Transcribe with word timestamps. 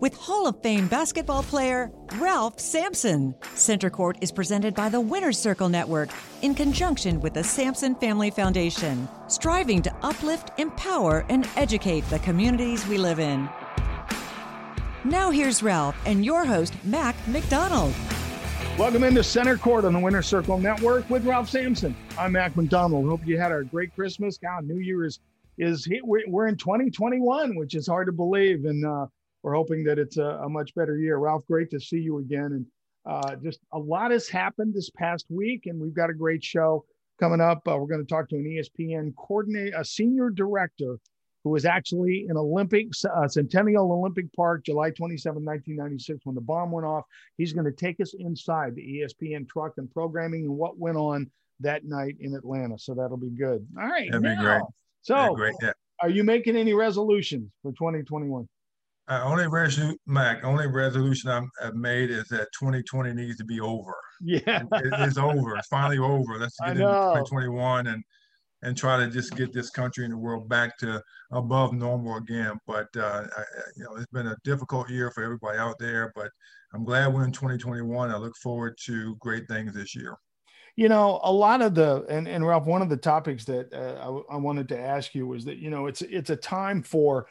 with 0.00 0.14
Hall 0.14 0.46
of 0.46 0.60
Fame 0.62 0.88
basketball 0.88 1.42
player 1.42 1.90
Ralph 2.16 2.60
Sampson. 2.60 3.34
Center 3.54 3.90
Court 3.90 4.16
is 4.20 4.32
presented 4.32 4.74
by 4.74 4.88
the 4.88 5.00
Winner's 5.00 5.38
Circle 5.38 5.68
Network 5.68 6.10
in 6.42 6.54
conjunction 6.54 7.20
with 7.20 7.34
the 7.34 7.44
Sampson 7.44 7.94
Family 7.94 8.30
Foundation, 8.30 9.08
striving 9.28 9.82
to 9.82 9.94
uplift, 10.02 10.50
empower, 10.58 11.24
and 11.28 11.48
educate 11.56 12.08
the 12.10 12.18
communities 12.20 12.86
we 12.86 12.98
live 12.98 13.18
in. 13.18 13.48
Now 15.04 15.30
here's 15.30 15.62
Ralph 15.62 15.96
and 16.06 16.24
your 16.24 16.44
host, 16.44 16.74
Mac 16.84 17.16
McDonald. 17.28 17.94
Welcome 18.78 19.04
into 19.04 19.22
Center 19.22 19.56
Court 19.56 19.84
on 19.84 19.92
the 19.92 20.00
Winner's 20.00 20.26
Circle 20.26 20.58
Network 20.58 21.08
with 21.08 21.24
Ralph 21.24 21.48
Sampson. 21.48 21.94
I'm 22.18 22.32
Mac 22.32 22.56
McDonald. 22.56 23.06
Hope 23.06 23.20
you 23.24 23.38
had 23.38 23.52
a 23.52 23.62
great 23.62 23.94
Christmas. 23.94 24.36
God, 24.38 24.64
New 24.64 24.78
Year 24.78 25.04
is 25.04 25.20
is 25.58 25.88
we're 26.02 26.48
in 26.48 26.56
2021, 26.56 27.56
which 27.56 27.74
is 27.74 27.86
hard 27.86 28.06
to 28.06 28.12
believe, 28.12 28.64
and 28.64 28.84
uh, 28.84 29.06
we're 29.44 29.54
hoping 29.54 29.84
that 29.84 29.98
it's 29.98 30.16
a, 30.16 30.40
a, 30.42 30.48
much 30.48 30.74
better 30.74 30.96
year. 30.96 31.18
Ralph, 31.18 31.46
great 31.46 31.70
to 31.70 31.78
see 31.78 31.98
you 31.98 32.18
again, 32.18 32.46
and 32.46 32.66
uh, 33.04 33.36
just 33.36 33.60
a 33.72 33.78
lot 33.78 34.10
has 34.10 34.26
happened 34.26 34.72
this 34.72 34.88
past 34.88 35.26
week, 35.28 35.66
and 35.66 35.78
we've 35.78 35.94
got 35.94 36.08
a 36.08 36.14
great 36.14 36.42
show 36.42 36.86
coming 37.20 37.42
up. 37.42 37.58
Uh, 37.68 37.76
we're 37.76 37.86
going 37.86 38.00
to 38.00 38.08
talk 38.08 38.26
to 38.30 38.36
an 38.36 38.44
ESPN 38.44 39.14
coordinator, 39.16 39.76
a 39.78 39.84
senior 39.84 40.30
director 40.30 40.96
who 41.44 41.50
was 41.50 41.66
actually 41.66 42.24
in 42.26 42.38
Olympics, 42.38 43.04
uh, 43.04 43.28
Centennial 43.28 43.92
Olympic 43.92 44.32
Park, 44.34 44.64
July 44.64 44.90
27, 44.90 45.44
1996, 45.44 46.24
when 46.24 46.34
the 46.34 46.40
bomb 46.40 46.70
went 46.70 46.86
off. 46.86 47.04
He's 47.36 47.52
going 47.52 47.66
to 47.66 47.72
take 47.72 48.00
us 48.00 48.14
inside 48.18 48.74
the 48.74 49.02
ESPN 49.02 49.46
truck 49.46 49.74
and 49.76 49.90
programming 49.90 50.46
and 50.46 50.56
what 50.56 50.78
went 50.78 50.96
on 50.96 51.30
that 51.60 51.84
night 51.84 52.16
in 52.18 52.34
Atlanta. 52.34 52.78
So 52.78 52.94
that'll 52.94 53.18
be 53.18 53.28
good. 53.28 53.66
All 53.78 53.86
right. 53.86 54.10
That'd 54.10 54.22
now, 54.22 54.36
be 54.36 54.42
great. 54.42 54.62
So, 55.02 55.34
great. 55.34 55.54
Yeah. 55.60 55.72
are 56.00 56.08
you 56.08 56.24
making 56.24 56.56
any 56.56 56.72
resolutions 56.72 57.50
for 57.62 57.72
2021? 57.72 58.48
Uh, 59.06 59.20
only 59.24 59.46
resolution, 59.46 59.98
Mac. 60.06 60.44
Only 60.44 60.66
resolution 60.66 61.30
i 61.30 61.42
have 61.62 61.74
made 61.74 62.10
is 62.10 62.26
that 62.28 62.48
2020 62.58 63.12
needs 63.12 63.36
to 63.36 63.44
be 63.44 63.60
over. 63.60 63.94
Yeah, 64.20 64.62
it, 64.72 64.94
it's 65.00 65.18
over. 65.18 65.56
It's 65.56 65.68
finally 65.68 65.98
over. 65.98 66.38
Let's 66.38 66.56
get 66.60 66.70
into 66.70 66.84
2021 66.84 67.88
and 67.88 68.02
and 68.62 68.74
try 68.74 68.96
to 68.96 69.10
just 69.10 69.36
get 69.36 69.52
this 69.52 69.68
country 69.68 70.04
and 70.04 70.12
the 70.14 70.16
world 70.16 70.48
back 70.48 70.78
to 70.78 71.02
above 71.32 71.74
normal 71.74 72.16
again. 72.16 72.58
But 72.66 72.88
uh, 72.96 73.26
I, 73.36 73.42
you 73.76 73.84
know, 73.84 73.96
it's 73.96 74.06
been 74.06 74.28
a 74.28 74.36
difficult 74.42 74.88
year 74.88 75.10
for 75.10 75.22
everybody 75.22 75.58
out 75.58 75.78
there. 75.78 76.10
But 76.14 76.30
I'm 76.72 76.84
glad 76.84 77.12
we're 77.12 77.24
in 77.24 77.32
2021. 77.32 78.10
I 78.10 78.16
look 78.16 78.36
forward 78.36 78.78
to 78.86 79.16
great 79.16 79.46
things 79.48 79.74
this 79.74 79.94
year 79.94 80.16
you 80.76 80.88
know 80.88 81.20
a 81.22 81.32
lot 81.32 81.62
of 81.62 81.74
the 81.74 82.04
and, 82.08 82.26
and 82.26 82.44
ralph 82.44 82.66
one 82.66 82.82
of 82.82 82.88
the 82.88 82.96
topics 82.96 83.44
that 83.44 83.72
uh, 83.72 84.22
I, 84.28 84.34
I, 84.34 84.36
wanted 84.36 84.68
to 84.70 84.78
ask 84.78 85.14
you 85.14 85.26
was 85.26 85.44
that 85.44 85.58
you 85.58 85.70
know 85.70 85.86
it's 85.86 86.02
it's 86.02 86.30
a 86.30 86.36
time 86.36 86.82
for 86.82 87.26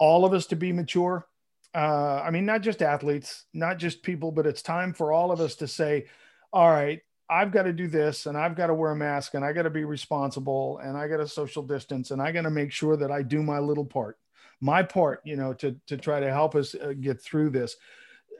all 0.00 0.24
of 0.24 0.32
us 0.32 0.46
to 0.46 0.56
be 0.56 0.72
mature 0.72 1.26
uh, 1.74 2.20
i 2.24 2.30
mean 2.30 2.44
not 2.44 2.62
just 2.62 2.82
athletes 2.82 3.44
not 3.54 3.78
just 3.78 4.02
people 4.02 4.32
but 4.32 4.46
it's 4.46 4.62
time 4.62 4.92
for 4.92 5.12
all 5.12 5.30
of 5.30 5.40
us 5.40 5.54
to 5.54 5.68
say 5.68 6.06
all 6.52 6.68
right 6.68 7.00
i've 7.28 7.52
got 7.52 7.62
to 7.62 7.72
do 7.72 7.86
this 7.86 8.26
and 8.26 8.36
i've 8.36 8.56
got 8.56 8.66
to 8.66 8.74
wear 8.74 8.90
a 8.90 8.96
mask 8.96 9.34
and 9.34 9.44
i 9.44 9.52
got 9.52 9.62
to 9.62 9.70
be 9.70 9.84
responsible 9.84 10.78
and 10.78 10.96
i 10.96 11.06
got 11.06 11.18
to 11.18 11.28
social 11.28 11.62
distance 11.62 12.10
and 12.10 12.20
i 12.20 12.32
got 12.32 12.42
to 12.42 12.50
make 12.50 12.72
sure 12.72 12.96
that 12.96 13.12
i 13.12 13.22
do 13.22 13.40
my 13.40 13.60
little 13.60 13.84
part 13.84 14.18
my 14.60 14.82
part 14.82 15.20
you 15.24 15.36
know 15.36 15.52
to 15.52 15.76
to 15.86 15.96
try 15.96 16.18
to 16.18 16.32
help 16.32 16.56
us 16.56 16.74
uh, 16.74 16.92
get 16.98 17.22
through 17.22 17.50
this 17.50 17.76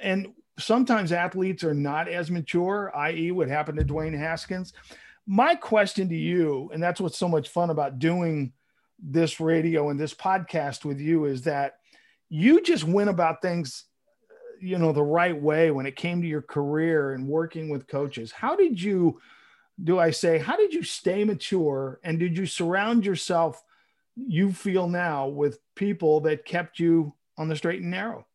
and 0.01 0.33
sometimes 0.61 1.13
athletes 1.13 1.65
are 1.65 1.75
not 1.75 2.09
as 2.09 2.31
mature, 2.31 2.93
i.e., 2.97 3.31
what 3.33 3.49
happened 3.49 3.79
to 3.79 3.85
Dwayne 3.85 4.17
Haskins. 4.17 4.73
My 5.27 5.55
question 5.55 6.09
to 6.09 6.17
you, 6.17 6.71
and 6.73 6.83
that's 6.83 7.01
what's 7.01 7.19
so 7.19 7.29
much 7.29 7.49
fun 7.49 7.71
about 7.71 7.99
doing 7.99 8.53
this 9.03 9.41
radio 9.41 9.91
and 9.91 9.99
this 9.99 10.15
podcast 10.15 10.85
with 10.85 11.01
you, 11.01 11.25
is 11.25 11.43
that 11.43 11.75
you 12.29 12.63
just 12.63 12.85
went 12.85 13.11
about 13.11 13.43
things, 13.43 13.85
you 14.61 14.79
know, 14.79 14.93
the 14.93 15.03
right 15.03 15.41
way 15.41 15.71
when 15.71 15.87
it 15.87 15.97
came 15.97 16.21
to 16.23 16.29
your 16.29 16.43
career 16.43 17.13
and 17.15 17.27
working 17.27 17.71
with 17.71 17.89
coaches. 17.89 18.31
How 18.31 18.57
did 18.57 18.81
you, 18.81 19.21
do 19.83 19.99
I 19.99 20.11
say, 20.11 20.39
how 20.39 20.57
did 20.57 20.75
you 20.75 20.83
stay 20.83 21.25
mature 21.25 21.99
and 22.05 22.19
did 22.19 22.37
you 22.37 22.47
surround 22.47 23.07
yourself, 23.07 23.63
you 24.17 24.53
feel 24.53 24.87
now, 24.87 25.29
with 25.29 25.59
people 25.77 26.21
that 26.21 26.45
kept 26.45 26.79
you 26.79 27.15
on 27.39 27.49
the 27.49 27.57
straight 27.57 27.81
and 27.81 27.91
narrow? 27.91 28.27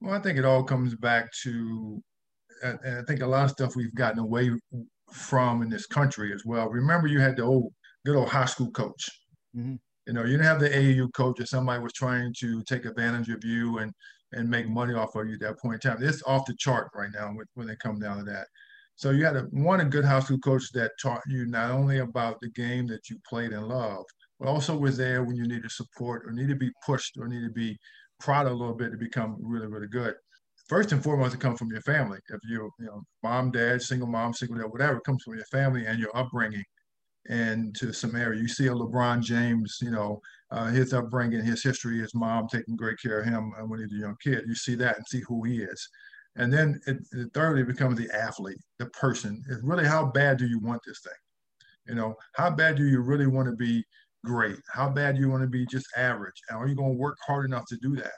Well, 0.00 0.14
I 0.14 0.20
think 0.20 0.38
it 0.38 0.44
all 0.44 0.64
comes 0.64 0.94
back 0.94 1.32
to, 1.42 2.02
uh, 2.64 2.74
and 2.84 2.98
I 2.98 3.02
think 3.02 3.20
a 3.20 3.26
lot 3.26 3.44
of 3.44 3.50
stuff 3.50 3.76
we've 3.76 3.94
gotten 3.94 4.18
away 4.18 4.50
from 5.12 5.62
in 5.62 5.70
this 5.70 5.86
country 5.86 6.32
as 6.34 6.44
well. 6.44 6.68
Remember, 6.68 7.06
you 7.06 7.20
had 7.20 7.36
the 7.36 7.42
old 7.42 7.72
good 8.04 8.16
old 8.16 8.28
high 8.28 8.44
school 8.46 8.70
coach. 8.70 9.08
Mm-hmm. 9.56 9.76
You 10.06 10.12
know, 10.14 10.22
you 10.22 10.32
didn't 10.32 10.44
have 10.44 10.60
the 10.60 10.70
AAU 10.70 11.12
coach 11.12 11.40
if 11.40 11.48
somebody 11.48 11.82
was 11.82 11.92
trying 11.92 12.32
to 12.40 12.62
take 12.64 12.86
advantage 12.86 13.28
of 13.28 13.44
you 13.44 13.78
and 13.78 13.92
and 14.32 14.48
make 14.48 14.68
money 14.68 14.94
off 14.94 15.14
of 15.14 15.26
you 15.26 15.34
at 15.34 15.40
that 15.40 15.58
point 15.58 15.82
in 15.82 15.90
time. 15.90 16.02
It's 16.02 16.22
off 16.26 16.44
the 16.46 16.54
chart 16.58 16.90
right 16.94 17.08
now 17.14 17.34
when 17.54 17.66
they 17.66 17.76
come 17.76 17.98
down 17.98 18.18
to 18.18 18.24
that. 18.24 18.46
So 18.96 19.10
you 19.10 19.24
had 19.24 19.36
a, 19.36 19.42
one 19.52 19.80
a 19.80 19.84
good 19.84 20.04
high 20.04 20.20
school 20.20 20.38
coach 20.38 20.72
that 20.72 20.90
taught 21.00 21.22
you 21.28 21.46
not 21.46 21.70
only 21.70 21.98
about 21.98 22.40
the 22.40 22.50
game 22.50 22.86
that 22.88 23.08
you 23.08 23.16
played 23.28 23.52
and 23.52 23.68
loved, 23.68 24.08
but 24.38 24.48
also 24.48 24.76
was 24.76 24.96
there 24.96 25.24
when 25.24 25.36
you 25.36 25.46
needed 25.46 25.70
support 25.70 26.24
or 26.26 26.32
need 26.32 26.48
to 26.48 26.56
be 26.56 26.70
pushed 26.84 27.16
or 27.18 27.28
need 27.28 27.42
to 27.42 27.50
be 27.50 27.78
prod 28.20 28.46
a 28.46 28.52
little 28.52 28.74
bit 28.74 28.90
to 28.90 28.98
become 28.98 29.36
really, 29.40 29.66
really 29.66 29.86
good. 29.86 30.14
First 30.68 30.92
and 30.92 31.02
foremost, 31.02 31.34
it 31.34 31.40
comes 31.40 31.58
from 31.58 31.70
your 31.70 31.80
family. 31.82 32.18
If 32.28 32.40
you, 32.48 32.70
you 32.78 32.86
know, 32.86 33.02
mom, 33.22 33.50
dad, 33.52 33.80
single 33.80 34.08
mom, 34.08 34.34
single 34.34 34.58
dad, 34.58 34.70
whatever, 34.70 35.00
comes 35.00 35.22
from 35.22 35.36
your 35.36 35.46
family 35.46 35.86
and 35.86 35.98
your 35.98 36.14
upbringing. 36.16 36.64
And 37.28 37.74
to 37.76 37.92
Samaria. 37.92 38.40
you 38.40 38.48
see 38.48 38.68
a 38.68 38.72
LeBron 38.72 39.22
James, 39.22 39.78
you 39.82 39.90
know, 39.90 40.20
uh, 40.50 40.66
his 40.66 40.94
upbringing, 40.94 41.44
his 41.44 41.62
history, 41.62 41.98
his 41.98 42.14
mom 42.14 42.48
taking 42.48 42.74
great 42.74 42.98
care 43.00 43.20
of 43.20 43.26
him 43.26 43.52
when 43.66 43.80
he 43.80 43.84
was 43.84 43.92
a 43.92 44.00
young 44.00 44.16
kid. 44.22 44.44
You 44.46 44.54
see 44.54 44.74
that 44.76 44.96
and 44.96 45.06
see 45.06 45.20
who 45.28 45.44
he 45.44 45.58
is. 45.58 45.88
And 46.36 46.52
then 46.52 46.80
it, 46.86 46.96
it 47.12 47.28
thirdly 47.34 47.64
becomes 47.64 47.98
the 47.98 48.08
athlete, 48.16 48.60
the 48.78 48.86
person. 48.86 49.42
It's 49.50 49.62
really 49.62 49.84
how 49.84 50.06
bad 50.06 50.38
do 50.38 50.46
you 50.46 50.58
want 50.60 50.80
this 50.86 51.00
thing? 51.00 51.12
You 51.86 51.96
know, 51.96 52.14
how 52.34 52.50
bad 52.50 52.76
do 52.76 52.86
you 52.86 53.00
really 53.00 53.26
want 53.26 53.48
to 53.48 53.56
be 53.56 53.84
great? 54.24 54.56
How 54.72 54.88
bad 54.88 55.16
do 55.16 55.20
you 55.20 55.28
want 55.28 55.42
to 55.42 55.48
be 55.48 55.66
just 55.66 55.86
average? 55.96 56.40
And 56.48 56.58
are 56.58 56.68
you 56.68 56.76
going 56.76 56.92
to 56.92 56.98
work 56.98 57.16
hard 57.26 57.44
enough 57.44 57.64
to 57.68 57.76
do 57.82 57.96
that? 57.96 58.12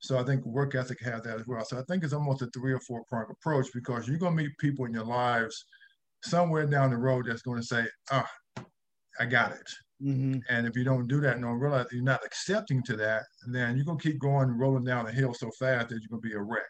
So 0.00 0.18
I 0.18 0.24
think 0.24 0.44
work 0.44 0.74
ethic 0.74 1.00
has 1.02 1.22
that 1.22 1.38
as 1.38 1.46
well. 1.46 1.64
So 1.64 1.78
I 1.78 1.82
think 1.82 2.02
it's 2.02 2.14
almost 2.14 2.42
a 2.42 2.46
three 2.46 2.72
or 2.72 2.80
four 2.80 3.04
prong 3.08 3.26
approach 3.30 3.66
because 3.74 4.08
you're 4.08 4.18
going 4.18 4.36
to 4.36 4.42
meet 4.42 4.58
people 4.58 4.86
in 4.86 4.94
your 4.94 5.04
lives 5.04 5.64
somewhere 6.22 6.66
down 6.66 6.90
the 6.90 6.96
road 6.96 7.26
that's 7.26 7.42
going 7.42 7.60
to 7.60 7.66
say, 7.66 7.86
ah, 8.10 8.28
I 9.18 9.26
got 9.26 9.52
it. 9.52 9.70
Mm-hmm. 10.02 10.38
And 10.48 10.66
if 10.66 10.76
you 10.76 10.84
don't 10.84 11.08
do 11.08 11.20
that 11.20 11.34
and 11.34 11.42
don't 11.42 11.58
realize 11.58 11.86
you're 11.92 12.02
not 12.02 12.24
accepting 12.24 12.82
to 12.84 12.96
that, 12.96 13.24
then 13.46 13.76
you're 13.76 13.84
to 13.84 14.02
keep 14.02 14.18
going 14.18 14.56
rolling 14.56 14.84
down 14.84 15.04
the 15.04 15.12
hill 15.12 15.34
so 15.34 15.50
fast 15.58 15.88
that 15.88 16.00
you're 16.00 16.08
going 16.10 16.22
to 16.22 16.28
be 16.28 16.34
a 16.34 16.40
wreck. 16.40 16.62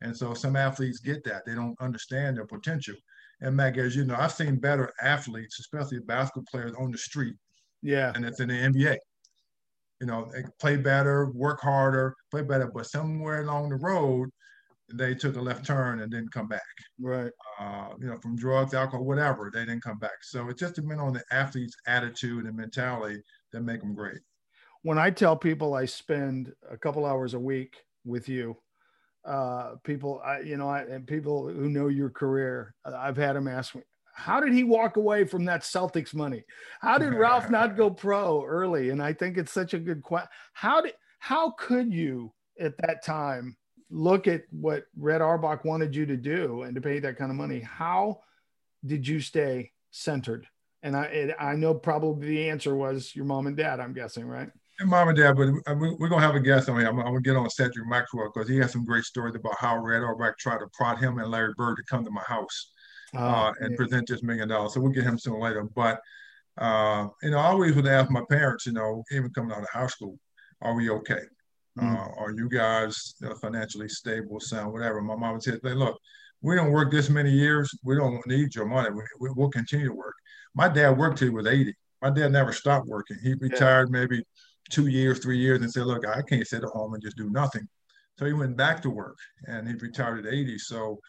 And 0.00 0.16
so 0.16 0.34
some 0.34 0.56
athletes 0.56 1.00
get 1.00 1.24
that. 1.24 1.44
They 1.44 1.54
don't 1.54 1.76
understand 1.80 2.36
their 2.36 2.46
potential. 2.46 2.96
And 3.40 3.56
Mac, 3.56 3.76
as 3.76 3.94
you 3.94 4.04
know, 4.04 4.16
I've 4.16 4.32
seen 4.32 4.56
better 4.56 4.92
athletes, 5.02 5.60
especially 5.60 5.98
basketball 6.00 6.44
players 6.50 6.72
on 6.78 6.90
the 6.90 6.98
street 6.98 7.34
yeah. 7.84 8.12
And 8.14 8.24
it's 8.24 8.40
in 8.40 8.48
the 8.48 8.54
NBA. 8.54 8.96
You 10.00 10.06
know, 10.06 10.28
they 10.32 10.42
play 10.58 10.76
better, 10.76 11.30
work 11.30 11.60
harder, 11.60 12.14
play 12.30 12.42
better, 12.42 12.70
but 12.74 12.86
somewhere 12.86 13.42
along 13.42 13.68
the 13.68 13.76
road, 13.76 14.30
they 14.96 15.14
took 15.14 15.36
a 15.36 15.40
left 15.40 15.64
turn 15.64 16.00
and 16.00 16.10
didn't 16.10 16.32
come 16.32 16.48
back. 16.48 16.62
Right. 17.00 17.30
Uh, 17.58 17.88
you 17.98 18.06
know, 18.06 18.18
from 18.18 18.36
drugs, 18.36 18.74
alcohol, 18.74 19.04
whatever, 19.04 19.50
they 19.52 19.60
didn't 19.60 19.82
come 19.82 19.98
back. 19.98 20.22
So 20.22 20.48
it 20.48 20.58
just 20.58 20.74
depends 20.74 21.02
on 21.02 21.12
the 21.12 21.24
athlete's 21.30 21.76
attitude 21.86 22.46
and 22.46 22.56
mentality 22.56 23.22
that 23.52 23.62
make 23.62 23.80
them 23.80 23.94
great. 23.94 24.18
When 24.82 24.98
I 24.98 25.10
tell 25.10 25.36
people 25.36 25.74
I 25.74 25.86
spend 25.86 26.52
a 26.70 26.76
couple 26.76 27.06
hours 27.06 27.34
a 27.34 27.40
week 27.40 27.76
with 28.04 28.28
you, 28.28 28.56
uh, 29.24 29.76
people, 29.84 30.20
I, 30.24 30.40
you 30.40 30.56
know, 30.56 30.68
I, 30.68 30.82
and 30.82 31.06
people 31.06 31.48
who 31.48 31.70
know 31.70 31.88
your 31.88 32.10
career, 32.10 32.74
I've 32.84 33.16
had 33.16 33.36
them 33.36 33.48
ask 33.48 33.74
me, 33.74 33.82
how 34.14 34.40
did 34.40 34.52
he 34.52 34.62
walk 34.62 34.96
away 34.96 35.24
from 35.24 35.44
that 35.46 35.62
Celtics 35.62 36.14
money? 36.14 36.44
How 36.80 36.98
did 36.98 37.14
Ralph 37.14 37.50
not 37.50 37.76
go 37.76 37.90
pro 37.90 38.44
early? 38.44 38.90
And 38.90 39.02
I 39.02 39.12
think 39.12 39.38
it's 39.38 39.52
such 39.52 39.74
a 39.74 39.78
good 39.78 40.02
question. 40.02 40.28
How 40.52 40.80
did 40.80 40.94
how 41.18 41.52
could 41.58 41.92
you 41.92 42.32
at 42.60 42.74
that 42.78 43.02
time 43.04 43.56
look 43.90 44.26
at 44.26 44.42
what 44.50 44.86
Red 44.96 45.22
Auerbach 45.22 45.64
wanted 45.64 45.94
you 45.94 46.06
to 46.06 46.16
do 46.16 46.62
and 46.62 46.74
to 46.74 46.80
pay 46.80 46.98
that 47.00 47.16
kind 47.16 47.30
of 47.30 47.36
money? 47.36 47.60
How 47.60 48.20
did 48.84 49.06
you 49.06 49.20
stay 49.20 49.72
centered? 49.90 50.46
And 50.82 50.96
I 50.96 51.34
I 51.38 51.54
know 51.54 51.74
probably 51.74 52.28
the 52.28 52.50
answer 52.50 52.74
was 52.74 53.14
your 53.16 53.24
mom 53.24 53.46
and 53.46 53.56
dad. 53.56 53.80
I'm 53.80 53.94
guessing, 53.94 54.26
right? 54.26 54.50
And 54.80 54.90
mom 54.90 55.08
and 55.08 55.16
dad, 55.16 55.36
but 55.36 55.78
we're 55.78 56.08
gonna 56.08 56.20
have 56.20 56.34
a 56.34 56.40
guest 56.40 56.68
on 56.68 56.78
here. 56.78 56.88
I'm, 56.88 56.98
I'm 56.98 57.06
gonna 57.06 57.20
get 57.20 57.36
on 57.36 57.48
Cedric 57.48 57.86
Maxwell 57.86 58.30
because 58.32 58.48
he 58.48 58.58
has 58.58 58.72
some 58.72 58.84
great 58.84 59.04
stories 59.04 59.34
about 59.34 59.56
how 59.58 59.78
Red 59.78 60.02
Auerbach 60.02 60.36
tried 60.38 60.58
to 60.58 60.66
prod 60.74 60.98
him 60.98 61.18
and 61.18 61.30
Larry 61.30 61.54
Bird 61.56 61.76
to 61.76 61.84
come 61.84 62.04
to 62.04 62.10
my 62.10 62.22
house 62.26 62.72
oh, 63.14 63.24
uh, 63.24 63.52
and 63.60 63.70
yeah. 63.70 63.76
present 63.76 64.08
this 64.08 64.22
million 64.22 64.48
dollars. 64.48 64.74
So 64.74 64.80
we'll 64.80 64.92
get 64.92 65.04
him 65.04 65.18
soon 65.18 65.40
later. 65.40 65.62
But 65.62 66.00
uh, 66.58 67.08
you 67.22 67.30
know, 67.30 67.38
I 67.38 67.46
always 67.46 67.74
would 67.76 67.86
ask 67.86 68.10
my 68.10 68.22
parents, 68.28 68.66
you 68.66 68.72
know, 68.72 69.04
even 69.10 69.30
coming 69.30 69.52
out 69.52 69.62
of 69.62 69.68
high 69.70 69.86
school, 69.86 70.18
are 70.60 70.74
we 70.74 70.90
okay? 70.90 71.20
Mm-hmm. 71.78 71.96
Uh, 71.96 72.22
are 72.22 72.32
you 72.32 72.48
guys 72.48 73.14
financially 73.40 73.88
stable, 73.88 74.40
sound, 74.40 74.72
whatever? 74.72 75.02
My 75.02 75.16
mom 75.16 75.34
would 75.34 75.42
say, 75.42 75.58
look, 75.62 75.98
we 76.40 76.54
don't 76.54 76.72
work 76.72 76.90
this 76.90 77.08
many 77.08 77.30
years. 77.30 77.76
We 77.82 77.96
don't 77.96 78.24
need 78.26 78.54
your 78.54 78.66
money. 78.66 78.90
We, 79.18 79.30
will 79.34 79.50
continue 79.50 79.88
to 79.88 79.94
work. 79.94 80.14
My 80.54 80.68
dad 80.68 80.90
worked 80.96 81.18
till 81.18 81.28
he 81.28 81.34
was 81.34 81.46
80. 81.46 81.74
My 82.02 82.10
dad 82.10 82.32
never 82.32 82.52
stopped 82.52 82.86
working. 82.86 83.16
He 83.22 83.34
retired 83.34 83.88
yeah. 83.90 84.00
maybe 84.00 84.22
two 84.70 84.86
years, 84.88 85.18
three 85.18 85.38
years, 85.38 85.62
and 85.62 85.72
said, 85.72 85.86
look, 85.86 86.06
I 86.06 86.22
can't 86.22 86.46
sit 86.46 86.62
at 86.62 86.68
home 86.68 86.94
and 86.94 87.02
just 87.02 87.16
do 87.16 87.30
nothing. 87.30 87.66
So 88.18 88.26
he 88.26 88.32
went 88.32 88.56
back 88.56 88.82
to 88.82 88.90
work 88.90 89.16
and 89.46 89.66
he 89.66 89.74
retired 89.74 90.26
at 90.26 90.32
80. 90.32 90.58
So 90.58 91.00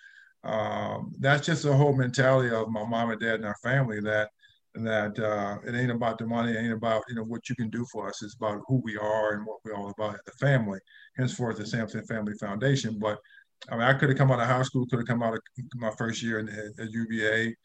um, 0.43 1.11
that's 1.19 1.45
just 1.45 1.63
the 1.63 1.75
whole 1.75 1.95
mentality 1.95 2.53
of 2.55 2.69
my 2.69 2.85
mom 2.85 3.11
and 3.11 3.19
dad 3.19 3.35
and 3.35 3.45
our 3.45 3.57
family 3.61 3.99
that 4.01 4.29
that 4.77 5.17
uh, 5.19 5.57
it 5.65 5.75
ain't 5.75 5.91
about 5.91 6.17
the 6.17 6.25
money, 6.25 6.51
it 6.51 6.57
ain't 6.57 6.73
about 6.73 7.03
you 7.07 7.15
know 7.15 7.23
what 7.23 7.49
you 7.49 7.55
can 7.55 7.69
do 7.69 7.85
for 7.91 8.09
us. 8.09 8.21
It's 8.21 8.35
about 8.35 8.61
who 8.67 8.81
we 8.83 8.97
are 8.97 9.33
and 9.33 9.45
what 9.45 9.59
we're 9.63 9.75
all 9.75 9.89
about 9.89 10.17
the 10.25 10.31
family. 10.33 10.79
Henceforth, 11.17 11.57
the 11.57 11.65
Sampson 11.65 12.05
Family 12.05 12.33
Foundation. 12.39 12.99
But 12.99 13.19
I 13.69 13.75
mean, 13.75 13.83
I 13.83 13.93
could 13.93 14.09
have 14.09 14.17
come 14.17 14.31
out 14.31 14.39
of 14.39 14.47
high 14.47 14.63
school, 14.63 14.85
could 14.87 14.99
have 14.99 15.07
come 15.07 15.23
out 15.23 15.33
of 15.33 15.41
my 15.75 15.91
first 15.91 16.21
year 16.21 16.39
in, 16.39 16.49
at 16.49 16.91
UVA 16.91 17.55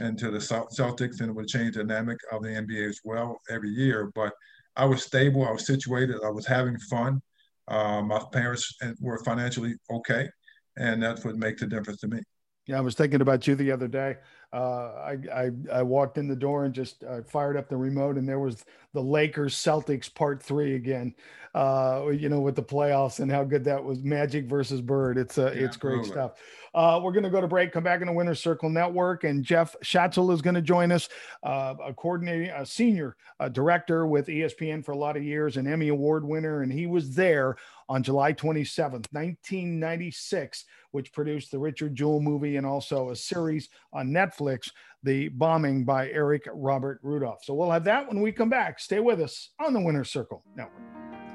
into 0.00 0.30
the 0.30 0.38
Celtics, 0.38 1.20
and 1.20 1.30
it 1.30 1.34
would 1.34 1.46
change 1.46 1.76
the 1.76 1.84
dynamic 1.84 2.18
of 2.32 2.42
the 2.42 2.48
NBA 2.48 2.88
as 2.88 3.00
well 3.04 3.38
every 3.48 3.70
year. 3.70 4.10
But 4.14 4.32
I 4.76 4.84
was 4.84 5.02
stable, 5.02 5.46
I 5.46 5.52
was 5.52 5.66
situated, 5.66 6.16
I 6.24 6.30
was 6.30 6.46
having 6.46 6.78
fun. 6.78 7.22
Uh, 7.68 8.02
my 8.02 8.20
parents 8.32 8.76
were 9.00 9.22
financially 9.24 9.74
okay, 9.90 10.28
and 10.76 11.02
that's 11.02 11.24
what 11.24 11.36
makes 11.36 11.60
the 11.60 11.66
difference 11.66 12.00
to 12.00 12.08
me. 12.08 12.20
Yeah, 12.66 12.78
I 12.78 12.80
was 12.80 12.94
thinking 12.94 13.20
about 13.20 13.46
you 13.46 13.54
the 13.54 13.70
other 13.70 13.86
day. 13.86 14.16
Uh, 14.52 14.92
I, 14.96 15.18
I, 15.32 15.50
I 15.72 15.82
walked 15.82 16.18
in 16.18 16.28
the 16.28 16.36
door 16.36 16.64
and 16.64 16.74
just 16.74 17.04
uh, 17.04 17.22
fired 17.22 17.56
up 17.56 17.68
the 17.68 17.76
remote, 17.76 18.16
and 18.16 18.28
there 18.28 18.40
was 18.40 18.64
the 18.92 19.02
Lakers 19.02 19.54
Celtics 19.54 20.12
Part 20.12 20.42
Three 20.42 20.74
again. 20.74 21.14
Uh, 21.54 22.08
you 22.12 22.28
know, 22.28 22.40
with 22.40 22.54
the 22.54 22.62
playoffs 22.62 23.20
and 23.20 23.30
how 23.30 23.42
good 23.42 23.64
that 23.64 23.82
was. 23.82 24.02
Magic 24.02 24.46
versus 24.46 24.80
Bird. 24.80 25.16
It's 25.16 25.38
uh, 25.38 25.52
yeah, 25.54 25.64
it's 25.64 25.76
great 25.76 26.04
stuff. 26.04 26.32
Uh, 26.76 27.00
we're 27.02 27.10
going 27.10 27.24
to 27.24 27.30
go 27.30 27.40
to 27.40 27.48
break. 27.48 27.72
Come 27.72 27.82
back 27.82 28.02
in 28.02 28.06
the 28.06 28.12
Winner 28.12 28.34
Circle 28.34 28.68
Network, 28.68 29.24
and 29.24 29.42
Jeff 29.42 29.74
Schatzel 29.82 30.30
is 30.30 30.42
going 30.42 30.54
to 30.54 30.62
join 30.62 30.92
us, 30.92 31.08
uh, 31.42 31.74
a 31.82 31.94
coordinating, 31.94 32.50
a 32.50 32.66
senior 32.66 33.16
uh, 33.40 33.48
director 33.48 34.06
with 34.06 34.26
ESPN 34.26 34.84
for 34.84 34.92
a 34.92 34.98
lot 34.98 35.16
of 35.16 35.24
years, 35.24 35.56
an 35.56 35.66
Emmy 35.66 35.88
Award 35.88 36.22
winner, 36.22 36.60
and 36.60 36.70
he 36.70 36.86
was 36.86 37.14
there 37.14 37.56
on 37.88 38.02
July 38.02 38.34
27th, 38.34 39.06
1996, 39.10 40.66
which 40.90 41.14
produced 41.14 41.50
the 41.50 41.58
Richard 41.58 41.94
Jewell 41.94 42.20
movie 42.20 42.56
and 42.56 42.66
also 42.66 43.08
a 43.08 43.16
series 43.16 43.70
on 43.94 44.10
Netflix, 44.10 44.70
The 45.02 45.28
Bombing 45.28 45.84
by 45.84 46.10
Eric 46.10 46.46
Robert 46.52 47.00
Rudolph. 47.02 47.42
So 47.42 47.54
we'll 47.54 47.70
have 47.70 47.84
that 47.84 48.06
when 48.06 48.20
we 48.20 48.32
come 48.32 48.50
back. 48.50 48.80
Stay 48.80 49.00
with 49.00 49.22
us 49.22 49.48
on 49.58 49.72
the 49.72 49.80
Winner 49.80 50.04
Circle 50.04 50.44
Network. 50.54 51.25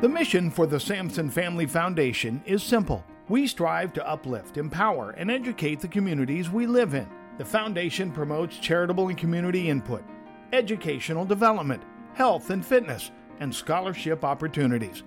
The 0.00 0.08
mission 0.08 0.48
for 0.48 0.68
the 0.68 0.78
Sampson 0.78 1.28
Family 1.28 1.66
Foundation 1.66 2.40
is 2.46 2.62
simple. 2.62 3.04
We 3.28 3.48
strive 3.48 3.92
to 3.94 4.08
uplift, 4.08 4.56
empower, 4.56 5.10
and 5.10 5.28
educate 5.28 5.80
the 5.80 5.88
communities 5.88 6.48
we 6.48 6.68
live 6.68 6.94
in. 6.94 7.08
The 7.36 7.44
foundation 7.44 8.12
promotes 8.12 8.58
charitable 8.58 9.08
and 9.08 9.18
community 9.18 9.68
input, 9.68 10.04
educational 10.52 11.24
development, 11.24 11.82
health 12.14 12.50
and 12.50 12.64
fitness, 12.64 13.10
and 13.40 13.52
scholarship 13.52 14.24
opportunities. 14.24 15.02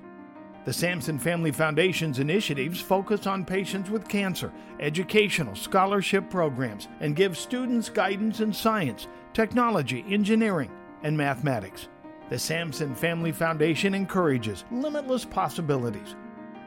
The 0.65 0.73
Sampson 0.73 1.17
Family 1.17 1.53
Foundation's 1.53 2.19
initiatives 2.19 2.81
focus 2.81 3.27
on 3.27 3.45
patients 3.45 3.89
with 3.89 4.09
cancer, 4.09 4.51
educational 4.81 5.55
scholarship 5.55 6.29
programs, 6.29 6.89
and 6.99 7.15
give 7.15 7.37
students 7.37 7.89
guidance 7.89 8.41
in 8.41 8.51
science, 8.51 9.07
technology, 9.33 10.03
engineering, 10.09 10.69
and 11.01 11.15
mathematics. 11.15 11.87
The 12.31 12.39
Sampson 12.39 12.95
Family 12.95 13.31
Foundation 13.33 13.93
encourages 13.93 14.63
limitless 14.71 15.25
possibilities. 15.25 16.15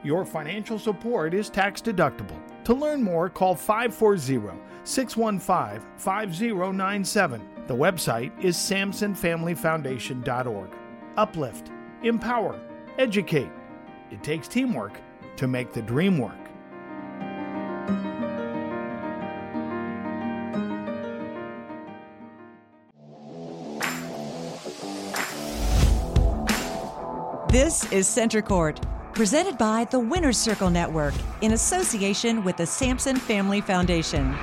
Your 0.02 0.26
financial 0.26 0.78
support 0.78 1.32
is 1.32 1.48
tax 1.48 1.80
deductible. 1.80 2.38
To 2.64 2.74
learn 2.74 3.02
more, 3.02 3.30
call 3.30 3.54
540 3.54 4.60
615 4.84 5.80
5097. 5.96 7.48
The 7.66 7.74
website 7.74 8.44
is 8.44 8.58
sampsonfamilyfoundation.org 8.58 10.70
uplift, 11.16 11.70
empower, 12.02 12.60
educate. 12.98 13.48
It 14.10 14.22
takes 14.22 14.46
teamwork 14.46 15.00
to 15.36 15.48
make 15.48 15.72
the 15.72 15.80
dream 15.80 16.18
work. 16.18 16.43
This 27.64 27.90
is 27.90 28.06
Center 28.06 28.42
Court, 28.42 28.78
presented 29.14 29.56
by 29.56 29.86
the 29.86 29.98
Winner's 29.98 30.36
Circle 30.36 30.68
Network 30.68 31.14
in 31.40 31.52
association 31.52 32.44
with 32.44 32.58
the 32.58 32.66
Sampson 32.66 33.16
Family 33.16 33.62
Foundation. 33.62 34.36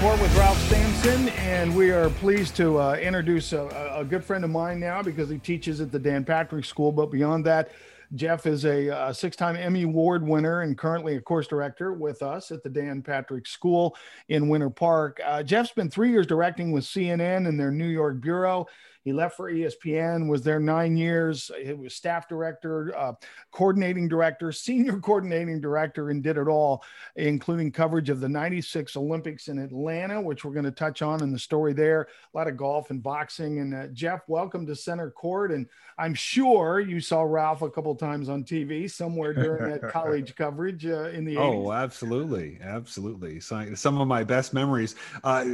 Court 0.00 0.18
with 0.18 0.34
Ralph 0.34 0.56
Sampson, 0.70 1.28
and 1.28 1.76
we 1.76 1.90
are 1.90 2.08
pleased 2.08 2.56
to 2.56 2.80
uh, 2.80 2.94
introduce 2.94 3.52
a, 3.52 3.66
a, 3.94 4.02
good 4.02 4.24
friend 4.24 4.44
of 4.44 4.50
mine 4.50 4.80
now 4.80 5.02
because 5.02 5.28
he 5.28 5.36
teaches 5.36 5.82
at 5.82 5.92
the 5.92 5.98
Dan 5.98 6.24
Patrick 6.24 6.64
School. 6.64 6.90
But 6.90 7.10
beyond 7.10 7.44
that, 7.44 7.72
Jeff 8.14 8.46
is 8.46 8.64
a, 8.64 8.88
a 8.88 9.12
six 9.12 9.36
time 9.36 9.54
Emmy 9.54 9.82
Award 9.82 10.26
winner 10.26 10.62
and 10.62 10.78
currently 10.78 11.16
a 11.16 11.20
course 11.20 11.46
director 11.46 11.92
with 11.92 12.22
us 12.22 12.50
at 12.50 12.62
the 12.62 12.70
Dan 12.70 13.02
Patrick 13.02 13.46
School 13.46 13.94
in 14.28 14.48
Winter 14.48 14.70
Park. 14.70 15.20
Uh, 15.22 15.42
Jeff's 15.42 15.72
been 15.72 15.90
three 15.90 16.10
years 16.10 16.26
directing 16.26 16.72
with 16.72 16.84
CNN 16.84 17.46
and 17.46 17.60
their 17.60 17.70
New 17.70 17.88
York 17.88 18.22
Bureau. 18.22 18.66
He 19.04 19.12
left 19.12 19.36
for 19.36 19.50
ESPN, 19.50 20.28
was 20.28 20.42
there 20.42 20.60
nine 20.60 20.96
years. 20.96 21.50
He 21.60 21.72
was 21.72 21.94
staff 21.94 22.28
director, 22.28 22.96
uh, 22.96 23.14
coordinating 23.50 24.06
director, 24.06 24.52
senior 24.52 24.98
coordinating 25.00 25.60
director, 25.60 26.10
and 26.10 26.22
did 26.22 26.36
it 26.36 26.46
all, 26.46 26.84
including 27.16 27.72
coverage 27.72 28.10
of 28.10 28.20
the 28.20 28.28
96 28.28 28.96
Olympics 28.96 29.48
in 29.48 29.58
Atlanta, 29.58 30.20
which 30.20 30.44
we're 30.44 30.52
going 30.52 30.64
to 30.64 30.70
touch 30.70 31.02
on 31.02 31.20
in 31.22 31.32
the 31.32 31.38
story 31.38 31.72
there. 31.72 32.02
A 32.32 32.36
lot 32.36 32.46
of 32.46 32.56
golf 32.56 32.90
and 32.90 33.02
boxing. 33.02 33.58
And 33.58 33.74
uh, 33.74 33.86
Jeff, 33.88 34.20
welcome 34.28 34.66
to 34.66 34.76
Center 34.76 35.10
Court. 35.10 35.50
And 35.50 35.66
I'm 35.98 36.14
sure 36.14 36.78
you 36.78 37.00
saw 37.00 37.22
Ralph 37.22 37.62
a 37.62 37.70
couple 37.70 37.94
times 37.96 38.28
on 38.28 38.44
TV 38.44 38.88
somewhere 38.88 39.34
during 39.34 39.68
that 39.68 39.82
college 39.90 40.36
coverage 40.36 40.86
uh, 40.86 41.10
in 41.10 41.24
the 41.24 41.36
80s. 41.36 41.66
Oh, 41.66 41.72
absolutely. 41.72 42.58
Absolutely. 42.62 43.40
So, 43.40 43.74
some 43.74 44.00
of 44.00 44.06
my 44.06 44.22
best 44.22 44.54
memories. 44.54 44.94
Uh, 45.24 45.44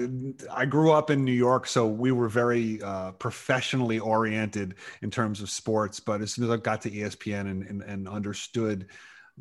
I 0.50 0.66
grew 0.66 0.92
up 0.92 1.10
in 1.10 1.24
New 1.24 1.32
York, 1.32 1.66
so 1.66 1.86
we 1.86 2.12
were 2.12 2.28
very 2.28 2.82
uh, 2.82 3.12
professionally 3.38 4.00
oriented 4.00 4.74
in 5.02 5.10
terms 5.10 5.40
of 5.40 5.48
sports. 5.48 6.00
But 6.00 6.20
as 6.20 6.32
soon 6.32 6.44
as 6.44 6.50
I 6.50 6.56
got 6.56 6.82
to 6.82 6.90
ESPN 6.90 7.42
and, 7.42 7.62
and, 7.62 7.82
and 7.82 8.08
understood 8.08 8.88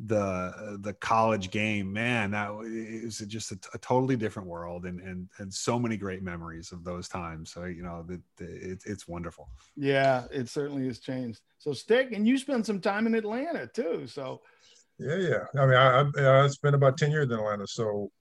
the 0.06 0.78
the 0.80 0.92
college 0.94 1.50
game, 1.50 1.92
man, 1.92 2.30
that 2.30 2.52
is 2.64 3.18
just 3.26 3.50
a, 3.50 3.58
a, 3.74 3.78
totally 3.78 4.14
different 4.14 4.48
world, 4.48 4.86
and 4.86 5.00
and 5.00 5.28
and 5.38 5.52
so 5.52 5.76
many 5.76 5.96
great 5.96 6.22
memories 6.22 6.70
of 6.70 6.84
those 6.84 7.08
times. 7.08 7.50
So 7.50 7.64
you 7.64 7.82
know, 7.82 8.04
the, 8.06 8.22
the, 8.36 8.70
it, 8.72 8.82
it's 8.86 9.08
wonderful. 9.08 9.48
Yeah, 9.74 10.26
it 10.30 10.48
certainly 10.48 10.86
has 10.86 11.00
changed. 11.00 11.40
So 11.58 11.72
stick, 11.72 12.12
and 12.12 12.28
you 12.28 12.38
spent 12.38 12.64
some 12.64 12.80
time 12.80 13.08
in 13.08 13.16
Atlanta 13.16 13.66
too. 13.66 14.06
So 14.06 14.42
yeah, 15.00 15.16
yeah. 15.16 15.60
I 15.60 15.66
mean, 15.66 15.74
I, 15.74 16.04
I, 16.16 16.44
I 16.44 16.46
spent 16.46 16.76
about 16.76 16.96
ten 16.96 17.10
years 17.10 17.26
in 17.26 17.32
Atlanta, 17.32 17.66
so 17.66 18.12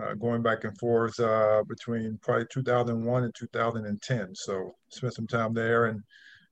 uh, 0.00 0.14
going 0.14 0.42
back 0.42 0.64
and 0.64 0.76
forth 0.78 1.18
uh, 1.20 1.62
between 1.68 2.18
probably 2.22 2.46
2001 2.52 3.24
and 3.24 3.34
2010. 3.34 4.34
So 4.34 4.74
spent 4.90 5.14
some 5.14 5.26
time 5.26 5.54
there 5.54 5.86
and 5.86 6.02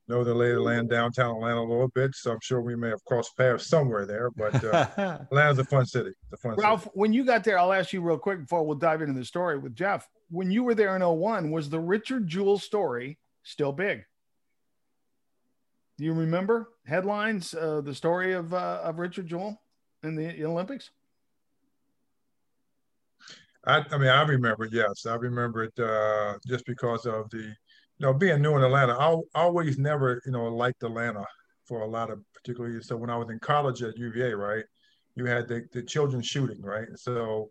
know 0.09 0.25
the 0.25 0.35
lay 0.35 0.51
of 0.51 0.57
the 0.57 0.63
land 0.63 0.89
downtown 0.89 1.37
Atlanta 1.37 1.61
a 1.61 1.63
little 1.63 1.89
bit. 1.89 2.15
So 2.15 2.33
I'm 2.33 2.39
sure 2.43 2.61
we 2.61 2.77
may 2.77 2.89
have 2.89 3.05
crossed 3.05 3.37
paths 3.37 3.69
somewhere 3.69 4.07
there. 4.07 4.31
But 4.31 4.65
uh, 4.65 4.87
Atlanta's 5.31 5.59
a 5.59 5.65
fun 5.65 5.87
city. 5.87 6.11
It's 6.11 6.33
a 6.33 6.37
fun 6.49 6.57
Ralph, 6.57 6.85
city. 6.85 6.93
when 6.95 7.13
you 7.13 7.25
got 7.25 7.45
there, 7.45 7.59
I'll 7.59 7.73
ask 7.73 7.93
you 7.93 8.01
real 8.01 8.19
quick 8.19 8.41
before 8.41 8.65
we'll 8.65 8.79
dive 8.79 9.03
into 9.03 9.19
the 9.19 9.25
story 9.25 9.59
with 9.59 9.75
Jeff. 9.75 10.09
When 10.31 10.51
you 10.51 10.65
were 10.65 10.75
there 10.75 10.97
in 10.97 11.03
01, 11.03 11.51
was 11.51 11.69
the 11.69 11.81
Richard 11.81 12.27
Jewell 12.27 12.59
story 12.59 13.19
still 13.43 13.73
big? 13.73 14.05
Do 15.97 16.05
you 16.05 16.13
remember 16.13 16.71
headlines, 16.87 17.55
uh, 17.55 17.81
the 17.81 17.95
story 17.95 18.33
of, 18.33 18.55
uh, 18.55 18.81
of 18.85 18.99
Richard 18.99 19.27
Jewell 19.27 19.61
in 20.03 20.15
the 20.15 20.45
Olympics? 20.45 20.91
I, 23.67 23.85
I 23.91 23.99
mean, 23.99 24.09
I 24.09 24.23
remember. 24.23 24.69
Yes, 24.71 25.07
I 25.07 25.15
remember 25.15 25.65
it 25.65 25.79
uh, 25.79 26.35
just 26.47 26.65
because 26.67 27.07
of 27.07 27.29
the, 27.31 27.39
you 27.39 27.55
know, 28.01 28.15
being 28.15 28.41
new 28.41 28.57
in 28.57 28.63
Atlanta. 28.63 28.95
I, 28.95 29.13
I 29.35 29.43
always 29.43 29.79
never, 29.79 30.21
you 30.25 30.33
know, 30.33 30.47
liked 30.47 30.83
Atlanta 30.83 31.25
for 31.67 31.83
a 31.83 31.87
lot 31.87 32.11
of 32.11 32.21
particularly. 32.35 32.81
So 32.83 32.97
when 32.97 33.11
I 33.11 33.17
was 33.17 33.29
in 33.31 33.39
college 33.41 33.83
at 33.83 33.99
UVA, 33.99 34.35
right, 34.35 34.65
you 35.17 35.27
had 35.27 35.49
the 35.49 35.65
the 35.73 35.83
children 35.83 36.23
shooting, 36.23 36.63
right. 36.63 36.89
So 36.97 37.51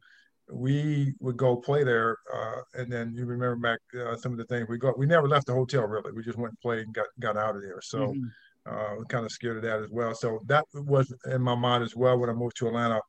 we 0.52 1.14
would 1.20 1.36
go 1.36 1.58
play 1.58 1.84
there, 1.84 2.18
uh, 2.34 2.62
and 2.76 2.92
then 2.92 3.14
you 3.14 3.26
remember 3.26 3.58
back 3.58 3.80
uh, 4.00 4.16
some 4.16 4.32
of 4.32 4.38
the 4.38 4.46
things 4.46 4.68
we 4.70 4.78
got. 4.78 4.98
We 4.98 5.06
never 5.06 5.28
left 5.28 5.48
the 5.48 5.54
hotel 5.54 5.84
really. 5.84 6.14
We 6.14 6.24
just 6.24 6.38
went 6.38 6.52
and 6.52 6.60
played 6.62 6.86
and 6.86 6.94
got 6.94 7.08
got 7.20 7.38
out 7.38 7.56
of 7.56 7.62
there. 7.62 7.82
So. 7.82 8.00
Mm-hmm. 8.00 8.26
Uh, 8.70 9.02
kind 9.08 9.26
of 9.26 9.32
scared 9.32 9.56
of 9.56 9.64
that 9.64 9.82
as 9.82 9.90
well. 9.90 10.14
So 10.14 10.42
that 10.48 10.66
was 10.74 11.16
in 11.32 11.42
my 11.42 11.56
mind 11.56 11.86
as 11.86 11.96
well 11.96 12.18
when 12.18 12.30
I 12.30 12.34
moved 12.34 12.58
to 12.58 12.68
Atlanta 12.68 13.00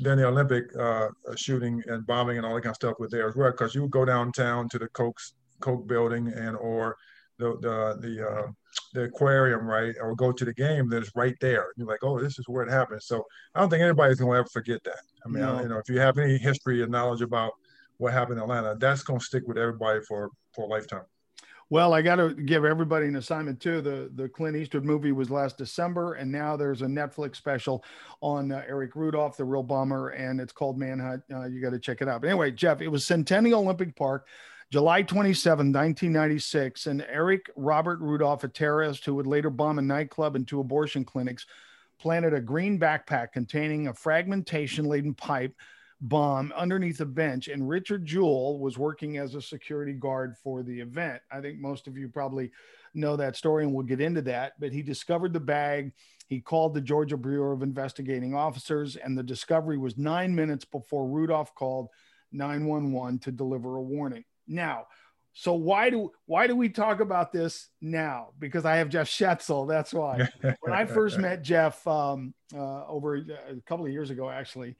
then 0.00 0.18
the 0.18 0.26
Olympic 0.26 0.64
uh, 0.76 1.08
shooting 1.36 1.82
and 1.86 2.06
bombing 2.06 2.36
and 2.36 2.46
all 2.46 2.54
that 2.54 2.62
kind 2.62 2.72
of 2.72 2.76
stuff 2.76 2.94
was 2.98 3.10
there 3.10 3.28
as 3.28 3.36
well. 3.36 3.50
Because 3.50 3.74
you 3.74 3.82
would 3.82 3.90
go 3.90 4.04
downtown 4.04 4.68
to 4.70 4.78
the 4.78 4.88
Coke 4.88 5.18
Coke 5.60 5.86
building 5.86 6.28
and 6.28 6.56
or 6.56 6.96
the 7.38 7.56
the 7.60 7.98
the, 8.00 8.28
uh, 8.28 8.46
the 8.94 9.02
aquarium, 9.04 9.66
right, 9.66 9.94
or 10.00 10.14
go 10.14 10.32
to 10.32 10.44
the 10.44 10.54
game 10.54 10.88
that's 10.88 11.10
right 11.14 11.36
there. 11.40 11.68
You're 11.76 11.86
like, 11.86 12.02
oh, 12.02 12.20
this 12.20 12.38
is 12.38 12.48
where 12.48 12.64
it 12.64 12.70
happened. 12.70 13.02
So 13.02 13.24
I 13.54 13.60
don't 13.60 13.70
think 13.70 13.82
anybody's 13.82 14.20
gonna 14.20 14.38
ever 14.38 14.48
forget 14.52 14.82
that. 14.84 15.00
I 15.24 15.28
mean, 15.28 15.42
no. 15.42 15.56
I, 15.56 15.62
you 15.62 15.68
know, 15.68 15.78
if 15.78 15.88
you 15.88 16.00
have 16.00 16.18
any 16.18 16.38
history 16.38 16.82
and 16.82 16.90
knowledge 16.90 17.22
about 17.22 17.52
what 17.98 18.12
happened 18.12 18.38
in 18.38 18.42
Atlanta, 18.44 18.76
that's 18.78 19.02
gonna 19.02 19.20
stick 19.20 19.44
with 19.46 19.58
everybody 19.58 20.00
for 20.06 20.30
for 20.54 20.64
a 20.64 20.68
lifetime. 20.68 21.04
Well, 21.70 21.92
I 21.92 22.00
got 22.00 22.16
to 22.16 22.32
give 22.32 22.64
everybody 22.64 23.06
an 23.06 23.16
assignment 23.16 23.60
too. 23.60 23.82
The 23.82 24.10
the 24.14 24.28
Clint 24.28 24.56
Eastwood 24.56 24.84
movie 24.84 25.12
was 25.12 25.30
last 25.30 25.58
December, 25.58 26.14
and 26.14 26.32
now 26.32 26.56
there's 26.56 26.80
a 26.80 26.86
Netflix 26.86 27.36
special 27.36 27.84
on 28.22 28.50
uh, 28.52 28.62
Eric 28.66 28.96
Rudolph, 28.96 29.36
the 29.36 29.44
real 29.44 29.62
bomber, 29.62 30.10
and 30.10 30.40
it's 30.40 30.52
called 30.52 30.78
Manhunt. 30.78 31.22
Uh, 31.30 31.44
you 31.44 31.60
got 31.60 31.70
to 31.70 31.78
check 31.78 32.00
it 32.00 32.08
out. 32.08 32.22
But 32.22 32.28
anyway, 32.28 32.52
Jeff, 32.52 32.80
it 32.80 32.88
was 32.88 33.04
Centennial 33.04 33.60
Olympic 33.60 33.94
Park. 33.96 34.26
July 34.70 35.00
27, 35.00 35.68
1996, 35.68 36.88
and 36.88 37.00
Eric 37.08 37.50
Robert 37.56 38.00
Rudolph, 38.00 38.44
a 38.44 38.48
terrorist 38.48 39.06
who 39.06 39.14
would 39.14 39.26
later 39.26 39.48
bomb 39.48 39.78
a 39.78 39.82
nightclub 39.82 40.36
and 40.36 40.46
two 40.46 40.60
abortion 40.60 41.06
clinics, 41.06 41.46
planted 41.98 42.34
a 42.34 42.40
green 42.40 42.78
backpack 42.78 43.32
containing 43.32 43.88
a 43.88 43.94
fragmentation 43.94 44.84
laden 44.84 45.14
pipe 45.14 45.54
bomb 46.00 46.52
underneath 46.56 47.00
a 47.00 47.06
bench, 47.06 47.48
and 47.48 47.68
Richard 47.68 48.04
Jewell 48.04 48.58
was 48.58 48.78
working 48.78 49.18
as 49.18 49.34
a 49.34 49.42
security 49.42 49.92
guard 49.92 50.36
for 50.42 50.62
the 50.62 50.80
event. 50.80 51.20
I 51.30 51.40
think 51.40 51.58
most 51.58 51.86
of 51.86 51.96
you 51.96 52.08
probably 52.08 52.50
know 52.94 53.16
that 53.16 53.36
story, 53.36 53.64
and 53.64 53.72
we'll 53.72 53.86
get 53.86 54.00
into 54.00 54.22
that. 54.22 54.52
But 54.60 54.72
he 54.72 54.82
discovered 54.82 55.32
the 55.32 55.40
bag. 55.40 55.92
He 56.28 56.40
called 56.40 56.74
the 56.74 56.80
Georgia 56.80 57.16
Bureau 57.16 57.52
of 57.52 57.62
Investigating 57.62 58.34
Officers, 58.34 58.96
and 58.96 59.16
the 59.16 59.22
discovery 59.22 59.78
was 59.78 59.96
nine 59.96 60.34
minutes 60.34 60.64
before 60.64 61.06
Rudolph 61.06 61.54
called 61.54 61.88
911 62.32 63.18
to 63.20 63.32
deliver 63.32 63.76
a 63.76 63.82
warning. 63.82 64.24
Now, 64.46 64.86
so 65.32 65.52
why 65.52 65.88
do 65.88 66.10
why 66.26 66.46
do 66.46 66.56
we 66.56 66.68
talk 66.68 67.00
about 67.00 67.32
this 67.32 67.68
now? 67.80 68.30
Because 68.38 68.64
I 68.64 68.76
have 68.76 68.88
Jeff 68.88 69.08
Schetzel. 69.08 69.68
That's 69.68 69.94
why. 69.94 70.28
when 70.60 70.72
I 70.72 70.84
first 70.84 71.18
met 71.20 71.42
Jeff 71.42 71.86
um, 71.86 72.34
uh, 72.54 72.86
over 72.86 73.16
a 73.16 73.60
couple 73.66 73.86
of 73.86 73.92
years 73.92 74.10
ago, 74.10 74.28
actually, 74.28 74.76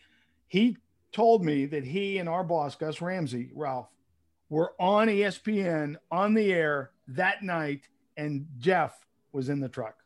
he 0.49 0.77
told 1.13 1.45
me 1.45 1.67
that 1.67 1.85
he 1.85 2.19
and 2.19 2.29
our 2.29 2.45
boss, 2.45 2.77
Gus 2.77 3.01
Ramsey, 3.01 3.51
Ralph, 3.55 3.89
were 4.49 4.73
on 4.79 5.09
ESPN 5.09 5.97
on 6.11 6.35
the 6.35 6.53
air 6.53 6.91
that 7.09 7.43
night, 7.43 7.89
and 8.17 8.47
Jeff 8.59 9.07
was 9.33 9.49
in 9.49 9.61
the 9.61 9.69
truck. 9.69 9.97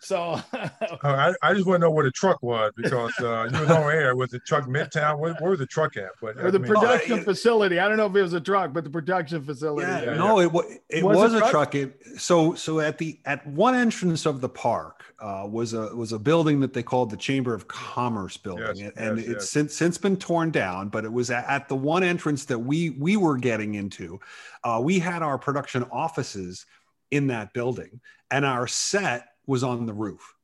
So 0.00 0.40
oh, 0.54 0.98
I, 1.02 1.34
I 1.42 1.52
just 1.52 1.66
want 1.66 1.76
to 1.76 1.86
know 1.86 1.90
where 1.90 2.04
the 2.04 2.10
truck 2.10 2.42
was 2.42 2.72
because 2.74 3.12
uh, 3.20 3.48
you 3.52 3.60
was 3.60 3.70
on 3.70 3.82
air. 3.92 4.16
Was 4.16 4.30
the 4.30 4.38
truck 4.40 4.64
Midtown? 4.64 5.18
Where, 5.18 5.34
where 5.34 5.50
was 5.50 5.60
the 5.60 5.66
truck 5.66 5.96
at? 5.98 6.10
But 6.22 6.38
or 6.38 6.50
the 6.50 6.58
I 6.58 6.62
mean, 6.62 6.72
production 6.72 7.18
oh, 7.20 7.22
facility. 7.22 7.78
I 7.78 7.86
don't 7.86 7.98
know 7.98 8.06
if 8.06 8.16
it 8.16 8.22
was 8.22 8.32
a 8.32 8.40
truck, 8.40 8.72
but 8.72 8.84
the 8.84 8.90
production 8.90 9.44
facility. 9.44 9.86
Yeah, 9.86 10.02
yeah 10.04 10.14
no, 10.14 10.38
it, 10.40 10.50
it 10.88 11.04
was, 11.04 11.16
was 11.16 11.34
a 11.34 11.38
truck. 11.38 11.50
truck. 11.50 11.74
It, 11.74 12.00
so 12.16 12.54
so 12.54 12.80
at 12.80 12.96
the 12.96 13.20
at 13.26 13.46
one 13.46 13.74
entrance 13.74 14.24
of 14.24 14.40
the 14.40 14.48
park 14.48 15.04
uh, 15.20 15.46
was 15.48 15.74
a 15.74 15.94
was 15.94 16.12
a 16.12 16.18
building 16.18 16.60
that 16.60 16.72
they 16.72 16.82
called 16.82 17.10
the 17.10 17.16
Chamber 17.16 17.52
of 17.52 17.68
Commerce 17.68 18.38
building, 18.38 18.76
yes, 18.76 18.92
and 18.96 19.18
yes, 19.18 19.26
it's 19.26 19.44
yes. 19.44 19.50
since 19.50 19.74
since 19.74 19.98
been 19.98 20.16
torn 20.16 20.50
down. 20.50 20.88
But 20.88 21.04
it 21.04 21.12
was 21.12 21.30
at, 21.30 21.44
at, 21.46 21.68
the 21.68 21.76
one 21.76 22.02
entrance 22.02 22.46
that 22.46 22.58
we 22.58 22.90
we 22.90 23.18
were 23.18 23.36
getting 23.36 23.74
into. 23.74 24.18
Uh, 24.64 24.80
we 24.82 24.98
had 24.98 25.22
our 25.22 25.36
production 25.36 25.84
offices 25.92 26.64
in 27.10 27.26
that 27.26 27.52
building, 27.52 28.00
and 28.30 28.46
our 28.46 28.66
set 28.66 29.29
was 29.46 29.62
on 29.62 29.86
the 29.86 29.94
roof. 29.94 30.34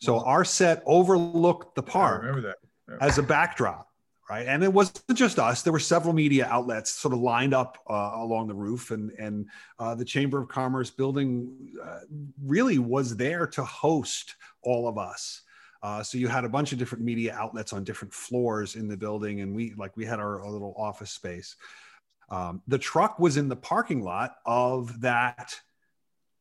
So 0.00 0.20
our 0.20 0.44
set 0.44 0.82
overlooked 0.86 1.74
the 1.74 1.82
park 1.82 2.24
yeah. 2.24 2.96
as 3.00 3.18
a 3.18 3.22
backdrop, 3.22 3.88
right? 4.30 4.46
And 4.46 4.62
it 4.62 4.72
wasn't 4.72 5.02
just 5.14 5.38
us. 5.38 5.62
There 5.62 5.72
were 5.72 5.80
several 5.80 6.14
media 6.14 6.46
outlets 6.46 6.92
sort 6.92 7.14
of 7.14 7.20
lined 7.20 7.52
up 7.52 7.78
uh, 7.90 8.12
along 8.14 8.46
the 8.46 8.54
roof, 8.54 8.92
and 8.92 9.10
and 9.18 9.46
uh, 9.78 9.94
the 9.94 10.04
Chamber 10.04 10.40
of 10.40 10.48
Commerce 10.48 10.90
building 10.90 11.52
uh, 11.84 12.00
really 12.44 12.78
was 12.78 13.16
there 13.16 13.46
to 13.48 13.64
host 13.64 14.36
all 14.62 14.86
of 14.88 14.98
us. 14.98 15.42
Uh, 15.82 16.02
so 16.02 16.18
you 16.18 16.28
had 16.28 16.44
a 16.44 16.48
bunch 16.48 16.72
of 16.72 16.78
different 16.78 17.04
media 17.04 17.34
outlets 17.34 17.72
on 17.72 17.84
different 17.84 18.12
floors 18.12 18.76
in 18.76 18.88
the 18.88 18.96
building, 18.96 19.40
and 19.40 19.54
we 19.54 19.74
like 19.76 19.96
we 19.96 20.04
had 20.04 20.20
our, 20.20 20.42
our 20.42 20.50
little 20.50 20.74
office 20.76 21.10
space. 21.10 21.56
Um, 22.30 22.62
the 22.68 22.78
truck 22.78 23.18
was 23.18 23.36
in 23.36 23.48
the 23.48 23.56
parking 23.56 24.02
lot 24.02 24.36
of 24.44 25.00
that 25.00 25.58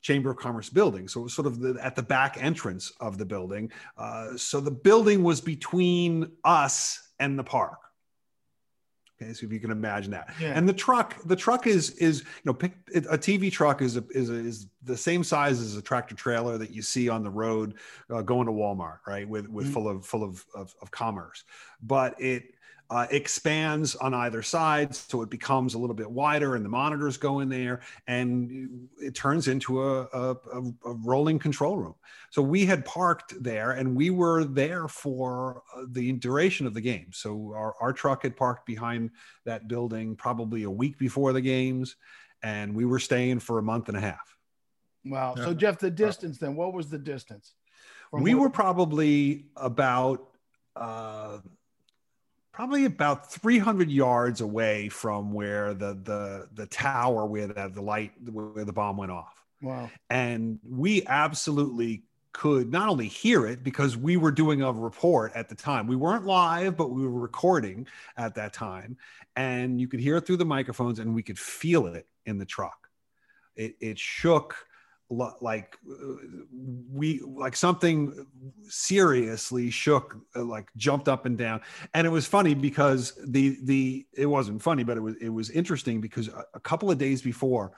Chamber 0.02 0.32
of 0.32 0.38
Commerce 0.38 0.70
building. 0.70 1.08
So 1.08 1.22
it 1.22 1.24
was 1.24 1.34
sort 1.34 1.48
of 1.48 1.60
the, 1.60 1.78
at 1.82 1.96
the 1.96 2.04
back 2.04 2.38
entrance 2.40 2.92
of 3.00 3.18
the 3.18 3.26
building. 3.26 3.72
Uh, 3.98 4.38
so 4.38 4.60
the 4.60 4.72
building 4.72 5.24
was 5.24 5.42
between 5.42 6.32
us 6.44 7.10
and 7.20 7.38
the 7.38 7.44
park. 7.44 7.80
Okay, 9.20 9.34
so 9.34 9.48
if 9.48 9.52
you 9.52 9.60
can 9.60 9.72
imagine 9.72 10.12
that, 10.12 10.30
yeah. 10.40 10.54
and 10.56 10.70
the 10.70 10.74
truck, 10.74 11.16
the 11.26 11.36
truck 11.36 11.66
is 11.66 11.90
is 11.92 12.20
you 12.20 12.26
know 12.46 12.54
pick, 12.54 12.74
a 12.94 13.18
TV 13.18 13.52
truck 13.52 13.82
is 13.82 13.98
a, 13.98 14.04
is 14.12 14.30
a, 14.30 14.36
is 14.36 14.68
the 14.84 14.96
same 14.96 15.24
size 15.24 15.60
as 15.60 15.76
a 15.76 15.82
tractor 15.82 16.14
trailer 16.14 16.60
that 16.60 16.70
you 16.70 16.84
see 16.84 17.10
on 17.10 17.24
the 17.24 17.30
road 17.30 17.74
uh, 18.12 18.22
going 18.22 18.46
to 18.46 18.52
Walmart, 18.52 19.00
right? 19.08 19.28
With 19.28 19.48
with 19.50 19.66
mm-hmm. 19.66 19.74
full 19.74 19.90
of 19.90 20.06
full 20.06 20.24
of, 20.24 20.46
of 20.54 20.76
of 20.84 20.92
commerce, 20.92 21.44
but 21.82 22.14
it 22.22 22.44
uh, 22.90 23.06
expands 23.12 23.96
on 23.96 24.14
either 24.14 24.42
side. 24.42 24.96
So 24.96 25.22
it 25.22 25.30
becomes 25.30 25.74
a 25.74 25.78
little 25.78 25.96
bit 25.96 26.10
wider 26.10 26.56
and 26.56 26.64
the 26.64 26.70
monitors 26.70 27.18
go 27.18 27.40
in 27.40 27.50
there 27.50 27.82
and 28.08 28.88
it 29.02 29.14
turns 29.14 29.48
into 29.48 29.84
a, 29.84 30.04
a, 30.04 30.36
a 30.86 30.94
rolling 31.04 31.38
control 31.38 31.78
room. 31.78 31.96
So 32.30 32.42
we 32.42 32.66
had 32.66 32.86
parked 32.86 33.42
there 33.44 33.72
and 33.72 33.96
we 33.96 34.10
were 34.10 34.46
there 34.46 34.88
for 34.88 35.64
uh, 35.76 35.84
the 35.90 36.14
duration 36.14 36.66
of 36.66 36.74
the 36.74 36.82
game. 36.82 37.08
So 37.12 37.54
our, 37.56 37.76
our 37.82 37.92
truck 37.92 38.24
had 38.24 38.38
parked 38.38 38.66
behind 38.66 39.12
that 39.46 39.68
building 39.68 40.16
probably 40.16 40.64
a 40.64 40.72
week 40.72 40.98
before 40.98 41.34
the 41.34 41.42
games 41.42 41.98
and 42.42 42.74
we 42.74 42.86
were 42.86 43.00
staying 43.00 43.40
for 43.40 43.60
a 43.60 43.64
month 43.64 43.90
and 43.90 43.98
a 43.98 44.02
half. 44.02 44.38
Wow. 45.04 45.36
So 45.36 45.54
Jeff, 45.54 45.80
the 45.80 45.92
distance 45.92 46.38
then, 46.38 46.56
what 46.56 46.74
was 46.74 46.90
the 46.90 46.98
distance? 46.98 47.54
We 48.14 48.34
what- 48.34 48.42
were 48.42 48.50
probably 48.50 49.48
about 49.58 50.30
uh, 50.76 51.40
probably 52.58 52.86
about 52.86 53.32
300 53.32 53.92
yards 53.92 54.42
away 54.42 54.90
from 54.90 55.32
where 55.32 55.76
the 55.76 55.94
the 55.94 56.48
the 56.56 56.66
tower 56.66 57.24
where 57.24 57.46
the, 57.46 57.72
the 57.72 57.82
light 57.84 58.14
where 58.32 58.66
the 58.66 58.74
bomb 58.74 58.98
went 58.98 59.12
off. 59.12 59.46
Wow. 59.62 59.92
And 60.10 60.58
we 60.68 61.06
absolutely 61.06 62.02
could 62.34 62.72
not 62.72 62.90
only 62.90 63.10
hear 63.10 63.46
it 63.46 63.64
because 63.64 63.96
we 63.96 64.18
were 64.18 64.32
doing 64.32 64.64
a 64.64 64.72
report 64.72 65.34
at 65.36 65.50
the 65.50 65.56
time. 65.56 65.86
We 65.86 65.96
weren't 65.96 66.26
live, 66.26 66.76
but 66.76 66.90
we 66.90 67.04
were 67.04 67.20
recording 67.20 67.86
at 68.18 68.34
that 68.34 68.54
time. 68.54 68.98
And 69.36 69.80
you 69.80 69.88
could 69.88 70.00
hear 70.00 70.18
it 70.18 70.26
through 70.26 70.38
the 70.38 70.46
microphones 70.46 70.98
and 70.98 71.14
we 71.14 71.22
could 71.22 71.38
feel 71.38 71.86
it 71.86 72.08
in 72.26 72.40
the 72.40 72.46
truck. 72.46 72.90
It, 73.56 73.76
it 73.80 74.00
shook 74.00 74.56
like 75.10 75.78
uh, 75.90 76.16
we 76.92 77.22
like 77.22 77.56
something 77.56 78.26
seriously 78.64 79.70
shook 79.70 80.18
uh, 80.36 80.44
like 80.44 80.68
jumped 80.76 81.08
up 81.08 81.26
and 81.26 81.38
down. 81.38 81.62
And 81.94 82.06
it 82.06 82.10
was 82.10 82.26
funny 82.26 82.54
because 82.54 83.14
the 83.26 83.58
the 83.64 84.06
it 84.16 84.26
wasn't 84.26 84.62
funny 84.62 84.84
but 84.84 84.98
it 84.98 85.02
was 85.02 85.16
it 85.18 85.30
was 85.30 85.50
interesting 85.50 86.02
because 86.02 86.28
a, 86.28 86.46
a 86.54 86.60
couple 86.60 86.92
of 86.92 86.98
days 86.98 87.22
before 87.22 87.72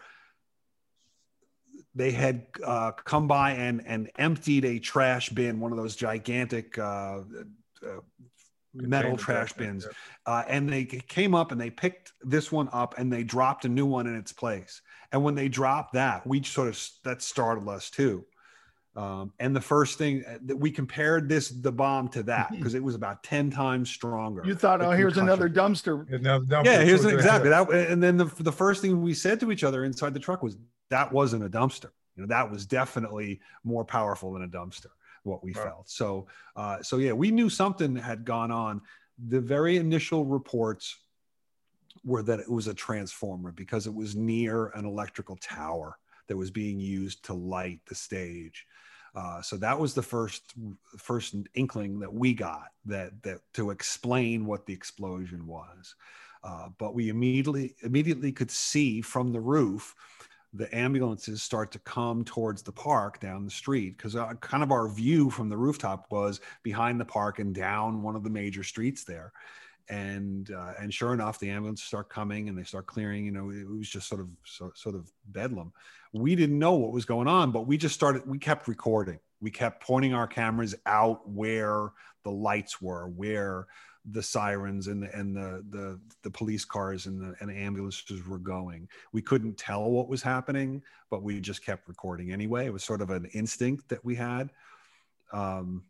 they 1.96 2.12
had 2.12 2.48
uh, 2.66 2.92
come 2.92 3.28
by 3.28 3.52
and 3.52 3.86
and 3.86 4.10
emptied 4.18 4.66
a 4.66 4.80
trash 4.80 5.30
bin 5.30 5.60
one 5.60 5.72
of 5.72 5.78
those 5.78 5.96
gigantic 5.96 6.78
uh, 6.78 7.20
uh, 7.86 8.00
metal 8.74 9.18
trash 9.18 9.54
bins 9.54 9.88
uh, 10.26 10.44
and 10.48 10.70
they 10.70 10.86
came 10.86 11.34
up 11.36 11.52
and 11.52 11.60
they 11.60 11.70
picked 11.70 12.14
this 12.22 12.52
one 12.52 12.70
up 12.72 12.98
and 12.98 13.12
they 13.12 13.24
dropped 13.24 13.66
a 13.66 13.70
new 13.70 13.86
one 13.86 14.08
in 14.08 14.16
its 14.16 14.32
place 14.32 14.82
and 15.12 15.24
when 15.24 15.36
they 15.36 15.48
dropped 15.48 15.94
that 15.94 16.26
we 16.26 16.42
sort 16.44 16.68
of 16.68 16.90
that 17.04 17.22
startled 17.22 17.68
us 17.68 17.90
too 17.90 18.26
um, 18.96 19.32
and 19.40 19.56
the 19.56 19.62
first 19.62 19.98
thing 19.98 20.24
uh, 20.28 20.38
that 20.46 20.58
we 20.58 20.72
compared 20.72 21.30
this 21.30 21.50
the 21.50 21.72
bomb 21.72 22.08
to 22.10 22.24
that 22.24 22.52
because 22.52 22.74
it 22.74 22.84
was 22.84 22.96
about 22.96 23.24
10 23.24 23.52
times 23.52 23.90
stronger 23.90 24.44
you 24.46 24.56
thought 24.56 24.82
oh 24.82 24.92
here's 24.92 25.18
another 25.18 25.50
dumpster. 25.50 26.12
another 26.14 26.46
dumpster 26.46 26.66
yeah 26.66 26.82
here's 26.82 27.06
an, 27.06 27.14
exactly 27.14 27.50
that 27.50 27.70
and 27.70 28.02
then 28.02 28.18
the, 28.18 28.26
the 28.40 28.52
first 28.52 28.82
thing 28.82 29.02
we 29.02 29.14
said 29.14 29.40
to 29.40 29.52
each 29.52 29.64
other 29.64 29.84
inside 29.86 30.14
the 30.14 30.20
truck 30.20 30.44
was 30.44 30.58
that 30.90 31.12
wasn't 31.12 31.44
a 31.44 31.50
dumpster 31.50 31.92
you 32.16 32.24
know 32.24 32.28
that 32.28 32.50
was 32.50 32.66
definitely 32.66 33.40
more 33.64 33.86
powerful 33.86 34.34
than 34.34 34.44
a 34.44 34.48
dumpster 34.48 34.88
what 35.24 35.44
we 35.44 35.54
right. 35.54 35.66
felt. 35.66 35.90
So, 35.90 36.28
uh, 36.56 36.82
so 36.82 36.98
yeah, 36.98 37.14
we 37.14 37.32
knew 37.32 37.50
something 37.50 37.96
had 37.96 38.26
gone 38.26 38.52
on. 38.52 38.82
The 39.28 39.40
very 39.40 39.78
initial 39.78 40.26
reports 40.26 40.98
were 42.04 42.24
that 42.24 42.40
it 42.40 42.50
was 42.50 42.68
a 42.68 42.74
transformer 42.74 43.52
because 43.52 43.88
it 43.88 43.94
was 43.94 44.16
near 44.16 44.68
an 44.76 44.86
electrical 44.86 45.36
tower 45.38 45.98
that 46.28 46.38
was 46.38 46.52
being 46.52 46.80
used 46.80 47.24
to 47.26 47.34
light 47.34 47.80
the 47.88 47.96
stage. 47.96 48.66
Uh, 49.16 49.42
so 49.42 49.58
that 49.58 49.80
was 49.80 49.94
the 49.94 50.02
first 50.02 50.54
first 50.98 51.36
inkling 51.56 52.00
that 52.00 52.14
we 52.14 52.34
got 52.34 52.68
that 52.86 53.12
that 53.24 53.40
to 53.54 53.72
explain 53.72 54.46
what 54.46 54.66
the 54.66 54.74
explosion 54.74 55.46
was. 55.48 55.96
Uh, 56.44 56.70
but 56.78 56.94
we 56.94 57.10
immediately 57.10 57.76
immediately 57.82 58.32
could 58.32 58.52
see 58.52 59.02
from 59.02 59.32
the 59.32 59.40
roof 59.40 59.96
the 60.54 60.74
ambulances 60.76 61.44
start 61.44 61.72
to 61.72 61.80
come 61.80 62.24
towards 62.24 62.64
the 62.64 62.72
park 62.72 63.20
down 63.20 63.46
the 63.46 63.52
street 63.52 63.98
because 63.98 64.16
uh, 64.16 64.34
kind 64.36 64.64
of 64.64 64.72
our 64.72 64.90
view 64.90 65.30
from 65.30 65.50
the 65.50 65.58
rooftop 65.58 66.12
was 66.12 66.42
behind 66.64 67.00
the 67.00 67.06
park 67.06 67.40
and 67.40 67.54
down 67.54 68.02
one 68.02 68.16
of 68.16 68.24
the 68.24 68.30
major 68.30 68.64
streets 68.64 69.04
there 69.04 69.32
and 69.88 70.52
uh, 70.52 70.74
and 70.80 70.94
sure 70.94 71.14
enough 71.14 71.40
the 71.40 71.50
ambulances 71.50 71.86
start 71.86 72.10
coming 72.10 72.50
and 72.50 72.58
they 72.58 72.64
start 72.64 72.86
clearing 72.86 73.26
you 73.26 73.32
know 73.32 73.50
it 73.50 73.68
was 73.68 73.90
just 73.90 74.08
sort 74.08 74.22
of 74.22 74.28
so, 74.44 74.72
sort 74.76 74.96
of 74.96 75.12
bedlam 75.28 75.72
we 76.14 76.36
didn't 76.36 76.60
know 76.60 76.74
what 76.74 76.92
was 76.92 77.06
going 77.06 77.28
on 77.28 77.52
but 77.52 77.68
we 77.68 77.78
just 77.78 77.96
started 77.96 78.26
we 78.28 78.38
kept 78.38 78.68
recording 78.68 79.20
we 79.42 79.50
kept 79.50 79.84
pointing 79.84 80.14
our 80.14 80.28
cameras 80.28 80.76
out 80.86 81.28
where 81.30 81.92
the 82.24 82.32
lights 82.32 82.82
were 82.82 83.08
where 83.08 83.68
the 84.12 84.24
sirens 84.24 84.88
and 84.88 85.04
the 85.04 85.16
and 85.16 85.36
the 85.36 85.64
the, 85.70 86.00
the 86.24 86.32
police 86.32 86.66
cars 86.66 87.06
and 87.06 87.22
the 87.22 87.36
and 87.42 87.52
ambulances 87.52 88.26
were 88.26 88.40
going. 88.40 88.88
We 89.12 89.22
couldn't 89.22 89.58
tell 89.58 89.90
what 89.90 90.08
was 90.08 90.22
happening, 90.22 90.82
but 91.10 91.24
we 91.24 91.40
just 91.40 91.64
kept 91.66 91.88
recording 91.88 92.32
anyway. 92.32 92.66
It 92.66 92.74
was 92.74 92.84
sort 92.84 93.02
of 93.02 93.10
an 93.10 93.26
instinct 93.34 93.90
that 93.90 94.04
we 94.04 94.16
had. 94.16 94.52
Um, 95.32 95.84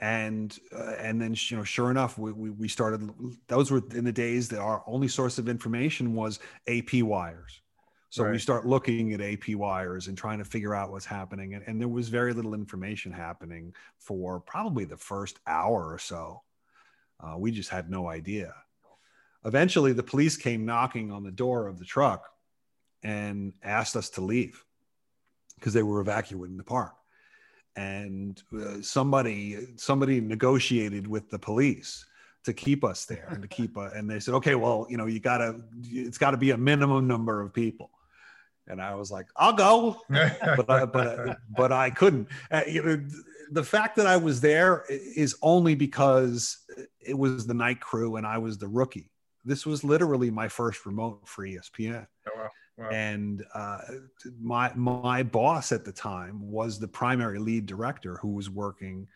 and 0.00 0.58
uh, 0.74 0.94
and 0.98 1.20
then 1.20 1.34
you 1.48 1.56
know 1.56 1.64
sure 1.64 1.90
enough 1.90 2.18
we, 2.18 2.32
we, 2.32 2.50
we 2.50 2.68
started 2.68 3.10
those 3.48 3.70
were 3.70 3.82
in 3.94 4.04
the 4.04 4.12
days 4.12 4.48
that 4.48 4.60
our 4.60 4.82
only 4.86 5.08
source 5.08 5.38
of 5.38 5.48
information 5.48 6.14
was 6.14 6.38
ap 6.68 6.92
wires 6.92 7.62
so 8.10 8.22
right. 8.22 8.32
we 8.32 8.38
start 8.38 8.66
looking 8.66 9.14
at 9.14 9.22
ap 9.22 9.48
wires 9.54 10.08
and 10.08 10.18
trying 10.18 10.38
to 10.38 10.44
figure 10.44 10.74
out 10.74 10.90
what's 10.90 11.06
happening 11.06 11.54
and, 11.54 11.64
and 11.66 11.80
there 11.80 11.88
was 11.88 12.10
very 12.10 12.34
little 12.34 12.52
information 12.52 13.10
happening 13.10 13.74
for 13.98 14.38
probably 14.40 14.84
the 14.84 14.98
first 14.98 15.38
hour 15.46 15.90
or 15.90 15.98
so 15.98 16.42
uh, 17.20 17.36
we 17.38 17.50
just 17.50 17.70
had 17.70 17.90
no 17.90 18.08
idea. 18.08 18.54
Eventually, 19.44 19.92
the 19.92 20.02
police 20.02 20.36
came 20.36 20.66
knocking 20.66 21.10
on 21.10 21.22
the 21.22 21.30
door 21.30 21.66
of 21.66 21.78
the 21.78 21.84
truck 21.84 22.28
and 23.02 23.52
asked 23.62 23.96
us 23.96 24.10
to 24.10 24.20
leave 24.20 24.64
because 25.54 25.72
they 25.72 25.82
were 25.82 26.00
evacuating 26.00 26.56
the 26.56 26.64
park. 26.64 26.94
And 27.76 28.42
uh, 28.58 28.80
somebody 28.80 29.68
somebody 29.76 30.20
negotiated 30.20 31.06
with 31.06 31.28
the 31.30 31.38
police 31.38 32.06
to 32.44 32.52
keep 32.52 32.84
us 32.84 33.04
there 33.04 33.28
and 33.30 33.42
to 33.42 33.48
keep 33.48 33.76
uh, 33.76 33.90
and 33.94 34.08
they 34.08 34.20
said 34.20 34.32
okay 34.32 34.54
well 34.54 34.86
you 34.88 34.96
know 34.96 35.06
you 35.06 35.18
gotta 35.18 35.60
it's 35.82 36.16
got 36.16 36.30
to 36.30 36.36
be 36.36 36.52
a 36.52 36.56
minimum 36.56 37.08
number 37.08 37.42
of 37.42 37.52
people 37.52 37.90
and 38.68 38.80
i 38.80 38.94
was 38.94 39.10
like 39.10 39.26
i'll 39.34 39.52
go 39.52 40.00
but 40.08 40.70
I, 40.70 40.84
but 40.84 41.38
but 41.56 41.72
i 41.72 41.90
couldn't 41.90 42.28
uh, 42.52 42.60
you 42.68 42.84
know 42.84 43.02
the 43.50 43.64
fact 43.64 43.96
that 43.96 44.06
I 44.06 44.16
was 44.16 44.40
there 44.40 44.84
is 44.88 45.36
only 45.42 45.74
because 45.74 46.58
it 47.00 47.16
was 47.16 47.46
the 47.46 47.54
night 47.54 47.80
crew 47.80 48.16
and 48.16 48.26
I 48.26 48.38
was 48.38 48.58
the 48.58 48.68
rookie. 48.68 49.10
This 49.44 49.64
was 49.64 49.84
literally 49.84 50.30
my 50.30 50.48
first 50.48 50.86
remote 50.86 51.28
for 51.28 51.46
ESPN. 51.46 52.06
Oh, 52.28 52.30
wow. 52.36 52.48
And 52.90 53.44
uh, 53.54 53.78
my 54.40 54.72
my 54.74 55.22
boss 55.22 55.72
at 55.72 55.84
the 55.84 55.92
time 55.92 56.50
was 56.50 56.78
the 56.78 56.88
primary 56.88 57.38
lead 57.38 57.66
director 57.66 58.16
who 58.16 58.34
was 58.34 58.50
working 58.50 59.08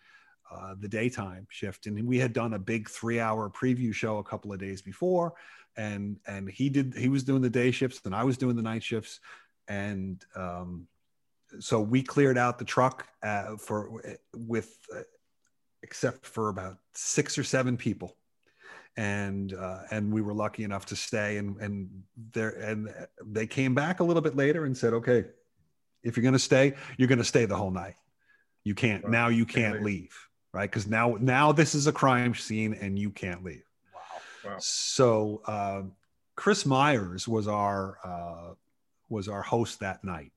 uh, 0.50 0.74
the 0.80 0.88
daytime 0.88 1.46
shift, 1.50 1.86
and 1.86 2.06
we 2.06 2.18
had 2.18 2.32
done 2.32 2.54
a 2.54 2.58
big 2.58 2.88
three 2.88 3.20
hour 3.20 3.50
preview 3.50 3.94
show 3.94 4.18
a 4.18 4.24
couple 4.24 4.52
of 4.52 4.58
days 4.58 4.82
before, 4.82 5.34
and 5.76 6.18
and 6.26 6.48
he 6.48 6.68
did 6.68 6.94
he 6.96 7.08
was 7.08 7.22
doing 7.22 7.42
the 7.42 7.50
day 7.50 7.70
shifts, 7.70 8.00
and 8.04 8.14
I 8.14 8.24
was 8.24 8.36
doing 8.36 8.56
the 8.56 8.62
night 8.62 8.82
shifts, 8.82 9.20
and 9.68 10.24
um, 10.34 10.88
so 11.58 11.80
we 11.80 12.02
cleared 12.02 12.38
out 12.38 12.58
the 12.58 12.64
truck 12.64 13.08
uh, 13.23 13.56
for 13.56 14.02
with 14.34 14.76
uh, 14.94 15.02
except 15.82 16.26
for 16.26 16.49
about 16.49 16.78
six 16.94 17.38
or 17.38 17.44
seven 17.44 17.76
people 17.76 18.16
and 18.96 19.54
uh, 19.54 19.80
and 19.90 20.12
we 20.12 20.20
were 20.20 20.34
lucky 20.34 20.64
enough 20.64 20.86
to 20.86 20.96
stay 20.96 21.36
and 21.36 21.56
and 21.60 21.88
there 22.32 22.50
and 22.50 22.92
they 23.24 23.46
came 23.46 23.74
back 23.74 24.00
a 24.00 24.04
little 24.04 24.22
bit 24.22 24.36
later 24.36 24.64
and 24.64 24.76
said 24.76 24.92
okay 24.92 25.24
if 26.02 26.16
you're 26.16 26.22
going 26.22 26.32
to 26.32 26.38
stay 26.38 26.74
you're 26.96 27.08
going 27.08 27.18
to 27.18 27.24
stay 27.24 27.44
the 27.44 27.56
whole 27.56 27.70
night. 27.70 27.96
You 28.64 28.74
can't 28.74 29.08
now 29.08 29.28
you 29.28 29.46
can't 29.46 29.82
leave. 29.82 30.16
right? 30.52 30.68
Because 30.68 30.86
now 30.86 31.16
now 31.20 31.52
this 31.52 31.74
is 31.74 31.86
a 31.86 31.92
crime 31.92 32.34
scene 32.34 32.74
and 32.74 32.98
you 32.98 33.10
can't 33.10 33.42
leave. 33.42 33.64
Wow, 33.94 34.50
wow. 34.50 34.56
so 34.58 35.42
uh, 35.46 35.82
chris 36.36 36.66
myers 36.66 37.26
was 37.26 37.48
our 37.48 37.98
uh, 38.04 38.54
was 39.08 39.28
our 39.28 39.42
host 39.42 39.80
that 39.80 40.04
night 40.04 40.32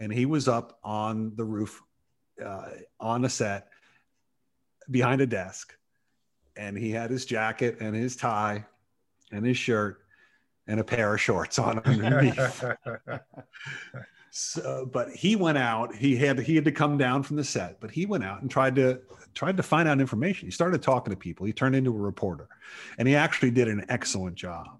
and 0.00 0.12
he 0.12 0.26
was 0.26 0.48
up 0.48 0.78
on 0.82 1.32
the 1.36 1.44
roof 1.44 1.80
uh, 2.44 2.70
on 2.98 3.24
a 3.24 3.28
set 3.28 3.68
behind 4.90 5.20
a 5.20 5.26
desk 5.26 5.76
and 6.56 6.76
he 6.76 6.90
had 6.90 7.10
his 7.10 7.24
jacket 7.24 7.78
and 7.80 7.94
his 7.94 8.16
tie 8.16 8.64
and 9.30 9.44
his 9.44 9.56
shirt 9.56 9.98
and 10.66 10.78
a 10.80 10.84
pair 10.84 11.14
of 11.14 11.20
shorts 11.20 11.58
on 11.58 11.78
underneath. 11.84 12.64
so, 14.30 14.88
but 14.92 15.10
he 15.10 15.36
went 15.36 15.58
out. 15.58 15.94
He 15.94 16.16
had 16.16 16.38
he 16.40 16.54
had 16.54 16.64
to 16.64 16.72
come 16.72 16.98
down 16.98 17.22
from 17.22 17.36
the 17.36 17.44
set, 17.44 17.80
but 17.80 17.90
he 17.90 18.06
went 18.06 18.24
out 18.24 18.42
and 18.42 18.50
tried 18.50 18.76
to 18.76 19.00
tried 19.34 19.56
to 19.56 19.62
find 19.62 19.88
out 19.88 20.00
information. 20.00 20.46
He 20.46 20.52
started 20.52 20.82
talking 20.82 21.10
to 21.10 21.16
people. 21.16 21.46
He 21.46 21.52
turned 21.52 21.74
into 21.74 21.90
a 21.90 21.98
reporter, 21.98 22.48
and 22.98 23.08
he 23.08 23.14
actually 23.16 23.50
did 23.50 23.68
an 23.68 23.84
excellent 23.88 24.36
job. 24.36 24.78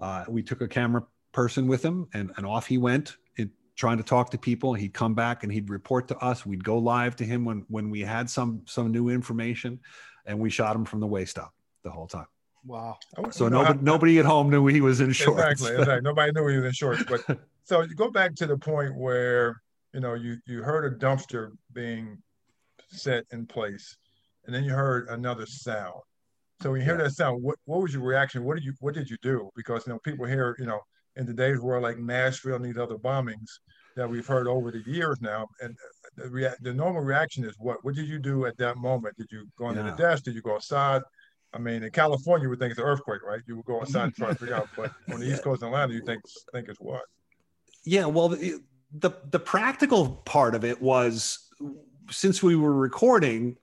Uh, 0.00 0.24
we 0.28 0.42
took 0.42 0.60
a 0.60 0.68
camera 0.68 1.04
person 1.30 1.66
with 1.66 1.82
him, 1.82 2.08
and, 2.12 2.32
and 2.36 2.44
off 2.44 2.66
he 2.66 2.76
went 2.78 3.16
trying 3.74 3.96
to 3.96 4.02
talk 4.02 4.30
to 4.30 4.38
people. 4.38 4.74
He'd 4.74 4.94
come 4.94 5.14
back 5.14 5.42
and 5.42 5.52
he'd 5.52 5.70
report 5.70 6.08
to 6.08 6.18
us. 6.18 6.44
We'd 6.44 6.64
go 6.64 6.78
live 6.78 7.16
to 7.16 7.24
him 7.24 7.44
when 7.44 7.64
when 7.68 7.90
we 7.90 8.00
had 8.00 8.28
some 8.28 8.62
some 8.64 8.92
new 8.92 9.08
information, 9.08 9.80
and 10.26 10.38
we 10.38 10.50
shot 10.50 10.76
him 10.76 10.84
from 10.84 11.00
the 11.00 11.06
waist 11.06 11.38
up 11.38 11.52
the 11.82 11.90
whole 11.90 12.06
time. 12.06 12.26
Wow! 12.64 12.98
So 13.30 13.48
nobody 13.48 13.78
nobody 13.82 14.18
at 14.18 14.24
home 14.24 14.48
knew 14.48 14.66
he 14.66 14.80
was 14.80 15.00
in 15.00 15.12
shorts. 15.12 15.42
Exactly, 15.42 15.76
exactly. 15.80 16.00
Nobody 16.02 16.32
knew 16.32 16.46
he 16.46 16.56
was 16.56 16.66
in 16.66 16.72
shorts. 16.72 17.02
But 17.08 17.24
so 17.64 17.82
you 17.82 17.94
go 17.94 18.10
back 18.10 18.34
to 18.36 18.46
the 18.46 18.56
point 18.56 18.96
where 18.96 19.60
you 19.92 20.00
know 20.00 20.14
you 20.14 20.38
you 20.46 20.62
heard 20.62 20.84
a 20.84 20.96
dumpster 20.96 21.52
being 21.72 22.18
set 22.88 23.24
in 23.32 23.46
place, 23.46 23.96
and 24.46 24.54
then 24.54 24.62
you 24.62 24.72
heard 24.72 25.08
another 25.08 25.46
sound. 25.46 26.00
So 26.60 26.70
when 26.70 26.80
you 26.80 26.84
hear 26.84 26.96
yeah. 26.96 27.04
that 27.04 27.14
sound, 27.14 27.42
what, 27.42 27.56
what 27.64 27.82
was 27.82 27.92
your 27.92 28.04
reaction? 28.04 28.44
What 28.44 28.54
did 28.54 28.64
you 28.64 28.74
what 28.78 28.94
did 28.94 29.10
you 29.10 29.16
do? 29.22 29.50
Because 29.56 29.84
you 29.86 29.92
know 29.92 29.98
people 30.04 30.26
hear 30.26 30.54
you 30.60 30.66
know 30.66 30.80
in 31.16 31.26
today's 31.26 31.60
world 31.60 31.82
like 31.82 31.98
Nashville 31.98 32.56
and 32.56 32.64
these 32.64 32.78
other 32.78 32.96
bombings 32.96 33.48
that 33.96 34.08
we've 34.08 34.26
heard 34.26 34.46
over 34.46 34.70
the 34.70 34.82
years 34.86 35.20
now. 35.20 35.48
And 35.60 35.76
the, 36.16 36.28
rea- 36.28 36.54
the 36.60 36.72
normal 36.72 37.02
reaction 37.02 37.44
is 37.44 37.54
what? 37.58 37.84
What 37.84 37.94
did 37.94 38.08
you 38.08 38.18
do 38.18 38.46
at 38.46 38.56
that 38.58 38.76
moment? 38.76 39.16
Did 39.16 39.28
you 39.30 39.48
go 39.56 39.66
under 39.66 39.82
yeah. 39.82 39.90
the 39.90 39.96
desk? 39.96 40.24
Did 40.24 40.34
you 40.34 40.42
go 40.42 40.54
outside? 40.54 41.02
I 41.54 41.58
mean, 41.58 41.82
in 41.82 41.90
California, 41.90 42.44
you 42.44 42.50
would 42.50 42.58
think 42.58 42.70
it's 42.70 42.80
an 42.80 42.86
earthquake, 42.86 43.22
right? 43.22 43.40
You 43.46 43.56
would 43.56 43.66
go 43.66 43.80
outside 43.80 44.04
and 44.04 44.14
try 44.14 44.28
to 44.28 44.34
figure 44.34 44.54
out. 44.54 44.68
But 44.76 44.92
on 45.12 45.20
the 45.20 45.30
East 45.30 45.42
Coast 45.42 45.62
of 45.62 45.68
Atlanta, 45.68 45.92
you 45.92 46.04
think 46.04 46.22
think 46.52 46.68
it's 46.68 46.80
what? 46.80 47.02
Yeah, 47.84 48.06
well, 48.06 48.28
the, 48.28 48.60
the 48.92 49.10
the 49.30 49.38
practical 49.38 50.22
part 50.24 50.54
of 50.54 50.64
it 50.64 50.80
was 50.80 51.50
since 52.10 52.42
we 52.42 52.56
were 52.56 52.74
recording, 52.74 53.56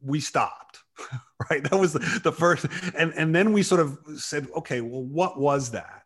we 0.00 0.20
stopped. 0.20 0.78
right, 1.50 1.62
that 1.62 1.78
was 1.78 1.92
the, 1.94 2.20
the 2.22 2.32
first, 2.32 2.66
and 2.96 3.12
and 3.14 3.34
then 3.34 3.52
we 3.52 3.62
sort 3.62 3.80
of 3.80 3.98
said, 4.16 4.48
okay, 4.56 4.80
well, 4.80 5.02
what 5.02 5.40
was 5.40 5.70
that? 5.70 6.01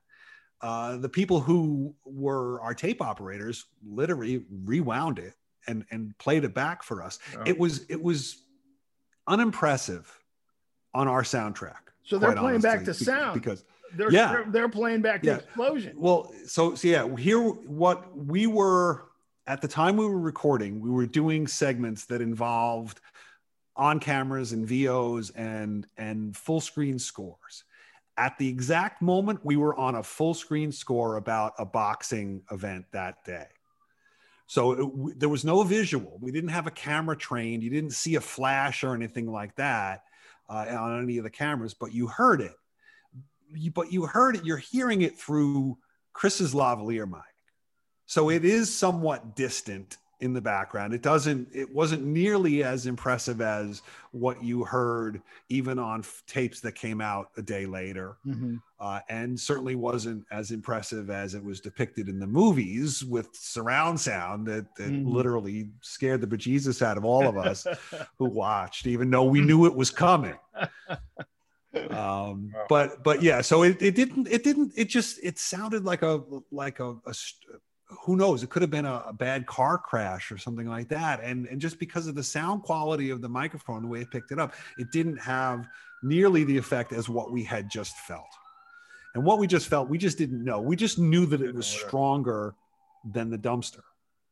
Uh, 0.67 0.97
the 0.97 1.09
people 1.09 1.41
who 1.41 1.95
were 2.05 2.61
our 2.61 2.75
tape 2.75 3.01
operators 3.01 3.67
literally 3.87 4.45
rewound 4.65 5.21
it 5.21 5.35
and 5.69 5.85
and 5.93 6.19
played 6.19 6.43
it 6.43 6.55
back 6.55 6.83
for 6.83 7.05
us. 7.05 7.21
Oh. 7.37 7.43
It 7.47 7.57
was 7.57 7.87
it 7.89 8.03
was 8.03 8.43
unimpressive 9.29 10.13
on 10.93 11.07
our 11.07 11.23
soundtrack. 11.23 11.93
So 12.03 12.19
they're 12.19 12.33
playing 12.33 12.65
honestly, 12.65 12.71
back 12.71 12.85
the 12.85 12.95
sound 12.95 13.41
because 13.41 13.65
they're, 13.95 14.11
yeah 14.11 14.33
they're, 14.33 14.47
they're 14.49 14.69
playing 14.69 15.03
back 15.03 15.23
the 15.23 15.29
yeah. 15.29 15.37
explosion. 15.37 15.95
Well, 15.97 16.33
so 16.47 16.75
so 16.75 16.89
yeah, 16.89 17.15
here 17.15 17.41
what 17.41 18.17
we 18.17 18.49
were 18.49 19.05
at 19.47 19.63
the 19.63 19.69
time 19.69 19.97
we 19.97 20.05
were 20.05 20.19
recording, 20.19 20.81
we 20.81 20.91
were 20.91 21.07
doing 21.07 21.47
segments 21.47 22.07
that 22.07 22.21
involved 22.21 23.01
on 23.77 24.01
cameras 24.01 24.51
and 24.51 24.67
VOs 24.67 25.31
and 25.31 25.87
and 25.97 26.37
full 26.37 26.61
screen 26.61 26.99
scores 26.99 27.63
at 28.17 28.39
the 28.39 28.49
exact 28.49 29.03
moment 29.03 29.41
we 29.45 29.57
were 29.57 29.75
on 29.75 29.95
a 29.95 30.03
full 30.03 30.35
screen 30.35 30.73
score 30.73 31.17
about 31.17 31.53
a 31.59 31.65
boxing 31.65 32.43
event 32.51 32.87
that 32.93 33.25
day. 33.25 33.47
So 34.47 34.73
it, 34.73 34.77
w- 34.77 35.15
there 35.17 35.29
was 35.29 35.45
no 35.45 35.63
visual. 35.63 36.19
We 36.21 36.33
didn't 36.33 36.51
have 36.51 36.67
a 36.67 36.71
camera 36.71 37.17
trained. 37.17 37.63
You 37.63 37.71
didn't 37.71 37.91
see 37.91 38.15
a 38.15 38.21
flash 38.21 38.85
or 38.85 38.95
anything 38.95 39.31
like 39.31 39.57
that 39.57 40.05
uh, 40.49 40.67
on 40.71 41.03
any 41.03 41.19
of 41.19 41.25
the 41.25 41.31
cameras, 41.31 41.75
but 41.75 41.93
you 41.93 42.07
heard 42.07 42.41
it. 42.41 42.55
You, 43.53 43.71
but 43.71 43.93
you 43.93 44.07
heard 44.07 44.37
it. 44.37 44.45
You're 44.45 44.57
hearing 44.57 45.03
it 45.03 45.19
through 45.19 45.79
Chris's 46.13 46.55
lavalier 46.55 47.09
mic. 47.09 47.21
So 48.07 48.31
it 48.31 48.45
is 48.45 48.75
somewhat 48.75 49.35
distant 49.35 49.99
in 50.21 50.33
the 50.33 50.41
background. 50.41 50.95
It 50.95 51.03
doesn't, 51.03 51.49
it 51.53 51.73
wasn't 51.73 52.05
nearly 52.05 52.65
as 52.65 52.87
impressive 52.87 53.41
as 53.41 53.83
what 54.13 54.43
you 54.43 54.65
heard 54.65 55.21
even 55.49 55.79
on 55.79 56.01
f- 56.01 56.23
tapes 56.27 56.61
that 56.61 56.73
came 56.73 57.01
out 57.01 57.31
a 57.37 57.43
day 57.43 57.67
later. 57.67 58.17
Mm-hmm. 58.27 58.57
Uh, 58.81 59.01
and 59.09 59.39
certainly 59.39 59.75
wasn't 59.75 60.25
as 60.31 60.51
impressive 60.51 61.11
as 61.11 61.35
it 61.35 61.45
was 61.45 61.61
depicted 61.61 62.09
in 62.09 62.19
the 62.19 62.27
movies 62.27 63.05
with 63.05 63.29
surround 63.35 64.01
sound 64.01 64.47
that, 64.47 64.75
that 64.77 64.91
mm-hmm. 64.91 65.09
literally 65.09 65.69
scared 65.83 66.21
the 66.21 66.27
bejesus 66.27 66.81
out 66.81 66.97
of 66.97 67.05
all 67.05 67.27
of 67.27 67.37
us 67.37 67.67
who 68.19 68.27
watched, 68.27 68.87
even 68.87 69.11
though 69.11 69.25
we 69.25 69.41
knew 69.41 69.67
it 69.67 69.75
was 69.75 69.91
coming. 69.91 70.37
um 71.91 72.51
but 72.71 73.03
but 73.05 73.23
yeah 73.23 73.43
so 73.43 73.63
it, 73.63 73.83
it 73.83 73.95
didn't 73.95 74.27
it 74.29 74.43
didn't 74.43 74.73
it 74.77 74.89
just 74.89 75.23
it 75.23 75.39
sounded 75.39 75.85
like 75.85 76.01
a 76.01 76.23
like 76.51 76.81
a, 76.81 76.93
a 77.07 77.13
who 77.89 78.17
knows 78.17 78.43
it 78.43 78.51
could 78.51 78.63
have 78.63 78.71
been 78.71 78.85
a, 78.85 79.05
a, 79.07 79.13
bad 79.13 79.47
car 79.47 79.79
crash 79.79 80.33
or 80.33 80.39
something 80.39 80.67
like 80.67 80.89
that 80.89 81.21
and 81.23 81.47
and 81.47 81.61
just 81.61 81.79
because 81.79 82.09
of 82.09 82.15
the 82.17 82.23
sound 82.23 82.63
quality 82.63 83.11
of 83.11 83.21
the 83.21 83.29
microphone 83.29 83.83
the 83.83 83.89
way 83.89 84.01
it 84.01 84.11
picked 84.11 84.33
it 84.33 84.41
up 84.41 84.55
it 84.77 84.91
didn't 84.91 85.19
have 85.19 85.69
nearly 86.03 86.45
the 86.45 86.57
effect 86.57 86.93
as 86.93 87.09
what 87.09 87.33
we 87.33 87.43
had 87.43 87.69
just 87.69 87.97
felt. 87.99 88.29
And 89.15 89.25
what 89.25 89.39
we 89.39 89.47
just 89.47 89.69
felt 89.69 89.89
we 89.89 89.99
just 89.99 90.19
didn't 90.19 90.45
know. 90.45 90.61
We 90.61 90.77
just 90.77 90.99
knew 90.99 91.27
that 91.27 91.41
it 91.41 91.55
was 91.55 91.67
stronger 91.67 92.55
than 93.05 93.31
the 93.31 93.39
dumpster. 93.39 93.81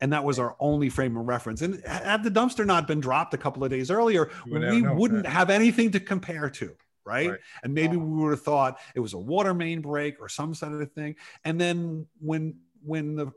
And 0.00 0.12
that 0.12 0.24
was 0.24 0.38
our 0.38 0.56
only 0.60 0.90
frame 0.90 1.16
of 1.16 1.26
reference. 1.26 1.62
And 1.62 1.82
had 1.86 2.22
the 2.22 2.30
dumpster 2.30 2.66
not 2.66 2.86
been 2.86 3.00
dropped 3.00 3.32
a 3.32 3.38
couple 3.38 3.64
of 3.64 3.70
days 3.70 3.90
earlier 3.90 4.30
we 4.46 4.82
wouldn't 4.82 5.26
have 5.26 5.50
anything 5.50 5.90
to 5.92 6.00
compare 6.00 6.50
to 6.50 6.76
Right? 7.06 7.30
right? 7.30 7.40
And 7.62 7.74
maybe 7.74 7.98
we 7.98 8.22
would 8.22 8.30
have 8.30 8.42
thought 8.42 8.78
it 8.94 9.00
was 9.00 9.12
a 9.12 9.18
water 9.18 9.52
main 9.52 9.82
break 9.82 10.20
or 10.20 10.28
some 10.28 10.54
sort 10.54 10.80
of 10.80 10.92
thing. 10.92 11.16
And 11.44 11.60
then 11.60 12.06
when 12.18 12.56
when 12.84 13.16
the 13.16 13.32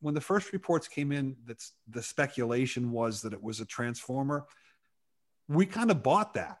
when 0.00 0.14
the 0.14 0.20
first 0.20 0.52
reports 0.52 0.88
came 0.88 1.12
in 1.12 1.36
that's 1.44 1.72
the 1.88 2.02
speculation 2.02 2.90
was 2.90 3.22
that 3.22 3.32
it 3.32 3.42
was 3.42 3.60
a 3.60 3.64
transformer 3.66 4.44
we 5.48 5.66
kind 5.66 5.90
of 5.90 6.02
bought 6.02 6.34
that 6.34 6.58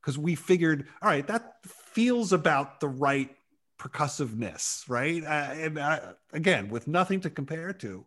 because 0.00 0.18
we 0.18 0.34
figured 0.34 0.86
all 1.02 1.08
right 1.08 1.26
that 1.26 1.54
feels 1.64 2.32
about 2.32 2.80
the 2.80 2.88
right 2.88 3.30
percussiveness 3.78 4.88
right? 4.88 5.24
Uh, 5.24 5.78
and 5.78 6.14
again 6.32 6.68
with 6.68 6.86
nothing 6.88 7.20
to 7.20 7.30
compare 7.30 7.72
to 7.72 8.04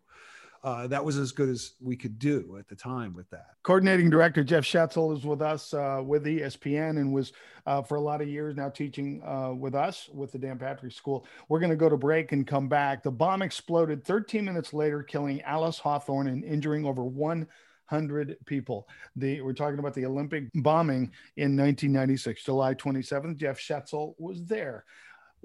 uh, 0.68 0.86
that 0.86 1.06
was 1.06 1.18
as 1.18 1.32
good 1.32 1.48
as 1.48 1.76
we 1.80 1.96
could 1.96 2.20
do 2.20 2.58
at 2.60 2.68
the 2.68 2.76
time 2.76 3.14
with 3.14 3.30
that. 3.30 3.52
Coordinating 3.64 4.10
director 4.10 4.44
Jeff 4.44 4.66
Schetzel 4.66 5.16
is 5.16 5.24
with 5.24 5.42
us 5.42 5.74
uh, 5.74 6.04
with 6.06 6.26
ESPN 6.26 7.00
and 7.00 7.14
was 7.14 7.32
uh, 7.66 7.82
for 7.82 7.96
a 7.96 8.02
lot 8.02 8.22
of 8.22 8.28
years 8.28 8.58
now 8.58 8.68
teaching 8.68 9.24
uh, 9.26 9.54
with 9.54 9.74
us 9.74 10.10
with 10.14 10.34
the 10.34 10.38
Dan 10.38 10.60
Patrick 10.60 10.92
School. 10.92 11.26
We're 11.48 11.62
going 11.62 11.70
to 11.70 11.78
go 11.78 11.88
to 11.88 11.96
break 11.96 12.34
and 12.34 12.46
come 12.46 12.68
back. 12.68 13.02
The 13.02 13.12
bomb 13.12 13.42
exploded 13.44 14.04
13 14.04 14.44
minutes 14.44 14.74
later, 14.74 15.04
killing 15.04 15.42
Alice 15.44 15.80
Hawthorne 15.80 16.28
and 16.28 16.44
injuring 16.44 16.86
over 16.86 17.06
one 17.06 17.48
hundred 17.86 18.36
people. 18.46 18.90
The 19.16 19.40
we're 19.40 19.54
talking 19.54 19.80
about 19.80 19.94
the 19.94 20.06
Olympic 20.06 20.50
bombing 20.56 21.14
in 21.38 21.56
1996, 21.56 22.44
July 22.44 22.74
27th. 22.74 23.38
Jeff 23.38 23.58
Schetzel 23.58 24.16
was 24.18 24.44
there. 24.44 24.84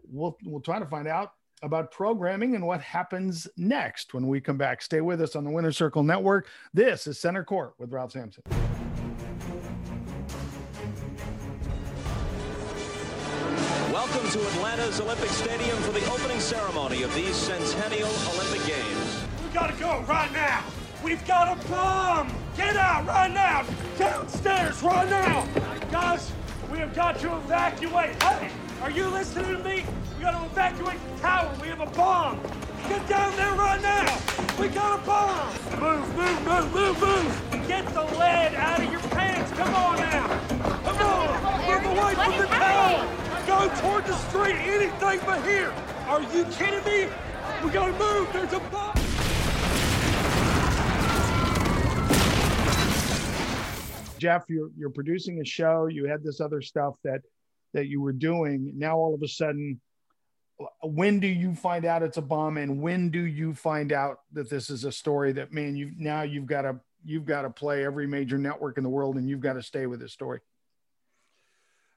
We'll 0.03 0.37
we'll 0.45 0.61
try 0.61 0.81
to 0.81 0.87
find 0.87 1.07
out 1.07 1.35
about 1.63 1.91
programming 1.91 2.55
and 2.55 2.67
what 2.67 2.81
happens 2.81 3.49
next 3.57 4.15
when 4.15 4.27
we 4.27 4.41
come 4.41 4.57
back. 4.57 4.83
Stay 4.83 5.01
with 5.01 5.21
us 5.21 5.37
on 5.37 5.45
the 5.45 5.51
Winner 5.51 5.73
Circle 5.73 6.03
Network. 6.03 6.49
This 6.75 7.07
is 7.07 7.19
Center 7.19 7.45
Court 7.45 7.75
with 7.79 7.93
Ralph 7.93 8.13
Sampson. 8.13 8.43
Welcome 13.93 14.29
to 14.31 14.41
Atlanta's 14.41 15.01
Olympic 15.01 15.29
Stadium 15.31 15.77
for 15.79 15.93
the 15.93 16.05
opening 16.11 16.41
ceremony 16.41 17.03
of 17.05 17.15
these 17.15 17.37
Centennial 17.37 18.11
Olympic 18.35 18.67
Games. 18.67 19.25
We 19.45 19.55
gotta 19.55 19.79
go 19.79 20.05
right 20.09 20.33
now. 20.33 20.65
We've 21.05 21.25
got 21.27 21.57
a 21.57 21.69
bomb. 21.69 22.33
Get 22.57 22.77
out 22.77 23.07
right 23.07 23.31
now. 23.31 23.65
Downstairs 23.99 24.83
right 24.83 25.09
now. 25.09 25.47
Guys, 25.91 26.33
we 26.71 26.79
have 26.79 26.95
got 26.95 27.19
to 27.21 27.37
evacuate. 27.37 28.21
Hey, 28.23 28.51
are 28.81 28.91
you 28.91 29.07
listening 29.09 29.57
to 29.57 29.65
me? 29.65 29.85
We 30.23 30.27
gotta 30.31 30.47
evacuate 30.47 31.01
the 31.03 31.21
tower. 31.21 31.53
We 31.61 31.67
have 31.67 31.81
a 31.81 31.87
bomb. 31.97 32.41
Get 32.89 33.09
down 33.09 33.37
there 33.37 33.55
right 33.55 33.83
now. 33.83 34.21
We 34.57 34.69
got 34.69 35.01
a 35.01 35.05
bomb. 35.05 35.49
Move, 35.81 36.17
move, 36.17 36.47
move, 36.47 36.73
move, 36.73 37.01
move. 37.01 37.67
Get 37.67 37.93
the 37.93 38.03
lead 38.03 38.55
out 38.55 38.81
of 38.85 38.93
your 38.93 39.01
pants. 39.01 39.51
Come 39.51 39.75
on 39.75 39.97
now. 39.97 40.29
Come 40.85 40.99
on. 40.99 41.67
Move 41.67 41.99
away 41.99 42.15
from 42.15 42.39
the 42.39 42.47
tower. 42.47 43.09
Go 43.49 43.75
toward 43.81 44.05
the 44.05 44.15
street. 44.29 44.55
Anything 44.55 45.19
but 45.27 45.45
here. 45.45 45.73
Are 46.07 46.23
you 46.23 46.45
kidding 46.53 46.85
me? 46.85 47.13
We 47.65 47.71
gotta 47.71 47.91
move. 47.99 48.33
There's 48.33 48.53
a 48.53 48.61
bomb. 48.71 48.95
Jeff, 54.19 54.45
you're 54.49 54.71
you're 54.79 54.91
producing 54.91 55.41
a 55.41 55.45
show. 55.45 55.89
You 55.89 56.05
had 56.05 56.23
this 56.23 56.41
other 56.41 56.63
stuff 56.63 56.95
that 57.03 57.23
that 57.73 57.89
you 57.89 58.01
were 58.01 58.13
doing. 58.13 58.73
Now 58.77 58.99
all 58.99 59.17
of 59.17 59.23
a 59.25 59.29
sudden, 59.29 59.81
when 60.83 61.21
do 61.21 61.27
you 61.27 61.55
find 61.55 61.85
out 61.85 62.03
it's 62.03 62.19
a 62.19 62.23
bomb, 62.23 62.57
and 62.57 62.81
when 62.81 63.11
do 63.11 63.21
you 63.21 63.55
find 63.55 63.93
out 63.93 64.21
that 64.33 64.51
this 64.51 64.71
is 64.71 64.85
a 64.85 64.93
story 64.93 65.33
that 65.33 65.53
man, 65.53 65.77
you 65.77 65.93
now 65.97 66.23
you've 66.23 66.47
got 66.47 66.63
to 66.63 66.81
you've 67.05 67.25
got 67.27 67.43
to 67.43 67.51
play 67.51 67.85
every 67.85 68.07
major 68.07 68.39
network 68.39 68.79
in 68.79 68.85
the 68.85 68.91
world, 68.91 69.17
and 69.17 69.29
you've 69.29 69.41
got 69.41 69.55
to 69.55 69.63
stay 69.63 69.87
with 69.87 70.01
this 70.01 70.13
story. 70.13 70.41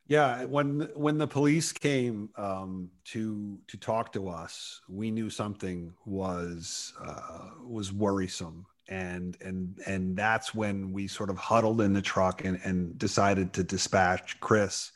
Yeah, 0.07 0.45
when 0.45 0.89
when 0.93 1.17
the 1.17 1.27
police 1.27 1.71
came 1.71 2.29
um, 2.35 2.91
to 3.05 3.57
to 3.67 3.77
talk 3.77 4.13
to 4.13 4.29
us, 4.29 4.81
we 4.87 5.09
knew 5.09 5.29
something 5.29 5.93
was 6.05 6.93
uh, 7.03 7.49
was 7.65 7.91
worrisome, 7.91 8.67
and 8.87 9.35
and 9.41 9.79
and 9.87 10.15
that's 10.15 10.53
when 10.53 10.91
we 10.91 11.07
sort 11.07 11.31
of 11.31 11.37
huddled 11.37 11.81
in 11.81 11.93
the 11.93 12.03
truck 12.03 12.45
and 12.45 12.59
and 12.63 12.97
decided 12.99 13.51
to 13.53 13.63
dispatch 13.63 14.39
Chris 14.39 14.91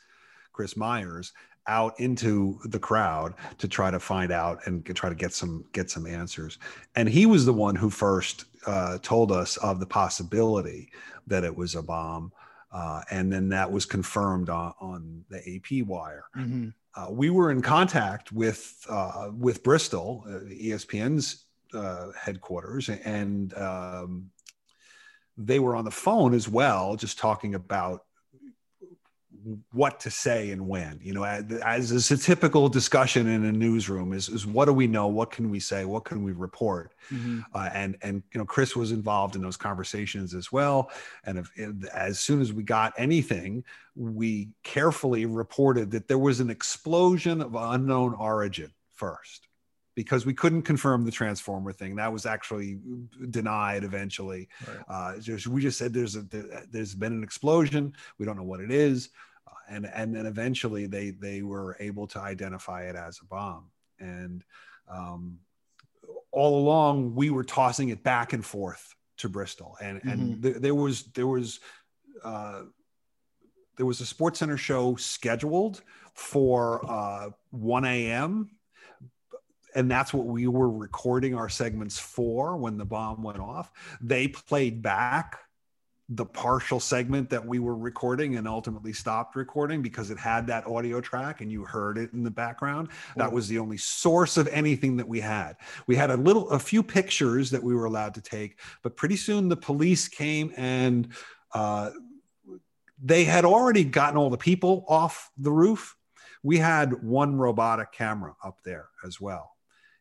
Chris 0.52 0.76
Myers 0.76 1.32
out 1.66 1.98
into 2.00 2.58
the 2.64 2.78
crowd 2.78 3.34
to 3.58 3.68
try 3.68 3.90
to 3.90 4.00
find 4.00 4.32
out 4.32 4.66
and 4.66 4.84
try 4.96 5.08
to 5.08 5.14
get 5.14 5.32
some 5.32 5.64
get 5.72 5.90
some 5.90 6.06
answers. 6.06 6.58
And 6.96 7.08
he 7.08 7.26
was 7.26 7.46
the 7.46 7.52
one 7.52 7.76
who 7.76 7.90
first 7.90 8.46
uh, 8.66 8.98
told 9.02 9.32
us 9.32 9.56
of 9.58 9.80
the 9.80 9.86
possibility 9.86 10.90
that 11.26 11.44
it 11.44 11.54
was 11.54 11.74
a 11.74 11.82
bomb, 11.82 12.32
uh, 12.72 13.02
and 13.10 13.32
then 13.32 13.48
that 13.50 13.70
was 13.70 13.84
confirmed 13.84 14.48
on, 14.48 14.74
on 14.80 15.24
the 15.28 15.38
AP 15.38 15.86
wire. 15.86 16.24
Mm-hmm. 16.36 16.68
Uh, 16.94 17.06
we 17.10 17.30
were 17.30 17.50
in 17.50 17.62
contact 17.62 18.32
with 18.32 18.84
uh, 18.88 19.30
with 19.32 19.62
Bristol, 19.62 20.24
uh, 20.26 20.40
ESPN's 20.50 21.44
uh, 21.72 22.08
headquarters, 22.18 22.88
and 22.88 23.56
um, 23.56 24.30
they 25.36 25.58
were 25.58 25.76
on 25.76 25.84
the 25.84 25.90
phone 25.90 26.34
as 26.34 26.48
well, 26.48 26.96
just 26.96 27.18
talking 27.18 27.54
about 27.54 28.04
what 29.72 30.00
to 30.00 30.10
say 30.10 30.50
and 30.50 30.66
when 30.66 30.98
you 31.02 31.12
know 31.12 31.24
as, 31.24 31.44
as 31.64 31.92
is 31.92 32.10
a 32.10 32.16
typical 32.16 32.68
discussion 32.68 33.26
in 33.26 33.44
a 33.44 33.52
newsroom 33.52 34.12
is, 34.12 34.28
is 34.28 34.46
what 34.46 34.66
do 34.66 34.72
we 34.72 34.86
know 34.86 35.06
what 35.06 35.30
can 35.30 35.50
we 35.50 35.58
say 35.58 35.84
what 35.84 36.04
can 36.04 36.22
we 36.22 36.32
report 36.32 36.94
mm-hmm. 37.10 37.40
uh, 37.54 37.70
and 37.72 37.96
and 38.02 38.22
you 38.32 38.38
know 38.38 38.44
chris 38.44 38.76
was 38.76 38.92
involved 38.92 39.36
in 39.36 39.42
those 39.42 39.56
conversations 39.56 40.34
as 40.34 40.52
well 40.52 40.90
and 41.24 41.38
if, 41.38 41.50
if, 41.56 41.88
as 41.88 42.20
soon 42.20 42.40
as 42.40 42.52
we 42.52 42.62
got 42.62 42.92
anything 42.98 43.64
we 43.94 44.48
carefully 44.62 45.26
reported 45.26 45.90
that 45.90 46.08
there 46.08 46.18
was 46.18 46.40
an 46.40 46.50
explosion 46.50 47.40
of 47.40 47.54
unknown 47.54 48.14
origin 48.14 48.72
first 48.94 49.48
because 49.96 50.24
we 50.24 50.32
couldn't 50.32 50.62
confirm 50.62 51.04
the 51.04 51.10
transformer 51.10 51.72
thing. 51.72 51.96
That 51.96 52.12
was 52.12 52.24
actually 52.24 52.78
denied 53.30 53.84
eventually. 53.84 54.48
Right. 54.66 54.78
Uh, 54.88 55.18
just, 55.18 55.46
we 55.46 55.60
just 55.60 55.76
said 55.76 55.92
there's 55.92 56.16
a 56.16 56.24
there's 56.70 56.94
been 56.94 57.12
an 57.12 57.22
explosion. 57.22 57.92
We 58.16 58.24
don't 58.24 58.36
know 58.36 58.44
what 58.44 58.60
it 58.60 58.70
is 58.70 59.10
and 59.70 59.86
and 59.86 60.14
then 60.14 60.26
eventually 60.26 60.86
they 60.86 61.10
they 61.10 61.42
were 61.42 61.76
able 61.80 62.06
to 62.08 62.20
identify 62.20 62.82
it 62.82 62.96
as 62.96 63.18
a 63.22 63.24
bomb. 63.24 63.70
And 63.98 64.44
um, 64.88 65.38
all 66.32 66.58
along 66.58 67.14
we 67.14 67.30
were 67.30 67.44
tossing 67.44 67.90
it 67.90 68.02
back 68.02 68.32
and 68.32 68.44
forth 68.44 68.94
to 69.18 69.28
Bristol. 69.28 69.76
And 69.80 69.98
mm-hmm. 69.98 70.08
and 70.08 70.42
th- 70.42 70.56
there 70.56 70.74
was 70.74 71.04
there 71.14 71.26
was 71.26 71.60
uh, 72.24 72.62
there 73.76 73.86
was 73.86 74.00
a 74.00 74.06
sports 74.06 74.40
center 74.40 74.56
show 74.56 74.96
scheduled 74.96 75.82
for 76.14 76.84
uh, 76.90 77.30
1 77.50 77.84
a.m 77.84 78.50
and 79.74 79.90
that's 79.90 80.12
what 80.12 80.26
we 80.26 80.46
were 80.46 80.70
recording 80.70 81.34
our 81.34 81.48
segments 81.48 81.98
for 81.98 82.56
when 82.56 82.76
the 82.76 82.84
bomb 82.84 83.22
went 83.22 83.38
off. 83.38 83.70
They 84.00 84.28
played 84.28 84.82
back 84.82 85.38
the 86.10 86.26
partial 86.26 86.80
segment 86.80 87.30
that 87.30 87.44
we 87.44 87.60
were 87.60 87.76
recording 87.76 88.36
and 88.36 88.48
ultimately 88.48 88.92
stopped 88.92 89.36
recording 89.36 89.80
because 89.80 90.10
it 90.10 90.18
had 90.18 90.44
that 90.48 90.66
audio 90.66 91.00
track 91.00 91.40
and 91.40 91.52
you 91.52 91.64
heard 91.64 91.96
it 91.96 92.12
in 92.12 92.24
the 92.24 92.30
background 92.30 92.88
that 93.14 93.30
was 93.30 93.46
the 93.46 93.58
only 93.58 93.76
source 93.76 94.36
of 94.36 94.48
anything 94.48 94.96
that 94.96 95.06
we 95.06 95.20
had. 95.20 95.54
We 95.86 95.94
had 95.94 96.10
a 96.10 96.16
little 96.16 96.50
a 96.50 96.58
few 96.58 96.82
pictures 96.82 97.48
that 97.50 97.62
we 97.62 97.74
were 97.74 97.84
allowed 97.84 98.14
to 98.14 98.20
take 98.20 98.58
but 98.82 98.96
pretty 98.96 99.16
soon 99.16 99.48
the 99.48 99.56
police 99.56 100.08
came 100.08 100.52
and 100.56 101.12
uh, 101.54 101.90
they 103.00 103.22
had 103.22 103.44
already 103.44 103.84
gotten 103.84 104.16
all 104.16 104.30
the 104.30 104.36
people 104.36 104.84
off 104.88 105.30
the 105.38 105.52
roof. 105.52 105.96
We 106.42 106.58
had 106.58 107.04
one 107.04 107.36
robotic 107.36 107.92
camera 107.92 108.34
up 108.42 108.58
there 108.64 108.88
as 109.06 109.20
well 109.20 109.52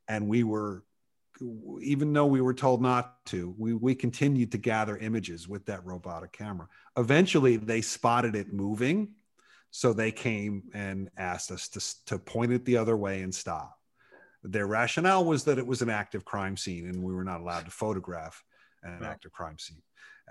and 0.08 0.28
we 0.28 0.44
were 0.44 0.84
even 1.82 2.14
though 2.14 2.26
we 2.26 2.42
were 2.42 2.54
told 2.54 2.82
not 2.82 3.26
to, 3.28 3.54
we, 3.58 3.74
we 3.74 3.96
continued 3.96 4.52
to 4.52 4.58
gather 4.58 4.98
images 4.98 5.48
with 5.48 5.66
that 5.66 5.86
robotic 5.86 6.32
camera. 6.32 6.68
Eventually, 6.98 7.58
they 7.58 7.82
spotted 7.82 8.36
it 8.36 8.54
moving. 8.54 9.10
So 9.72 9.94
they 9.94 10.12
came 10.12 10.64
and 10.74 11.10
asked 11.18 11.52
us 11.52 11.68
to, 11.70 12.06
to 12.08 12.20
point 12.20 12.52
it 12.52 12.66
the 12.66 12.78
other 12.78 12.98
way 12.98 13.22
and 13.22 13.34
stop. 13.34 13.78
Their 14.44 14.68
rationale 14.68 15.26
was 15.26 15.44
that 15.44 15.60
it 15.60 15.68
was 15.68 15.82
an 15.82 15.90
active 15.90 16.26
crime 16.26 16.58
scene 16.58 16.88
and 16.88 17.04
we 17.04 17.14
were 17.14 17.24
not 17.24 17.42
allowed 17.42 17.66
to 17.66 17.72
photograph 17.72 18.44
an 18.84 19.04
active 19.04 19.32
crime 19.32 19.60
scene 19.60 19.82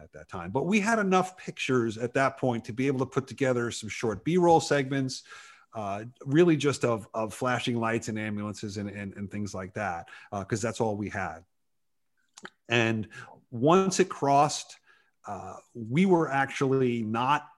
at 0.02 0.12
that 0.12 0.28
time. 0.28 0.50
But 0.50 0.66
we 0.66 0.80
had 0.80 0.98
enough 0.98 1.36
pictures 1.36 1.98
at 1.98 2.14
that 2.14 2.38
point 2.38 2.64
to 2.64 2.72
be 2.72 2.86
able 2.86 3.00
to 3.00 3.06
put 3.06 3.26
together 3.26 3.70
some 3.70 3.88
short 3.88 4.24
B 4.24 4.38
roll 4.38 4.60
segments, 4.60 5.22
uh, 5.74 6.04
really 6.24 6.56
just 6.56 6.84
of, 6.84 7.08
of 7.14 7.34
flashing 7.34 7.78
lights 7.78 8.08
and 8.08 8.18
ambulances 8.18 8.76
and, 8.76 8.88
and, 8.88 9.14
and 9.14 9.30
things 9.30 9.54
like 9.54 9.74
that, 9.74 10.08
because 10.32 10.64
uh, 10.64 10.68
that's 10.68 10.80
all 10.80 10.96
we 10.96 11.08
had. 11.08 11.44
And 12.68 13.08
once 13.50 14.00
it 14.00 14.08
crossed, 14.08 14.78
uh, 15.26 15.56
we 15.74 16.06
were 16.06 16.30
actually 16.30 17.02
not 17.02 17.48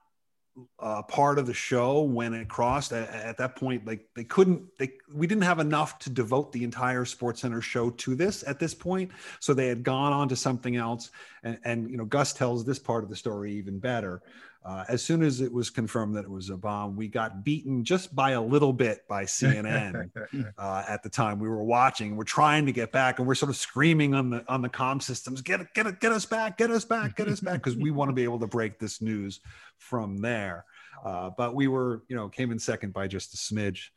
uh, 0.79 1.01
part 1.03 1.39
of 1.39 1.47
the 1.47 1.53
show 1.53 2.01
when 2.01 2.33
it 2.33 2.49
crossed. 2.49 2.91
At, 2.91 3.09
at, 3.09 3.37
that 3.37 3.55
point 3.55 3.85
like 3.85 4.05
they 4.15 4.25
couldn't 4.25 4.63
they 4.77 4.91
we 5.13 5.25
didn't 5.25 5.43
have 5.43 5.59
enough 5.59 5.97
to 5.99 6.09
devote 6.09 6.51
the 6.51 6.63
entire 6.63 7.05
sports 7.05 7.41
center 7.41 7.61
show 7.61 7.89
to 7.89 8.15
this 8.15 8.43
at 8.45 8.59
this 8.59 8.73
point. 8.73 9.11
So 9.39 9.53
they 9.53 9.67
had 9.67 9.83
gone 9.83 10.11
on 10.11 10.27
to 10.29 10.35
something 10.35 10.75
else 10.75 11.11
and, 11.43 11.57
and 11.63 11.89
you 11.89 11.97
know 11.97 12.05
gus 12.05 12.33
tells 12.33 12.65
this 12.65 12.79
part 12.79 13.03
of 13.03 13.09
the 13.09 13.15
story 13.15 13.53
even 13.53 13.79
better 13.79 14.21
uh, 14.63 14.83
as 14.87 15.03
soon 15.03 15.23
as 15.23 15.41
it 15.41 15.51
was 15.51 15.71
confirmed 15.71 16.15
that 16.15 16.23
it 16.23 16.29
was 16.29 16.51
a 16.51 16.57
bomb, 16.57 16.95
we 16.95 17.07
got 17.07 17.43
beaten 17.43 17.83
just 17.83 18.15
by 18.15 18.31
a 18.31 18.41
little 18.41 18.71
bit 18.71 19.07
by 19.07 19.23
CNN 19.23 20.11
uh, 20.57 20.83
at 20.87 21.01
the 21.01 21.09
time. 21.09 21.39
We 21.39 21.49
were 21.49 21.63
watching, 21.63 22.15
we're 22.15 22.23
trying 22.25 22.67
to 22.67 22.71
get 22.71 22.91
back, 22.91 23.17
and 23.17 23.27
we're 23.27 23.35
sort 23.35 23.49
of 23.49 23.55
screaming 23.55 24.13
on 24.13 24.29
the 24.29 24.45
on 24.47 24.61
the 24.61 24.69
com 24.69 24.99
systems, 24.99 25.41
"Get 25.41 25.73
get 25.73 25.99
get 25.99 26.11
us 26.11 26.25
back, 26.25 26.57
get 26.57 26.69
us 26.69 26.85
back, 26.85 27.15
get 27.15 27.27
us 27.27 27.39
back," 27.39 27.55
because 27.55 27.75
we 27.75 27.89
want 27.89 28.09
to 28.09 28.13
be 28.13 28.23
able 28.23 28.39
to 28.39 28.47
break 28.47 28.77
this 28.77 29.01
news 29.01 29.39
from 29.79 30.17
there. 30.17 30.65
Uh, 31.03 31.31
but 31.35 31.55
we 31.55 31.67
were, 31.67 32.03
you 32.07 32.15
know, 32.15 32.29
came 32.29 32.51
in 32.51 32.59
second 32.59 32.93
by 32.93 33.07
just 33.07 33.33
a 33.33 33.37
smidge 33.37 33.89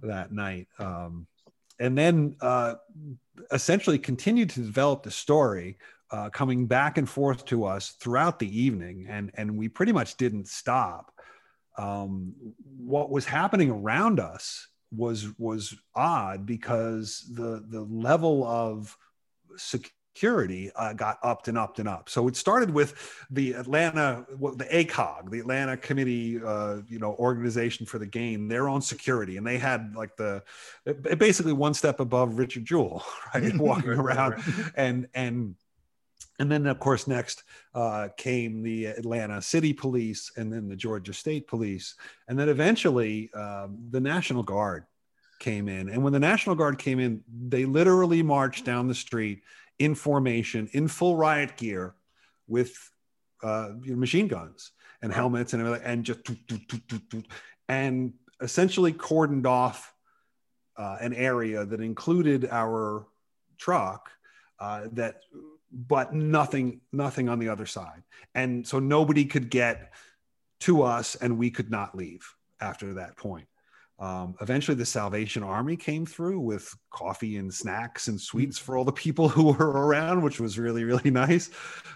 that 0.00 0.32
night. 0.32 0.68
Um, 0.78 1.26
and 1.78 1.96
then 1.96 2.36
uh, 2.40 2.74
essentially 3.52 3.98
continued 3.98 4.50
to 4.50 4.60
develop 4.60 5.02
the 5.02 5.10
story 5.10 5.78
uh, 6.10 6.30
coming 6.30 6.66
back 6.66 6.98
and 6.98 7.08
forth 7.08 7.44
to 7.46 7.64
us 7.64 7.90
throughout 8.00 8.38
the 8.38 8.60
evening, 8.60 9.06
and 9.08 9.30
and 9.34 9.56
we 9.56 9.68
pretty 9.68 9.92
much 9.92 10.16
didn't 10.16 10.48
stop. 10.48 11.12
Um, 11.78 12.34
what 12.78 13.10
was 13.10 13.24
happening 13.24 13.70
around 13.70 14.20
us 14.20 14.68
was 14.94 15.38
was 15.38 15.74
odd 15.94 16.46
because 16.46 17.24
the 17.32 17.64
the 17.68 17.82
level 17.82 18.44
of 18.44 18.96
security 19.56 20.70
uh, 20.74 20.92
got 20.92 21.18
upped 21.22 21.48
and 21.48 21.56
upped 21.56 21.78
and 21.78 21.88
up. 21.88 22.08
So 22.08 22.26
it 22.28 22.36
started 22.36 22.70
with 22.70 22.94
the 23.30 23.52
Atlanta, 23.52 24.26
the 24.28 24.66
ACOG, 24.70 25.30
the 25.30 25.38
Atlanta 25.38 25.76
Committee, 25.76 26.40
uh, 26.44 26.78
you 26.88 26.98
know, 26.98 27.14
organization 27.14 27.86
for 27.86 27.98
the 27.98 28.06
game, 28.06 28.48
their 28.48 28.68
own 28.68 28.82
security, 28.82 29.36
and 29.36 29.46
they 29.46 29.58
had 29.58 29.94
like 29.94 30.16
the 30.16 30.42
basically 31.18 31.52
one 31.52 31.74
step 31.74 32.00
above 32.00 32.38
Richard 32.38 32.64
Jewell, 32.64 33.04
right, 33.34 33.56
walking 33.56 33.90
around, 33.90 34.42
and 34.74 35.08
and 35.14 35.54
and 36.40 36.50
then, 36.50 36.66
of 36.66 36.80
course, 36.80 37.06
next 37.06 37.44
uh, 37.74 38.08
came 38.16 38.62
the 38.62 38.86
Atlanta 38.86 39.42
City 39.42 39.74
Police 39.74 40.32
and 40.38 40.50
then 40.50 40.68
the 40.70 40.74
Georgia 40.74 41.12
State 41.12 41.46
Police. 41.46 41.96
And 42.28 42.38
then 42.38 42.48
eventually 42.48 43.30
um, 43.34 43.78
the 43.90 44.00
National 44.00 44.42
Guard 44.42 44.86
came 45.38 45.68
in. 45.68 45.90
And 45.90 46.02
when 46.02 46.14
the 46.14 46.18
National 46.18 46.56
Guard 46.56 46.78
came 46.78 46.98
in, 46.98 47.22
they 47.48 47.66
literally 47.66 48.22
marched 48.22 48.64
down 48.64 48.88
the 48.88 48.94
street 48.94 49.42
in 49.78 49.94
formation, 49.94 50.66
in 50.72 50.88
full 50.88 51.14
riot 51.14 51.58
gear 51.58 51.94
with 52.48 52.74
uh, 53.42 53.72
machine 53.84 54.26
guns 54.26 54.72
and 55.02 55.12
helmets 55.12 55.52
and 55.52 55.62
everything, 55.62 55.86
and 55.86 56.04
just 56.04 56.20
and 57.68 58.14
essentially 58.40 58.94
cordoned 58.94 59.46
off 59.46 59.92
uh, 60.78 60.96
an 61.02 61.12
area 61.12 61.66
that 61.66 61.82
included 61.82 62.48
our 62.50 63.06
truck 63.58 64.10
uh, 64.58 64.86
that 64.92 65.20
but 65.72 66.12
nothing 66.12 66.80
nothing 66.92 67.28
on 67.28 67.38
the 67.38 67.48
other 67.48 67.66
side. 67.66 68.02
And 68.34 68.66
so 68.66 68.78
nobody 68.78 69.24
could 69.24 69.50
get 69.50 69.92
to 70.60 70.82
us 70.82 71.14
and 71.16 71.38
we 71.38 71.50
could 71.50 71.70
not 71.70 71.96
leave 71.96 72.34
after 72.60 72.94
that 72.94 73.16
point. 73.16 73.46
Um, 73.98 74.34
eventually 74.40 74.76
the 74.76 74.86
salvation 74.86 75.42
army 75.42 75.76
came 75.76 76.06
through 76.06 76.40
with 76.40 76.74
coffee 76.90 77.36
and 77.36 77.52
snacks 77.52 78.08
and 78.08 78.18
sweets 78.18 78.58
for 78.58 78.78
all 78.78 78.84
the 78.84 78.92
people 78.92 79.28
who 79.28 79.52
were 79.52 79.86
around 79.86 80.22
which 80.22 80.40
was 80.40 80.58
really 80.58 80.84
really 80.84 81.10
nice. 81.10 81.50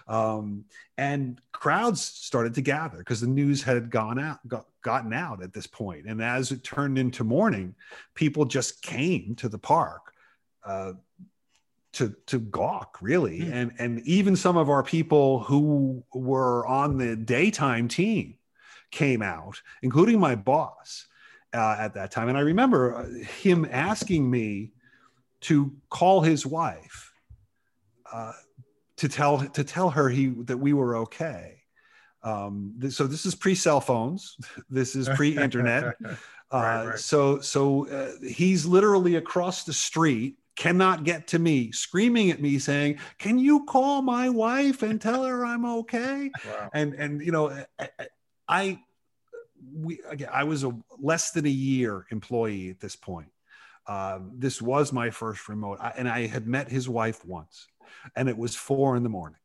Um, 0.07 0.65
and 0.97 1.41
crowds 1.51 2.01
started 2.01 2.53
to 2.55 2.61
gather 2.61 2.99
because 2.99 3.21
the 3.21 3.27
news 3.27 3.63
had 3.63 3.89
gone 3.89 4.19
out 4.19 4.47
got, 4.47 4.65
gotten 4.83 5.13
out 5.13 5.43
at 5.43 5.51
this 5.51 5.67
point. 5.67 6.05
And 6.05 6.21
as 6.21 6.51
it 6.51 6.63
turned 6.63 6.97
into 6.97 7.23
morning 7.23 7.75
people 8.13 8.45
just 8.45 8.81
came 8.81 9.35
to 9.35 9.49
the 9.49 9.59
park 9.59 10.13
uh, 10.63 10.93
to 11.95 12.15
to 12.27 12.39
gawk 12.39 12.97
really. 13.01 13.39
Mm. 13.39 13.53
and 13.53 13.71
and 13.79 13.99
even 14.01 14.35
some 14.35 14.57
of 14.57 14.69
our 14.69 14.83
people 14.83 15.39
who 15.39 16.03
were 16.13 16.65
on 16.67 16.97
the 16.97 17.15
daytime 17.15 17.87
team 17.87 18.35
came 18.91 19.21
out 19.21 19.61
including 19.81 20.19
my 20.19 20.35
boss 20.35 21.07
uh, 21.53 21.75
at 21.79 21.93
that 21.93 22.11
time. 22.11 22.29
And 22.29 22.37
i 22.37 22.41
remember 22.41 22.95
uh, 22.95 23.25
him 23.41 23.67
asking 23.71 24.29
me 24.29 24.71
to 25.41 25.71
call 25.89 26.21
his 26.21 26.45
wife 26.45 27.13
uh, 28.11 28.33
to 28.97 29.07
tell 29.07 29.39
to 29.39 29.63
tell 29.63 29.89
her 29.89 30.09
he 30.09 30.27
that 30.27 30.57
we 30.57 30.73
were 30.73 30.97
okay. 30.97 31.61
Um, 32.23 32.73
this, 32.77 32.95
so 32.95 33.05
this 33.05 33.25
is 33.25 33.35
pre 33.35 33.55
cell 33.55 33.81
phones. 33.81 34.37
This 34.69 34.95
is 34.95 35.07
pre 35.09 35.37
internet 35.37 35.95
right, 36.01 36.17
uh, 36.51 36.87
right. 36.87 36.99
so 36.99 37.39
so 37.39 37.87
uh, 37.87 38.11
he's 38.27 38.65
literally 38.65 39.15
across 39.15 39.63
the 39.63 39.73
street 39.73 40.37
cannot 40.55 41.03
get 41.03 41.27
to 41.27 41.39
me, 41.39 41.71
screaming 41.71 42.31
at 42.31 42.41
me, 42.41 42.59
saying, 42.59 42.99
"Can 43.17 43.39
you 43.39 43.65
call 43.65 44.01
my 44.01 44.29
wife 44.29 44.83
and 44.83 44.99
tell 44.99 45.23
her 45.23 45.45
I'm 45.45 45.65
okay?" 45.65 46.31
Wow. 46.45 46.69
And 46.73 46.93
and 46.93 47.21
you 47.21 47.31
know, 47.31 47.65
I, 47.79 47.89
I 48.47 48.79
we 49.73 49.99
again, 50.09 50.29
I 50.31 50.43
was 50.43 50.63
a 50.63 50.75
less 50.99 51.31
than 51.31 51.45
a 51.45 51.49
year 51.49 52.05
employee 52.11 52.69
at 52.69 52.79
this 52.79 52.95
point. 52.95 53.29
Um, 53.87 54.31
this 54.35 54.61
was 54.61 54.91
my 54.91 55.11
first 55.11 55.47
remote, 55.47 55.77
I, 55.79 55.93
and 55.95 56.09
I 56.09 56.25
had 56.25 56.47
met 56.47 56.69
his 56.69 56.89
wife 56.89 57.23
once, 57.23 57.67
and 58.15 58.27
it 58.27 58.37
was 58.37 58.55
four 58.55 58.95
in 58.95 59.03
the 59.03 59.09
morning. 59.09 59.39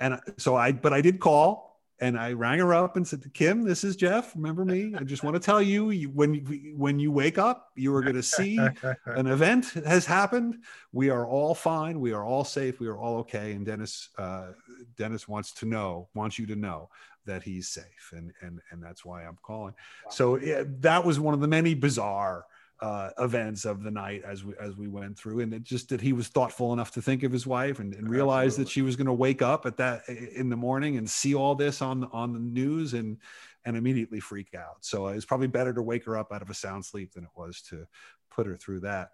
And 0.00 0.20
so 0.36 0.54
I, 0.54 0.72
but 0.72 0.92
I 0.92 1.00
did 1.00 1.18
call 1.18 1.67
and 2.00 2.18
I 2.18 2.32
rang 2.32 2.60
her 2.60 2.72
up 2.74 2.96
and 2.96 3.06
said, 3.06 3.22
"Kim, 3.34 3.64
this 3.64 3.82
is 3.82 3.96
Jeff. 3.96 4.34
Remember 4.36 4.64
me? 4.64 4.94
I 4.96 5.02
just 5.02 5.24
want 5.24 5.34
to 5.34 5.40
tell 5.40 5.60
you, 5.60 5.90
you 5.90 6.08
when 6.10 6.34
when 6.76 6.98
you 6.98 7.10
wake 7.10 7.38
up, 7.38 7.70
you 7.74 7.94
are 7.94 8.02
going 8.02 8.14
to 8.14 8.22
see 8.22 8.58
an 9.06 9.26
event 9.26 9.70
has 9.84 10.06
happened. 10.06 10.62
We 10.92 11.10
are 11.10 11.26
all 11.26 11.54
fine. 11.54 12.00
We 12.00 12.12
are 12.12 12.24
all 12.24 12.44
safe. 12.44 12.78
We 12.78 12.86
are 12.86 12.96
all 12.96 13.18
okay. 13.18 13.52
And 13.52 13.66
Dennis, 13.66 14.10
uh, 14.16 14.48
Dennis 14.96 15.26
wants 15.26 15.52
to 15.54 15.66
know, 15.66 16.08
wants 16.14 16.38
you 16.38 16.46
to 16.46 16.56
know 16.56 16.90
that 17.26 17.42
he's 17.42 17.68
safe, 17.68 18.12
and 18.12 18.32
and 18.42 18.60
and 18.70 18.82
that's 18.82 19.04
why 19.04 19.24
I'm 19.24 19.38
calling. 19.42 19.74
Wow. 20.04 20.10
So 20.10 20.36
yeah, 20.38 20.62
that 20.80 21.04
was 21.04 21.18
one 21.18 21.34
of 21.34 21.40
the 21.40 21.48
many 21.48 21.74
bizarre 21.74 22.46
uh, 22.80 23.10
events 23.18 23.64
of 23.64 23.82
the 23.82 23.90
night 23.90 24.22
as 24.24 24.44
we 24.44 24.54
as 24.60 24.76
we 24.76 24.86
went 24.86 25.18
through, 25.18 25.40
and 25.40 25.52
it 25.52 25.64
just 25.64 25.88
that 25.88 26.00
he 26.00 26.12
was 26.12 26.28
thoughtful 26.28 26.72
enough 26.72 26.92
to 26.92 27.02
think 27.02 27.22
of 27.22 27.32
his 27.32 27.46
wife 27.46 27.80
and, 27.80 27.94
and 27.94 28.08
realize 28.08 28.52
Absolutely. 28.52 28.64
that 28.64 28.70
she 28.70 28.82
was 28.82 28.96
going 28.96 29.06
to 29.06 29.12
wake 29.12 29.42
up 29.42 29.66
at 29.66 29.76
that 29.78 30.08
in 30.08 30.48
the 30.48 30.56
morning 30.56 30.96
and 30.96 31.08
see 31.08 31.34
all 31.34 31.54
this 31.54 31.82
on 31.82 32.04
on 32.12 32.32
the 32.32 32.38
news 32.38 32.94
and 32.94 33.18
and 33.64 33.76
immediately 33.76 34.20
freak 34.20 34.54
out. 34.54 34.76
So 34.80 35.08
it 35.08 35.16
was 35.16 35.24
probably 35.24 35.48
better 35.48 35.74
to 35.74 35.82
wake 35.82 36.04
her 36.04 36.16
up 36.16 36.32
out 36.32 36.42
of 36.42 36.50
a 36.50 36.54
sound 36.54 36.84
sleep 36.84 37.12
than 37.12 37.24
it 37.24 37.30
was 37.34 37.60
to 37.62 37.86
put 38.30 38.46
her 38.46 38.56
through 38.56 38.80
that. 38.80 39.10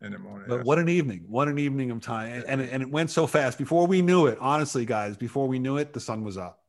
In 0.00 0.12
the 0.12 0.18
morning. 0.18 0.46
But 0.48 0.64
what 0.64 0.78
an 0.78 0.88
evening! 0.88 1.24
What 1.28 1.48
an 1.48 1.58
evening 1.58 1.90
of 1.90 2.00
time, 2.00 2.32
and, 2.32 2.44
and 2.44 2.62
and 2.62 2.82
it 2.82 2.90
went 2.90 3.10
so 3.10 3.26
fast. 3.26 3.58
Before 3.58 3.86
we 3.86 4.00
knew 4.00 4.26
it, 4.26 4.38
honestly, 4.40 4.86
guys, 4.86 5.16
before 5.16 5.46
we 5.46 5.58
knew 5.58 5.76
it, 5.76 5.92
the 5.92 6.00
sun 6.00 6.24
was 6.24 6.38
up 6.38 6.61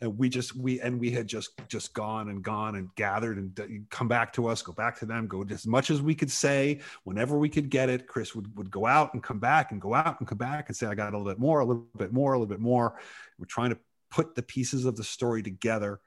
and 0.00 0.18
we 0.18 0.28
just 0.28 0.54
we 0.54 0.80
and 0.80 1.00
we 1.00 1.10
had 1.10 1.26
just 1.26 1.50
just 1.68 1.94
gone 1.94 2.28
and 2.28 2.42
gone 2.42 2.76
and 2.76 2.88
gathered 2.96 3.38
and 3.38 3.86
come 3.90 4.08
back 4.08 4.32
to 4.32 4.46
us 4.46 4.60
go 4.62 4.72
back 4.72 4.98
to 4.98 5.06
them 5.06 5.26
go 5.26 5.44
as 5.50 5.66
much 5.66 5.90
as 5.90 6.02
we 6.02 6.14
could 6.14 6.30
say. 6.30 6.80
Whenever 7.04 7.38
we 7.38 7.48
could 7.48 7.70
get 7.70 7.88
it 7.88 8.06
chris 8.06 8.34
would, 8.34 8.54
would 8.56 8.70
go 8.70 8.86
out 8.86 9.14
and 9.14 9.22
come 9.22 9.38
back 9.38 9.72
and 9.72 9.80
go 9.80 9.94
out 9.94 10.18
and 10.20 10.28
come 10.28 10.38
back 10.38 10.68
and 10.68 10.76
say 10.76 10.86
i 10.86 10.94
got 10.94 11.14
a 11.14 11.16
little 11.16 11.32
bit 11.32 11.38
more 11.38 11.60
a 11.60 11.64
little 11.64 11.86
bit 11.96 12.12
more 12.12 12.34
a 12.34 12.38
little 12.38 12.46
bit 12.46 12.60
more. 12.60 12.98
We're 13.38 13.46
trying 13.46 13.70
to 13.70 13.78
put 14.10 14.34
the 14.34 14.42
pieces 14.42 14.84
of 14.84 14.96
the 14.96 15.04
story 15.04 15.42
together 15.42 16.00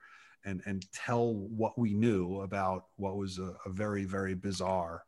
and 0.46 0.62
and 0.66 0.86
tell 0.94 1.34
what 1.34 1.78
we 1.78 1.94
knew 1.94 2.42
about 2.42 2.86
what 2.96 3.18
was 3.18 3.40
a, 3.40 3.56
a 3.66 3.70
very 3.70 4.06
very 4.06 4.36
bizarre 4.36 5.04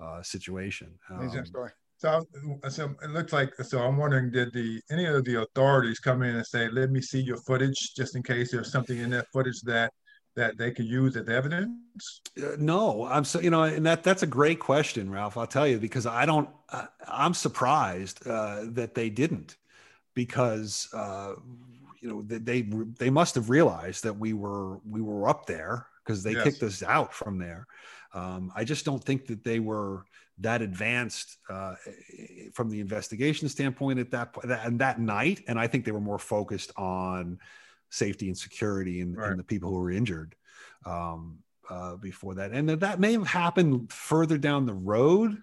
uh, 0.00 0.22
situation. 0.22 0.98
Um, 1.10 1.44
story 1.44 1.70
so, 2.00 2.26
so 2.70 2.94
it 3.02 3.10
looks 3.10 3.32
like 3.32 3.52
so. 3.62 3.80
I'm 3.80 3.98
wondering, 3.98 4.30
did 4.30 4.54
the 4.54 4.80
any 4.90 5.04
of 5.04 5.22
the 5.24 5.42
authorities 5.42 5.98
come 5.98 6.22
in 6.22 6.34
and 6.34 6.46
say, 6.46 6.70
"Let 6.70 6.90
me 6.90 7.02
see 7.02 7.20
your 7.20 7.36
footage," 7.36 7.94
just 7.94 8.16
in 8.16 8.22
case 8.22 8.50
there's 8.50 8.72
something 8.72 8.96
in 8.96 9.10
that 9.10 9.26
footage 9.32 9.60
that 9.62 9.92
that 10.34 10.56
they 10.56 10.70
could 10.70 10.86
use 10.86 11.14
as 11.16 11.28
evidence? 11.28 12.22
Uh, 12.42 12.56
no, 12.58 13.04
I'm 13.04 13.24
so 13.24 13.40
you 13.40 13.50
know, 13.50 13.64
and 13.64 13.84
that 13.84 14.02
that's 14.02 14.22
a 14.22 14.26
great 14.26 14.60
question, 14.60 15.10
Ralph. 15.10 15.36
I'll 15.36 15.46
tell 15.46 15.68
you 15.68 15.78
because 15.78 16.06
I 16.06 16.24
don't. 16.24 16.48
Uh, 16.70 16.86
I'm 17.06 17.34
surprised 17.34 18.26
uh, 18.26 18.62
that 18.68 18.94
they 18.94 19.10
didn't, 19.10 19.58
because 20.14 20.88
uh, 20.94 21.34
you 22.00 22.08
know 22.08 22.22
they, 22.22 22.38
they 22.38 22.62
they 22.98 23.10
must 23.10 23.34
have 23.34 23.50
realized 23.50 24.04
that 24.04 24.16
we 24.16 24.32
were 24.32 24.78
we 24.88 25.02
were 25.02 25.28
up 25.28 25.44
there 25.44 25.86
because 26.02 26.22
they 26.22 26.32
yes. 26.32 26.44
kicked 26.44 26.62
us 26.62 26.82
out 26.82 27.12
from 27.12 27.38
there. 27.38 27.66
Um, 28.14 28.50
I 28.56 28.64
just 28.64 28.86
don't 28.86 29.04
think 29.04 29.26
that 29.26 29.44
they 29.44 29.60
were 29.60 30.06
that 30.40 30.62
advanced 30.62 31.38
uh, 31.48 31.74
from 32.52 32.70
the 32.70 32.80
investigation 32.80 33.48
standpoint 33.48 33.98
at 33.98 34.10
that 34.10 34.32
point 34.32 34.50
and 34.50 34.78
that 34.80 35.00
night. 35.00 35.42
And 35.46 35.58
I 35.58 35.66
think 35.66 35.84
they 35.84 35.92
were 35.92 36.00
more 36.00 36.18
focused 36.18 36.72
on 36.76 37.38
safety 37.90 38.28
and 38.28 38.36
security 38.36 39.00
and, 39.00 39.16
right. 39.16 39.30
and 39.30 39.38
the 39.38 39.44
people 39.44 39.70
who 39.70 39.76
were 39.76 39.90
injured 39.90 40.34
um, 40.86 41.38
uh, 41.68 41.96
before 41.96 42.34
that. 42.34 42.52
And 42.52 42.68
that 42.68 43.00
may 43.00 43.12
have 43.12 43.26
happened 43.26 43.92
further 43.92 44.38
down 44.38 44.66
the 44.66 44.74
road 44.74 45.42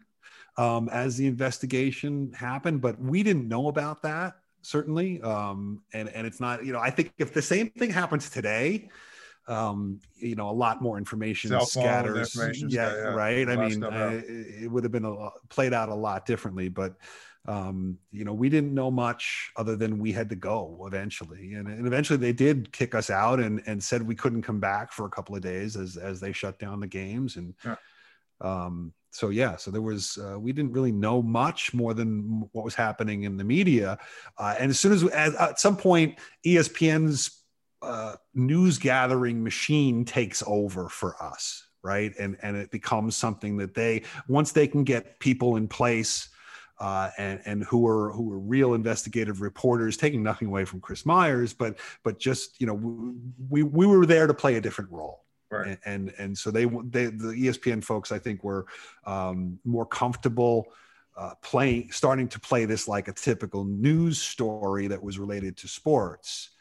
um, 0.58 0.90
as 0.90 1.18
the 1.18 1.28
investigation 1.28 2.32
happened, 2.34 2.82
but 2.82 3.00
we 3.00 3.24
didn't 3.24 3.48
know 3.48 3.68
about 3.68 4.02
that 4.04 4.36
certainly. 4.68 5.22
Um, 5.22 5.82
and 5.94 6.10
and 6.10 6.28
it's 6.28 6.40
not, 6.40 6.66
you 6.66 6.74
know, 6.74 6.80
I 6.80 6.90
think 6.90 7.14
if 7.18 7.34
the 7.34 7.42
same 7.42 7.70
thing 7.72 7.90
happens 7.90 8.30
today, 8.30 8.90
um, 9.48 10.00
you 10.18 10.36
know, 10.36 10.50
a 10.50 10.52
lot 10.52 10.82
more 10.82 10.98
information 10.98 11.50
Cell 11.50 11.66
scatters. 11.66 12.36
Information 12.36 12.70
yeah, 12.70 12.94
yeah, 12.94 13.02
right. 13.14 13.48
I 13.48 13.56
mean, 13.56 13.84
uh, 13.84 14.22
it 14.26 14.70
would 14.70 14.84
have 14.84 14.92
been 14.92 15.06
a, 15.06 15.30
played 15.50 15.74
out 15.74 15.90
a 15.90 15.96
lot 15.96 16.26
differently, 16.26 16.70
but 16.70 16.96
um, 17.48 17.98
you 18.12 18.26
know, 18.26 18.34
we 18.34 18.50
didn't 18.50 18.74
know 18.74 18.92
much 18.92 19.52
other 19.56 19.78
than 19.78 20.00
we 20.00 20.12
had 20.12 20.30
to 20.30 20.36
go 20.36 20.84
eventually, 20.86 21.54
and, 21.54 21.68
and 21.68 21.88
eventually 21.88 22.18
they 22.18 22.34
did 22.34 22.72
kick 22.74 22.94
us 22.94 23.10
out 23.10 23.40
and 23.40 23.62
and 23.66 23.82
said 23.82 24.04
we 24.04 24.16
couldn't 24.16 24.42
come 24.42 24.60
back 24.60 24.92
for 24.92 25.06
a 25.06 25.10
couple 25.10 25.36
of 25.36 25.42
days 25.42 25.78
as 25.78 25.96
as 25.96 26.20
they 26.20 26.32
shut 26.32 26.60
down 26.60 26.80
the 26.80 26.88
games 26.88 27.38
and. 27.38 27.54
Yeah. 27.64 27.76
Um, 28.40 28.94
so 29.10 29.30
yeah, 29.30 29.56
so 29.56 29.72
there 29.72 29.82
was 29.82 30.20
uh, 30.20 30.40
we 30.40 30.52
didn't 30.52 30.74
really 30.74 30.92
know 30.92 31.24
much 31.24 31.74
more 31.74 31.96
than 31.96 32.48
what 32.52 32.64
was 32.64 32.76
happening 32.76 33.24
in 33.24 33.36
the 33.36 33.44
media, 33.44 33.98
uh, 34.38 34.56
and 34.60 34.70
as 34.70 34.80
soon 34.80 34.92
as 34.92 35.04
at, 35.06 35.34
at 35.34 35.60
some 35.60 35.76
point 35.76 36.20
ESPN's 36.46 37.37
uh, 37.82 38.16
news 38.34 38.78
gathering 38.78 39.44
machine 39.44 40.06
takes 40.06 40.44
over 40.46 40.90
for 40.90 41.22
us, 41.22 41.68
right? 41.84 42.14
And 42.20 42.38
and 42.42 42.58
it 42.58 42.72
becomes 42.72 43.16
something 43.16 43.58
that 43.58 43.74
they 43.74 44.04
once 44.28 44.52
they 44.52 44.68
can 44.68 44.84
get 44.84 45.20
people 45.20 45.56
in 45.56 45.68
place. 45.68 46.30
Uh, 46.80 47.10
and 47.18 47.42
and 47.46 47.64
who 47.64 47.88
are 47.88 48.12
who 48.12 48.32
are 48.32 48.38
real 48.38 48.76
investigative 48.76 49.42
reporters, 49.42 49.98
taking 49.98 50.22
nothing 50.22 50.48
away 50.48 50.64
from 50.64 50.80
Chris 50.80 51.08
Myers, 51.08 51.52
but 51.52 51.80
but 52.04 52.20
just 52.20 52.62
you 52.62 52.68
know 52.68 53.16
we 53.50 53.64
we 53.64 53.88
were 53.88 54.06
there 54.06 54.28
to 54.28 54.34
play 54.36 54.58
a 54.58 54.62
different 54.62 54.92
role, 54.92 55.26
Right. 55.50 55.68
And, 55.68 55.80
and, 55.86 56.14
and 56.18 56.38
so 56.38 56.52
they 56.52 56.66
they 56.66 57.06
the 57.06 57.34
ESPN 57.34 57.84
folks 57.84 58.12
I 58.12 58.20
think 58.20 58.44
were 58.44 58.66
um, 59.06 59.60
more 59.64 59.86
comfortable 59.86 60.68
uh, 61.16 61.34
playing 61.42 61.92
starting 61.92 62.28
to 62.28 62.40
play 62.40 62.66
this 62.66 62.88
like 62.88 63.08
a 63.08 63.14
typical 63.14 63.64
news 63.64 64.22
story 64.22 64.88
that 64.88 65.02
was 65.02 65.18
related 65.18 65.56
to 65.58 65.68
sports, 65.68 66.52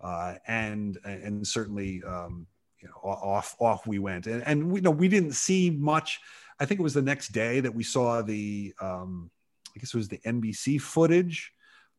uh, 0.00 0.34
and 0.46 0.98
and 1.04 1.46
certainly 1.46 2.02
um, 2.06 2.46
you 2.80 2.88
know 2.88 2.94
off 3.02 3.56
off 3.60 3.86
we 3.86 3.98
went 3.98 4.26
and 4.26 4.42
and 4.46 4.70
we 4.70 4.80
you 4.80 4.82
know 4.82 4.90
we 4.90 5.08
didn't 5.08 5.32
see 5.32 5.70
much. 5.70 6.20
I 6.58 6.66
think 6.66 6.80
it 6.80 6.82
was 6.82 6.94
the 6.94 7.02
next 7.02 7.28
day 7.28 7.60
that 7.60 7.74
we 7.74 7.82
saw 7.82 8.22
the 8.22 8.74
um, 8.80 9.30
I 9.74 9.80
guess 9.80 9.94
it 9.94 9.96
was 9.96 10.08
the 10.08 10.18
NBC 10.18 10.80
footage 10.80 11.52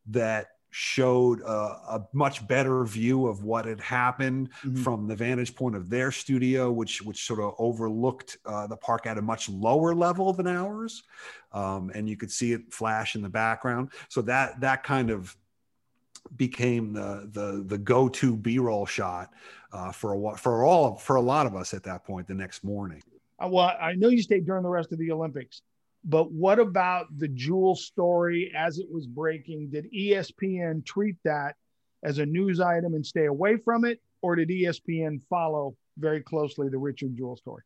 that 0.08 0.48
showed 0.72 1.42
a, 1.42 1.52
a, 1.52 2.08
much 2.14 2.48
better 2.48 2.86
view 2.86 3.28
of 3.28 3.44
what 3.44 3.66
had 3.66 3.82
happened 3.82 4.50
mm-hmm. 4.64 4.82
from 4.82 5.06
the 5.06 5.16
vantage 5.16 5.54
point 5.54 5.76
of 5.76 5.90
their 5.90 6.12
studio, 6.12 6.72
which 6.72 7.02
which 7.02 7.26
sort 7.26 7.42
of 7.42 7.54
overlooked 7.60 8.38
uh, 8.46 8.66
the 8.68 8.78
park 8.78 9.06
at 9.06 9.18
a 9.18 9.22
much 9.22 9.50
lower 9.50 9.94
level 9.94 10.32
than 10.34 10.48
ours, 10.48 11.04
um, 11.52 11.92
and 11.94 12.10
you 12.10 12.16
could 12.16 12.32
see 12.32 12.54
it 12.54 12.74
flash 12.74 13.16
in 13.16 13.22
the 13.22 13.30
background. 13.30 13.92
So 14.08 14.22
that 14.24 14.62
that 14.62 14.84
kind 14.84 15.10
of 15.10 15.36
became 16.36 16.94
the 16.94 17.30
the 17.32 17.64
the 17.66 17.78
go-to 17.78 18.36
B-roll 18.36 18.86
shot 18.86 19.34
uh, 19.74 19.92
for 19.92 20.14
a 20.14 20.38
for 20.38 20.64
all 20.64 20.96
for 20.96 21.16
a 21.16 21.22
lot 21.22 21.46
of 21.46 21.56
us 21.56 21.74
at 21.74 21.84
that 21.84 22.04
point 22.06 22.28
the 22.28 22.34
next 22.34 22.64
morning. 22.64 23.02
Uh, 23.44 23.48
well, 23.48 23.74
I 23.80 23.94
know 23.94 24.10
you 24.10 24.22
stayed 24.22 24.46
during 24.46 24.64
the 24.64 24.70
rest 24.70 24.92
of 24.92 25.00
the 25.00 25.12
Olympics. 25.12 25.62
But 26.04 26.32
what 26.32 26.58
about 26.60 27.08
the 27.18 27.28
Jewell 27.28 27.76
story 27.76 28.52
as 28.56 28.80
it 28.80 28.88
was 28.92 29.06
breaking? 29.06 29.70
Did 29.70 29.92
ESPN 29.94 30.84
treat 30.84 31.16
that 31.26 31.56
as 32.04 32.18
a 32.18 32.26
news 32.26 32.60
item 32.60 32.96
and 32.96 33.06
stay 33.06 33.26
away 33.26 33.58
from 33.58 33.86
it? 33.86 34.02
Or 34.24 34.36
did 34.36 34.50
ESPN 34.50 35.22
follow 35.30 35.76
very 35.98 36.22
closely 36.22 36.70
the 36.70 36.78
Richard 36.78 37.16
Jewell 37.16 37.38
story? 37.38 37.64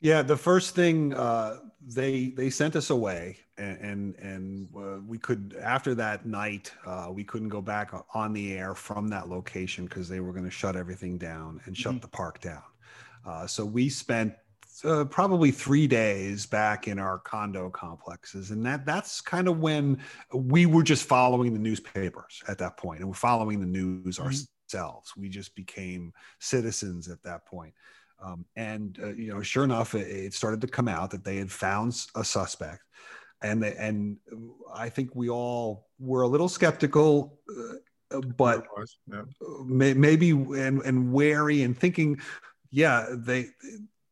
Yeah, 0.00 0.22
the 0.22 0.36
first 0.36 0.74
thing 0.74 1.14
uh, 1.14 1.58
they 1.86 2.28
they 2.28 2.50
sent 2.50 2.76
us 2.76 2.90
away, 2.90 3.38
and 3.56 3.78
and, 3.78 4.14
and 4.16 4.68
uh, 4.76 5.00
we 5.06 5.18
could 5.18 5.56
after 5.60 5.94
that 5.94 6.26
night 6.26 6.72
uh, 6.84 7.08
we 7.10 7.24
couldn't 7.24 7.48
go 7.48 7.62
back 7.62 7.92
on 8.14 8.32
the 8.32 8.52
air 8.52 8.74
from 8.74 9.08
that 9.08 9.28
location 9.28 9.86
because 9.86 10.08
they 10.08 10.20
were 10.20 10.32
going 10.32 10.44
to 10.44 10.50
shut 10.50 10.76
everything 10.76 11.16
down 11.16 11.60
and 11.64 11.76
shut 11.76 11.92
mm-hmm. 11.92 12.00
the 12.00 12.08
park 12.08 12.40
down. 12.40 12.62
Uh, 13.24 13.46
so 13.46 13.64
we 13.64 13.88
spent 13.88 14.34
uh, 14.84 15.04
probably 15.06 15.50
three 15.50 15.86
days 15.86 16.44
back 16.44 16.88
in 16.88 16.98
our 16.98 17.18
condo 17.18 17.70
complexes, 17.70 18.50
and 18.50 18.64
that 18.66 18.84
that's 18.84 19.22
kind 19.22 19.48
of 19.48 19.60
when 19.60 19.98
we 20.34 20.66
were 20.66 20.82
just 20.82 21.04
following 21.04 21.54
the 21.54 21.58
newspapers 21.58 22.42
at 22.48 22.58
that 22.58 22.76
point, 22.76 23.00
and 23.00 23.08
we're 23.08 23.14
following 23.14 23.60
the 23.60 23.66
news 23.66 24.18
mm-hmm. 24.18 24.26
ourselves. 24.26 25.12
We 25.16 25.30
just 25.30 25.54
became 25.54 26.12
citizens 26.38 27.08
at 27.08 27.22
that 27.22 27.46
point. 27.46 27.72
Um, 28.22 28.44
and 28.56 28.98
uh, 29.02 29.14
you 29.14 29.32
know, 29.32 29.42
sure 29.42 29.64
enough, 29.64 29.94
it, 29.94 30.08
it, 30.08 30.34
started 30.34 30.60
to 30.62 30.66
come 30.66 30.88
out 30.88 31.10
that 31.10 31.24
they 31.24 31.36
had 31.36 31.50
found 31.50 31.94
a 32.14 32.24
suspect, 32.24 32.82
and 33.42 33.62
they, 33.62 33.74
and 33.76 34.16
I 34.74 34.88
think 34.88 35.14
we 35.14 35.28
all 35.28 35.88
were 35.98 36.22
a 36.22 36.28
little 36.28 36.48
skeptical, 36.48 37.38
uh, 38.10 38.20
but 38.20 38.66
yeah. 39.10 39.22
may, 39.66 39.92
maybe 39.92 40.30
and 40.30 40.80
and 40.80 41.12
wary 41.12 41.62
and 41.62 41.78
thinking, 41.78 42.18
yeah, 42.70 43.06
they 43.12 43.48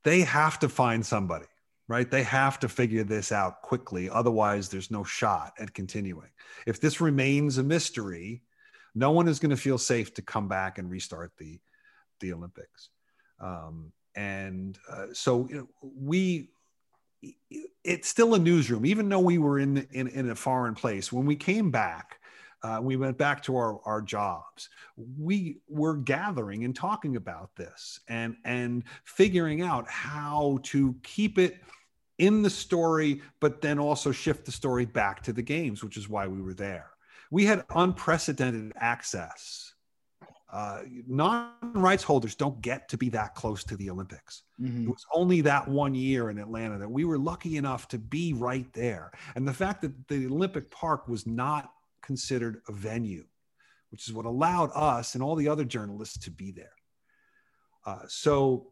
they 0.05 0.21
have 0.21 0.59
to 0.59 0.69
find 0.69 1.05
somebody, 1.05 1.47
right? 1.88 2.11
They 2.11 2.23
have 2.25 2.61
to 2.61 2.69
figure 2.69 3.05
this 3.05 3.33
out 3.33 3.62
quickly. 3.62 4.11
Otherwise, 4.11 4.69
there's 4.69 4.90
no 4.90 5.03
shot 5.03 5.55
at 5.59 5.73
continuing. 5.73 6.31
If 6.67 6.79
this 6.79 7.01
remains 7.01 7.57
a 7.57 7.62
mystery, 7.62 8.43
no 8.95 9.11
one 9.11 9.29
is 9.29 9.38
going 9.38 9.51
to 9.51 9.57
feel 9.57 9.79
safe 9.79 10.14
to 10.14 10.23
come 10.23 10.47
back 10.47 10.79
and 10.79 10.90
restart 10.90 11.33
the, 11.38 11.59
the 12.21 12.33
Olympics. 12.33 12.90
Um, 13.40 13.92
and 14.14 14.79
uh, 14.90 15.07
so 15.12 15.49
you 15.49 15.57
know, 15.57 15.68
we, 15.97 16.51
it's 17.83 18.09
still 18.09 18.35
a 18.35 18.38
newsroom, 18.38 18.87
even 18.87 19.09
though 19.09 19.20
we 19.20 19.38
were 19.38 19.59
in, 19.59 19.87
in, 19.92 20.09
in 20.09 20.31
a 20.31 20.35
foreign 20.35 20.75
place. 20.75 21.12
When 21.12 21.27
we 21.27 21.37
came 21.37 21.70
back, 21.70 22.18
uh, 22.64 22.81
we 22.81 22.97
went 22.97 23.18
back 23.18 23.42
to 23.42 23.57
our, 23.57 23.79
our 23.85 24.01
jobs 24.01 24.70
we 25.18 25.59
were 25.68 25.94
gathering 25.94 26.64
and 26.64 26.75
talking 26.75 27.16
about 27.16 27.55
this 27.57 28.01
and 28.09 28.37
and 28.44 28.85
figuring 29.05 29.61
out 29.61 29.88
how 29.88 30.59
to 30.62 30.94
keep 31.03 31.38
it 31.38 31.59
in 32.18 32.42
the 32.42 32.51
story 32.51 33.20
but 33.40 33.61
then 33.61 33.79
also 33.79 34.11
shift 34.11 34.47
the 34.47 34.53
story 34.53 34.87
back 34.87 35.23
to 35.23 35.33
the 35.33 35.42
games 35.42 35.85
which 35.85 35.97
is 35.97 36.09
why 36.09 36.27
we 36.27 36.40
were 36.40 36.55
there 36.55 36.90
we 37.31 37.44
had 37.44 37.64
unprecedented 37.75 38.73
access 38.77 39.74
uh, 40.55 40.83
non-rights 41.09 42.05
holders 42.05 42.37
don't 42.37 42.61
get 42.61 42.88
to 42.88 42.97
be 42.97 43.09
that 43.09 43.35
close 43.35 43.64
to 43.64 43.77
the 43.77 43.90
Olympics. 43.90 44.45
Mm-hmm. 44.62 44.85
It 44.85 44.88
was 44.88 45.05
only 45.12 45.40
that 45.40 45.67
one 45.67 45.97
year 45.97 46.31
in 46.31 46.38
Atlanta 46.38 46.79
that 46.79 46.88
we 46.88 47.05
were 47.05 47.19
lucky 47.19 47.57
enough 47.57 47.88
to 47.88 47.99
be 47.99 48.35
right 48.35 48.73
there. 48.73 49.11
And 49.35 49.49
the 49.49 49.53
fact 49.53 49.83
that 49.83 50.07
the 50.07 50.27
Olympic 50.27 50.71
Park 50.71 51.09
was 51.09 51.27
not 51.27 51.73
considered 52.03 52.62
a 52.69 52.73
venue, 52.73 53.25
which 53.90 54.07
is 54.07 54.14
what 54.14 54.27
allowed 54.27 54.71
us 54.77 55.14
and 55.14 55.25
all 55.25 55.35
the 55.35 55.49
other 55.49 55.64
journalists 55.64 56.19
to 56.19 56.31
be 56.31 56.53
there. 56.53 56.77
Uh, 57.85 58.03
so 58.07 58.69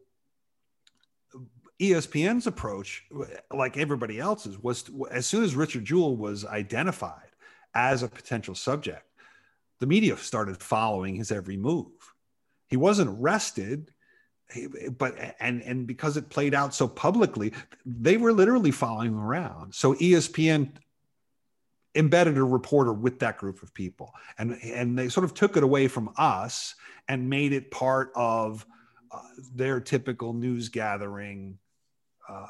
ESPN's 1.80 2.46
approach, 2.46 3.02
like 3.52 3.76
everybody 3.76 4.20
else's, 4.20 4.56
was 4.56 4.84
to, 4.84 5.08
as 5.08 5.26
soon 5.26 5.42
as 5.42 5.56
Richard 5.56 5.84
Jewell 5.84 6.16
was 6.16 6.44
identified 6.44 7.30
as 7.74 8.04
a 8.04 8.08
potential 8.08 8.54
subject, 8.54 9.02
the 9.82 9.86
media 9.88 10.16
started 10.16 10.62
following 10.62 11.16
his 11.16 11.32
every 11.32 11.56
move. 11.56 11.90
He 12.68 12.76
wasn't 12.76 13.10
arrested, 13.10 13.90
but 14.96 15.16
and 15.40 15.60
and 15.62 15.88
because 15.88 16.16
it 16.16 16.30
played 16.30 16.54
out 16.54 16.72
so 16.72 16.86
publicly, 16.86 17.52
they 17.84 18.16
were 18.16 18.32
literally 18.32 18.70
following 18.70 19.08
him 19.08 19.18
around. 19.18 19.74
So 19.74 19.94
ESPN 19.94 20.70
embedded 21.96 22.38
a 22.38 22.44
reporter 22.44 22.92
with 22.92 23.18
that 23.18 23.38
group 23.38 23.60
of 23.64 23.74
people 23.74 24.12
and 24.38 24.52
and 24.62 24.96
they 24.96 25.08
sort 25.08 25.24
of 25.24 25.34
took 25.34 25.56
it 25.56 25.64
away 25.64 25.88
from 25.88 26.10
us 26.16 26.76
and 27.08 27.28
made 27.28 27.52
it 27.52 27.72
part 27.72 28.12
of 28.14 28.64
uh, 29.10 29.18
their 29.52 29.80
typical 29.80 30.32
news 30.32 30.68
gathering 30.68 31.58
uh, 32.28 32.46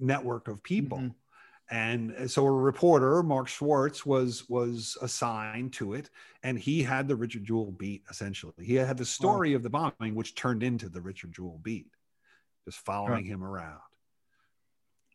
network 0.00 0.48
of 0.48 0.62
people 0.62 0.98
mm-hmm. 0.98 1.08
And 1.70 2.14
uh, 2.14 2.28
so 2.28 2.44
a 2.46 2.52
reporter 2.52 3.22
mark 3.22 3.48
schwarz 3.48 4.06
was 4.06 4.48
was 4.48 4.96
assigned 5.02 5.72
to 5.74 5.94
it 5.94 6.10
and 6.42 6.58
he 6.58 6.82
had 6.82 7.08
the 7.08 7.16
richard 7.16 7.44
jewell 7.44 7.72
beat 7.72 8.04
essentially. 8.10 8.54
He 8.62 8.74
had 8.74 8.98
the 8.98 9.04
story 9.04 9.50
wow. 9.50 9.56
of 9.56 9.62
the 9.62 9.70
bombing 9.70 10.14
which 10.14 10.34
turned 10.34 10.62
into 10.62 10.88
the 10.88 11.00
richard 11.00 11.32
jewell 11.32 11.60
beat 11.62 11.88
just 12.64 12.78
following 12.78 13.24
him 13.24 13.42
around. 13.42 13.80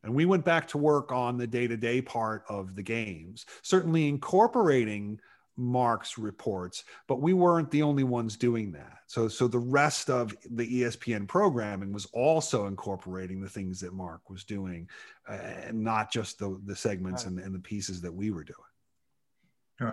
And 0.03 0.15
we 0.15 0.25
went 0.25 0.43
back 0.43 0.67
to 0.69 0.77
work 0.77 1.11
on 1.11 1.37
the 1.37 1.47
day-to-day 1.47 2.01
part 2.01 2.43
of 2.49 2.75
the 2.75 2.83
games 2.83 3.45
certainly 3.61 4.09
incorporating 4.09 5.19
Mark's 5.61 6.17
reports, 6.17 6.83
but 7.07 7.21
we 7.21 7.33
weren't 7.33 7.71
the 7.71 7.83
only 7.83 8.03
ones 8.03 8.35
doing 8.35 8.71
that. 8.71 8.99
So, 9.07 9.27
so 9.27 9.47
the 9.47 9.59
rest 9.59 10.09
of 10.09 10.35
the 10.49 10.81
ESPN 10.81 11.27
programming 11.27 11.93
was 11.93 12.05
also 12.07 12.67
incorporating 12.67 13.41
the 13.41 13.49
things 13.49 13.79
that 13.81 13.93
Mark 13.93 14.29
was 14.29 14.43
doing, 14.43 14.89
uh, 15.29 15.33
and 15.33 15.83
not 15.83 16.11
just 16.11 16.39
the 16.39 16.59
the 16.65 16.75
segments 16.75 17.25
and, 17.25 17.39
and 17.39 17.53
the 17.53 17.59
pieces 17.59 18.01
that 18.01 18.13
we 18.13 18.31
were 18.31 18.43
doing. 18.43 18.57
Yeah, 19.79 19.91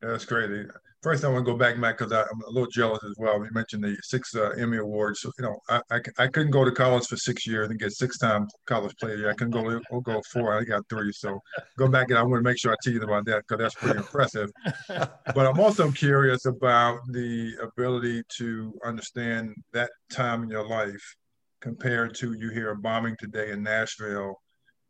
that's 0.00 0.24
great. 0.24 0.66
First, 1.02 1.24
I 1.24 1.28
want 1.28 1.44
to 1.44 1.50
go 1.50 1.58
back, 1.58 1.76
Matt, 1.78 1.98
because 1.98 2.12
I'm 2.12 2.42
a 2.46 2.50
little 2.50 2.70
jealous 2.70 3.02
as 3.02 3.16
well. 3.18 3.44
You 3.44 3.50
mentioned 3.50 3.82
the 3.82 3.96
six 4.04 4.36
uh, 4.36 4.50
Emmy 4.50 4.76
Awards. 4.76 5.20
So, 5.20 5.32
you 5.36 5.44
know, 5.44 5.58
I, 5.68 5.80
I, 5.90 6.00
I, 6.18 6.26
couldn't 6.28 6.52
go 6.52 6.64
to 6.64 6.70
college 6.70 7.08
for 7.08 7.16
six 7.16 7.44
years 7.44 7.70
and 7.70 7.80
get 7.80 7.90
six 7.90 8.18
time 8.18 8.46
college 8.66 8.94
player. 9.00 9.28
I 9.28 9.34
couldn't 9.34 9.50
go 9.50 9.80
go 10.00 10.22
four. 10.32 10.56
I 10.56 10.62
got 10.62 10.88
three. 10.88 11.10
So 11.10 11.40
go 11.76 11.88
back 11.88 12.10
and 12.10 12.18
I 12.18 12.22
want 12.22 12.38
to 12.38 12.48
make 12.48 12.56
sure 12.56 12.72
I 12.72 12.76
tease 12.84 13.02
about 13.02 13.24
that 13.24 13.42
because 13.48 13.58
that's 13.60 13.74
pretty 13.74 13.98
impressive. 13.98 14.48
but 14.88 15.46
I'm 15.46 15.58
also 15.58 15.90
curious 15.90 16.46
about 16.46 17.00
the 17.08 17.52
ability 17.60 18.22
to 18.36 18.72
understand 18.84 19.56
that 19.72 19.90
time 20.08 20.44
in 20.44 20.50
your 20.50 20.68
life 20.68 21.16
compared 21.60 22.14
to 22.16 22.34
you 22.34 22.50
hear 22.50 22.70
a 22.70 22.76
bombing 22.76 23.16
today 23.18 23.50
in 23.50 23.64
Nashville. 23.64 24.40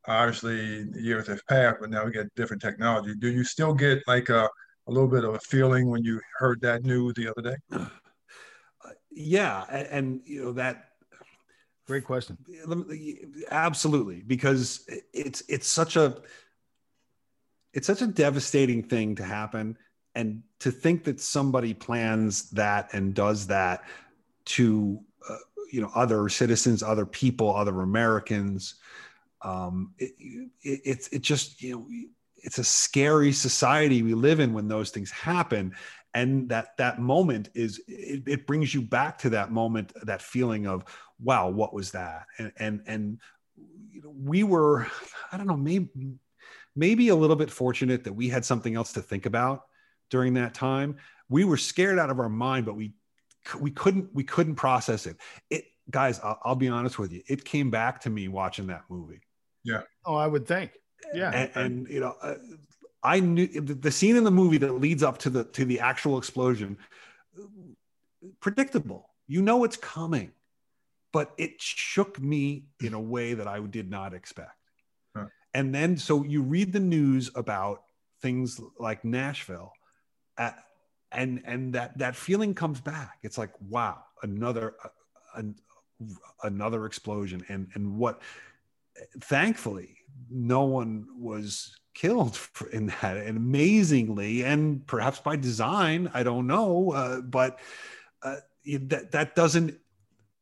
Obviously, 0.06 0.84
years 0.94 1.26
have 1.28 1.40
passed, 1.48 1.78
but 1.80 1.88
now 1.88 2.04
we 2.04 2.12
get 2.12 2.34
different 2.34 2.60
technology. 2.60 3.14
Do 3.18 3.30
you 3.30 3.44
still 3.44 3.72
get 3.72 4.02
like 4.06 4.28
a 4.28 4.50
a 4.86 4.90
little 4.90 5.08
bit 5.08 5.24
of 5.24 5.34
a 5.34 5.38
feeling 5.40 5.88
when 5.88 6.02
you 6.02 6.20
heard 6.38 6.60
that 6.62 6.84
news 6.84 7.14
the 7.14 7.28
other 7.28 7.42
day? 7.42 7.86
Yeah, 9.14 9.64
and, 9.70 9.86
and 9.88 10.20
you 10.24 10.44
know 10.44 10.52
that. 10.52 10.88
Great 11.86 12.04
question. 12.04 12.38
Absolutely, 13.50 14.22
because 14.26 14.88
it's 15.12 15.42
it's 15.48 15.66
such 15.66 15.96
a 15.96 16.16
it's 17.72 17.86
such 17.86 18.02
a 18.02 18.06
devastating 18.06 18.82
thing 18.82 19.14
to 19.16 19.24
happen, 19.24 19.76
and 20.14 20.42
to 20.60 20.70
think 20.70 21.04
that 21.04 21.20
somebody 21.20 21.74
plans 21.74 22.50
that 22.50 22.90
and 22.92 23.14
does 23.14 23.48
that 23.48 23.84
to 24.44 25.00
uh, 25.28 25.36
you 25.70 25.80
know 25.80 25.90
other 25.94 26.28
citizens, 26.28 26.82
other 26.82 27.06
people, 27.06 27.54
other 27.54 27.80
Americans. 27.80 28.76
Um, 29.42 29.92
it, 29.98 30.12
it, 30.18 30.80
it's 30.84 31.08
it 31.08 31.22
just 31.22 31.62
you 31.62 31.74
know 31.74 31.86
it's 32.42 32.58
a 32.58 32.64
scary 32.64 33.32
society 33.32 34.02
we 34.02 34.14
live 34.14 34.40
in 34.40 34.52
when 34.52 34.68
those 34.68 34.90
things 34.90 35.10
happen. 35.10 35.74
And 36.14 36.48
that 36.50 36.76
that 36.76 37.00
moment 37.00 37.48
is 37.54 37.80
it, 37.88 38.24
it, 38.26 38.46
brings 38.46 38.74
you 38.74 38.82
back 38.82 39.16
to 39.18 39.30
that 39.30 39.50
moment 39.50 39.92
that 40.02 40.20
feeling 40.20 40.66
of 40.66 40.84
wow 41.18 41.48
what 41.48 41.72
was 41.72 41.92
that? 41.92 42.26
And 42.38 42.52
and 42.58 42.82
and 42.86 43.18
we 44.04 44.42
were 44.42 44.86
i 45.30 45.36
don't 45.36 45.46
know 45.46 45.56
maybe 45.56 45.88
maybe 46.74 47.08
a 47.08 47.14
little 47.14 47.36
bit 47.36 47.50
fortunate 47.50 48.04
that 48.04 48.12
we 48.12 48.28
had 48.28 48.44
something 48.44 48.74
else 48.74 48.92
to 48.92 49.02
think 49.02 49.26
about 49.26 49.62
during 50.10 50.34
that 50.34 50.54
time. 50.54 50.96
We 51.28 51.44
were 51.44 51.56
scared 51.56 51.98
out 51.98 52.10
of 52.10 52.18
our 52.18 52.28
mind 52.28 52.66
but 52.66 52.76
we 52.76 52.92
we 53.58 53.70
couldn't 53.70 54.10
we 54.12 54.24
couldn't 54.24 54.56
process 54.56 55.06
it. 55.06 55.16
It 55.48 55.64
guys 55.90 56.20
i'll, 56.22 56.38
I'll 56.44 56.54
be 56.54 56.68
honest 56.68 56.98
with 56.98 57.12
you 57.12 57.22
it 57.26 57.44
came 57.44 57.70
back 57.70 58.02
to 58.02 58.10
me 58.10 58.28
watching 58.28 58.66
that 58.66 58.82
movie. 58.90 59.22
Yeah. 59.64 59.82
Oh 60.04 60.14
i 60.14 60.26
would 60.26 60.46
think 60.46 60.72
yeah. 61.14 61.30
And, 61.30 61.50
and 61.54 61.88
you 61.88 62.00
know 62.00 62.16
uh, 62.22 62.34
i 63.02 63.20
knew 63.20 63.46
the 63.46 63.90
scene 63.90 64.16
in 64.16 64.24
the 64.24 64.30
movie 64.30 64.58
that 64.58 64.72
leads 64.72 65.02
up 65.02 65.18
to 65.18 65.30
the 65.30 65.44
to 65.44 65.64
the 65.64 65.80
actual 65.80 66.18
explosion 66.18 66.78
predictable. 68.40 69.08
You 69.26 69.42
know 69.42 69.64
it's 69.64 69.76
coming 69.76 70.32
but 71.12 71.34
it 71.36 71.60
shook 71.60 72.18
me 72.18 72.64
in 72.80 72.94
a 72.94 73.00
way 73.00 73.34
that 73.34 73.46
i 73.46 73.60
did 73.60 73.90
not 73.90 74.14
expect. 74.14 74.56
Huh. 75.16 75.26
and 75.54 75.74
then 75.74 75.96
so 75.96 76.24
you 76.24 76.42
read 76.42 76.72
the 76.72 76.80
news 76.80 77.30
about 77.34 77.82
things 78.22 78.60
like 78.78 79.04
nashville 79.04 79.72
at, 80.38 80.54
uh, 80.54 80.56
and 81.12 81.42
and 81.44 81.74
that 81.74 81.98
that 81.98 82.16
feeling 82.16 82.54
comes 82.54 82.80
back. 82.80 83.18
It's 83.22 83.36
like 83.36 83.52
wow 83.68 84.02
another 84.22 84.74
uh, 84.82 85.42
another 86.42 86.86
explosion. 86.86 87.44
And 87.48 87.68
and 87.74 87.98
what 87.98 88.22
thankfully 89.20 89.96
no 90.30 90.64
one 90.64 91.06
was 91.16 91.76
killed 91.94 92.38
in 92.72 92.86
that 92.86 93.16
and 93.16 93.36
amazingly 93.36 94.42
and 94.44 94.86
perhaps 94.86 95.20
by 95.20 95.36
design 95.36 96.10
i 96.14 96.22
don't 96.22 96.46
know 96.46 96.92
uh, 96.92 97.20
but 97.20 97.58
uh, 98.22 98.36
that 98.64 99.10
that 99.12 99.34
doesn't 99.34 99.76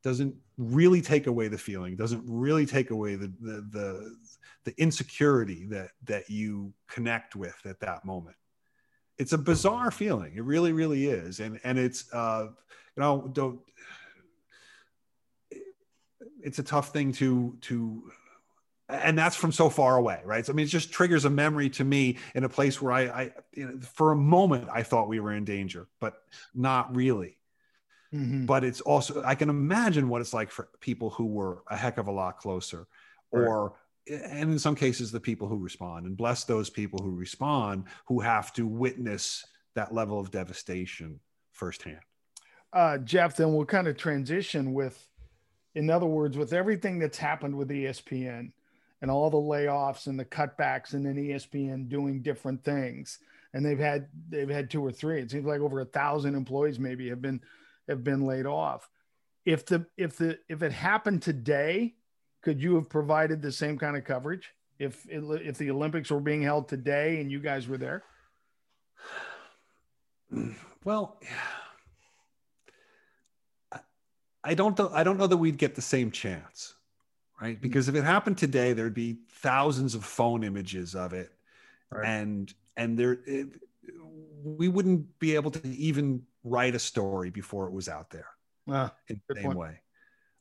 doesn't 0.03 0.35
really 0.61 1.01
take 1.01 1.27
away 1.27 1.49
the 1.49 1.59
feeling 1.59 1.97
doesn't 1.97 2.23
really 2.27 2.67
take 2.67 2.91
away 2.91 3.15
the, 3.15 3.33
the 3.41 3.67
the 3.71 4.17
the, 4.65 4.75
insecurity 4.79 5.65
that 5.67 5.91
that 6.05 6.29
you 6.29 6.73
connect 6.87 7.35
with 7.35 7.57
at 7.65 7.81
that 7.81 8.05
moment. 8.05 8.37
It's 9.19 9.33
a 9.33 9.39
bizarre 9.39 9.91
feeling 9.91 10.35
it 10.37 10.45
really 10.45 10.73
really 10.73 11.07
is 11.07 11.41
and 11.41 11.61
and 11.65 11.79
it's 11.79 12.13
uh 12.13 12.47
you 12.97 13.01
know 13.03 13.31
don't 13.33 13.61
it's 16.43 16.59
a 16.59 16.63
tough 16.63 16.93
thing 16.93 17.13
to 17.13 17.57
to 17.63 18.11
and 18.91 19.19
that's 19.19 19.37
from 19.37 19.53
so 19.53 19.69
far 19.69 19.97
away 19.97 20.21
right 20.25 20.47
so 20.47 20.53
i 20.53 20.57
mean 20.57 20.65
it 20.65 20.69
just 20.69 20.93
triggers 20.93 21.25
a 21.25 21.31
memory 21.31 21.71
to 21.71 21.85
me 21.85 22.19
in 22.35 22.45
a 22.45 22.49
place 22.49 22.81
where 22.81 22.93
i, 22.93 23.03
I 23.03 23.31
you 23.53 23.67
know, 23.67 23.81
for 23.81 24.13
a 24.13 24.17
moment 24.17 24.69
i 24.73 24.83
thought 24.83 25.09
we 25.09 25.21
were 25.21 25.33
in 25.33 25.45
danger 25.45 25.89
but 26.01 26.23
not 26.55 26.95
really 26.95 27.39
mm-hmm. 28.13 28.47
but 28.47 28.65
it's 28.65 28.81
also 28.81 29.23
i 29.25 29.35
can 29.35 29.51
imagine 29.51 30.09
what 30.09 30.21
it's 30.21 30.35
like 30.35 30.51
for 30.51 30.69
people 30.81 31.11
who 31.11 31.27
were 31.27 31.63
a 31.69 31.77
heck 31.77 31.99
of 31.99 32.09
a 32.09 32.13
lot 32.13 32.39
closer 32.39 32.87
right. 33.33 33.47
or 33.47 33.75
and 34.09 34.51
in 34.51 34.59
some 34.59 34.75
cases 34.75 35.13
the 35.13 35.21
people 35.21 35.47
who 35.47 35.59
respond 35.59 36.07
and 36.07 36.17
bless 36.17 36.45
those 36.45 36.71
people 36.71 37.01
who 37.03 37.11
respond 37.11 37.85
who 38.07 38.21
have 38.21 38.53
to 38.53 38.67
witness 38.67 39.45
that 39.75 39.95
level 39.95 40.19
of 40.19 40.31
devastation 40.31 41.21
firsthand 41.53 42.01
uh, 42.73 42.99
jeff 42.99 43.37
then 43.37 43.53
we'll 43.55 43.67
kind 43.67 43.89
of 43.89 43.97
transition 43.97 44.73
with 44.73 45.07
in 45.75 45.91
other 45.91 46.07
words 46.07 46.37
with 46.37 46.53
everything 46.53 46.99
that's 46.99 47.19
happened 47.19 47.55
with 47.55 47.69
espn 47.69 48.51
and 49.03 49.11
all 49.11 49.31
the 49.31 49.37
layoffs 49.37 50.07
and 50.07 50.19
the 50.19 50.25
cutbacks 50.25 50.93
and 50.93 51.05
then 51.05 51.17
ESPN 51.17 51.89
doing 51.89 52.23
different 52.23 52.63
things. 52.63 53.19
And 53.53 53.65
they've 53.65 53.79
had 53.79 54.09
they've 54.29 54.49
had 54.49 54.71
two 54.71 54.85
or 54.85 54.93
three. 54.93 55.21
It 55.21 55.31
seems 55.31 55.47
like 55.47 55.61
over 55.61 55.81
a 55.81 55.85
thousand 55.85 56.35
employees 56.35 56.79
maybe 56.79 57.09
have 57.09 57.23
been 57.23 57.41
have 57.89 58.05
been 58.05 58.27
laid 58.27 58.47
off. 58.47 58.89
If 59.45 59.67
the 59.67 59.87
if 59.97 60.17
the 60.17 60.39
if 60.49 60.63
it 60.63 60.73
happened 60.73 61.23
today, 61.23 61.95
could 62.43 62.63
you 62.63 62.77
have 62.77 62.89
provided 62.89 63.43
the 63.43 63.53
same 63.53 63.79
kind 63.79 63.97
of 63.97 64.05
coverage 64.05 64.53
if 64.79 65.05
if 65.09 65.59
the 65.59 65.71
Olympics 65.71 66.11
were 66.11 66.21
being 66.21 66.43
held 66.43 66.69
today 66.69 67.21
and 67.21 67.31
you 67.31 67.41
guys 67.41 67.67
were 67.67 67.79
there? 67.79 68.05
Well, 70.85 71.21
I 74.45 74.55
don't 74.55 74.79
I 74.81 75.03
don't 75.03 75.19
know 75.19 75.27
that 75.27 75.37
we'd 75.37 75.59
get 75.59 75.75
the 75.75 75.83
same 75.83 76.11
chance 76.11 76.75
right? 77.41 77.57
Mm. 77.59 77.61
Because 77.61 77.89
if 77.89 77.95
it 77.95 78.05
happened 78.05 78.39
today, 78.39 78.73
there'd 78.73 78.95
be 78.95 79.19
thousands 79.31 79.95
of 79.95 80.05
phone 80.05 80.45
images 80.45 80.95
of 80.95 81.13
it, 81.13 81.33
right. 81.91 82.07
and 82.07 82.53
and 82.77 82.99
there 82.99 83.19
it, 83.27 83.49
we 84.43 84.69
wouldn't 84.69 85.19
be 85.19 85.35
able 85.35 85.51
to 85.51 85.69
even 85.69 86.23
write 86.45 86.75
a 86.75 86.79
story 86.79 87.31
before 87.31 87.67
it 87.67 87.73
was 87.73 87.89
out 87.89 88.11
there 88.11 88.29
uh, 88.71 88.89
in 89.09 89.21
the 89.29 89.35
same 89.35 89.45
point. 89.45 89.59
way. 89.59 89.81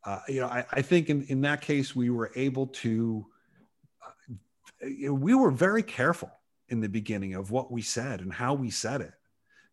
Uh, 0.05 0.19
you 0.29 0.39
know, 0.41 0.47
I, 0.47 0.65
I, 0.71 0.81
think 0.81 1.09
in, 1.09 1.23
in 1.23 1.41
that 1.41 1.59
case 1.61 1.95
we 1.95 2.09
were 2.09 2.31
able 2.35 2.67
to. 2.67 3.25
Uh, 4.05 5.13
we 5.13 5.33
were 5.33 5.51
very 5.51 5.83
careful 5.83 6.31
in 6.69 6.79
the 6.79 6.87
beginning 6.87 7.33
of 7.33 7.51
what 7.51 7.71
we 7.71 7.81
said 7.81 8.21
and 8.21 8.31
how 8.31 8.53
we 8.53 8.69
said 8.69 9.01
it 9.01 9.13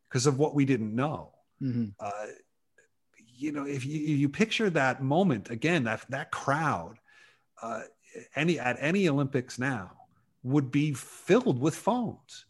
because 0.09 0.27
of 0.27 0.39
what 0.39 0.55
we 0.55 0.64
didn't 0.64 0.95
know. 0.95 1.31
Mm-hmm. 1.62 1.91
Uh, 2.01 2.27
you 3.39 3.53
know, 3.53 3.66
if 3.66 3.87
you, 3.87 4.01
you 4.01 4.29
picture 4.29 4.70
that 4.70 5.03
moment 5.03 5.51
again, 5.51 5.85
that 5.85 6.05
that 6.09 6.33
crowd 6.33 6.99
uh, 7.62 7.82
any 8.34 8.59
at 8.59 8.76
any 8.80 9.09
Olympics 9.09 9.59
now 9.59 9.92
would 10.42 10.70
be 10.70 10.92
filled 10.92 11.61
with 11.61 11.74
phones. 11.74 12.46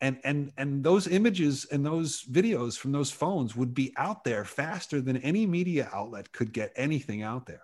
And, 0.00 0.18
and, 0.24 0.52
and 0.58 0.82
those 0.82 1.06
images 1.06 1.64
and 1.70 1.86
those 1.86 2.24
videos 2.24 2.76
from 2.76 2.90
those 2.90 3.12
phones 3.12 3.54
would 3.54 3.72
be 3.72 3.94
out 3.96 4.24
there 4.24 4.44
faster 4.44 5.00
than 5.00 5.16
any 5.18 5.46
media 5.46 5.88
outlet 5.92 6.32
could 6.32 6.52
get 6.52 6.72
anything 6.74 7.22
out 7.22 7.46
there. 7.46 7.62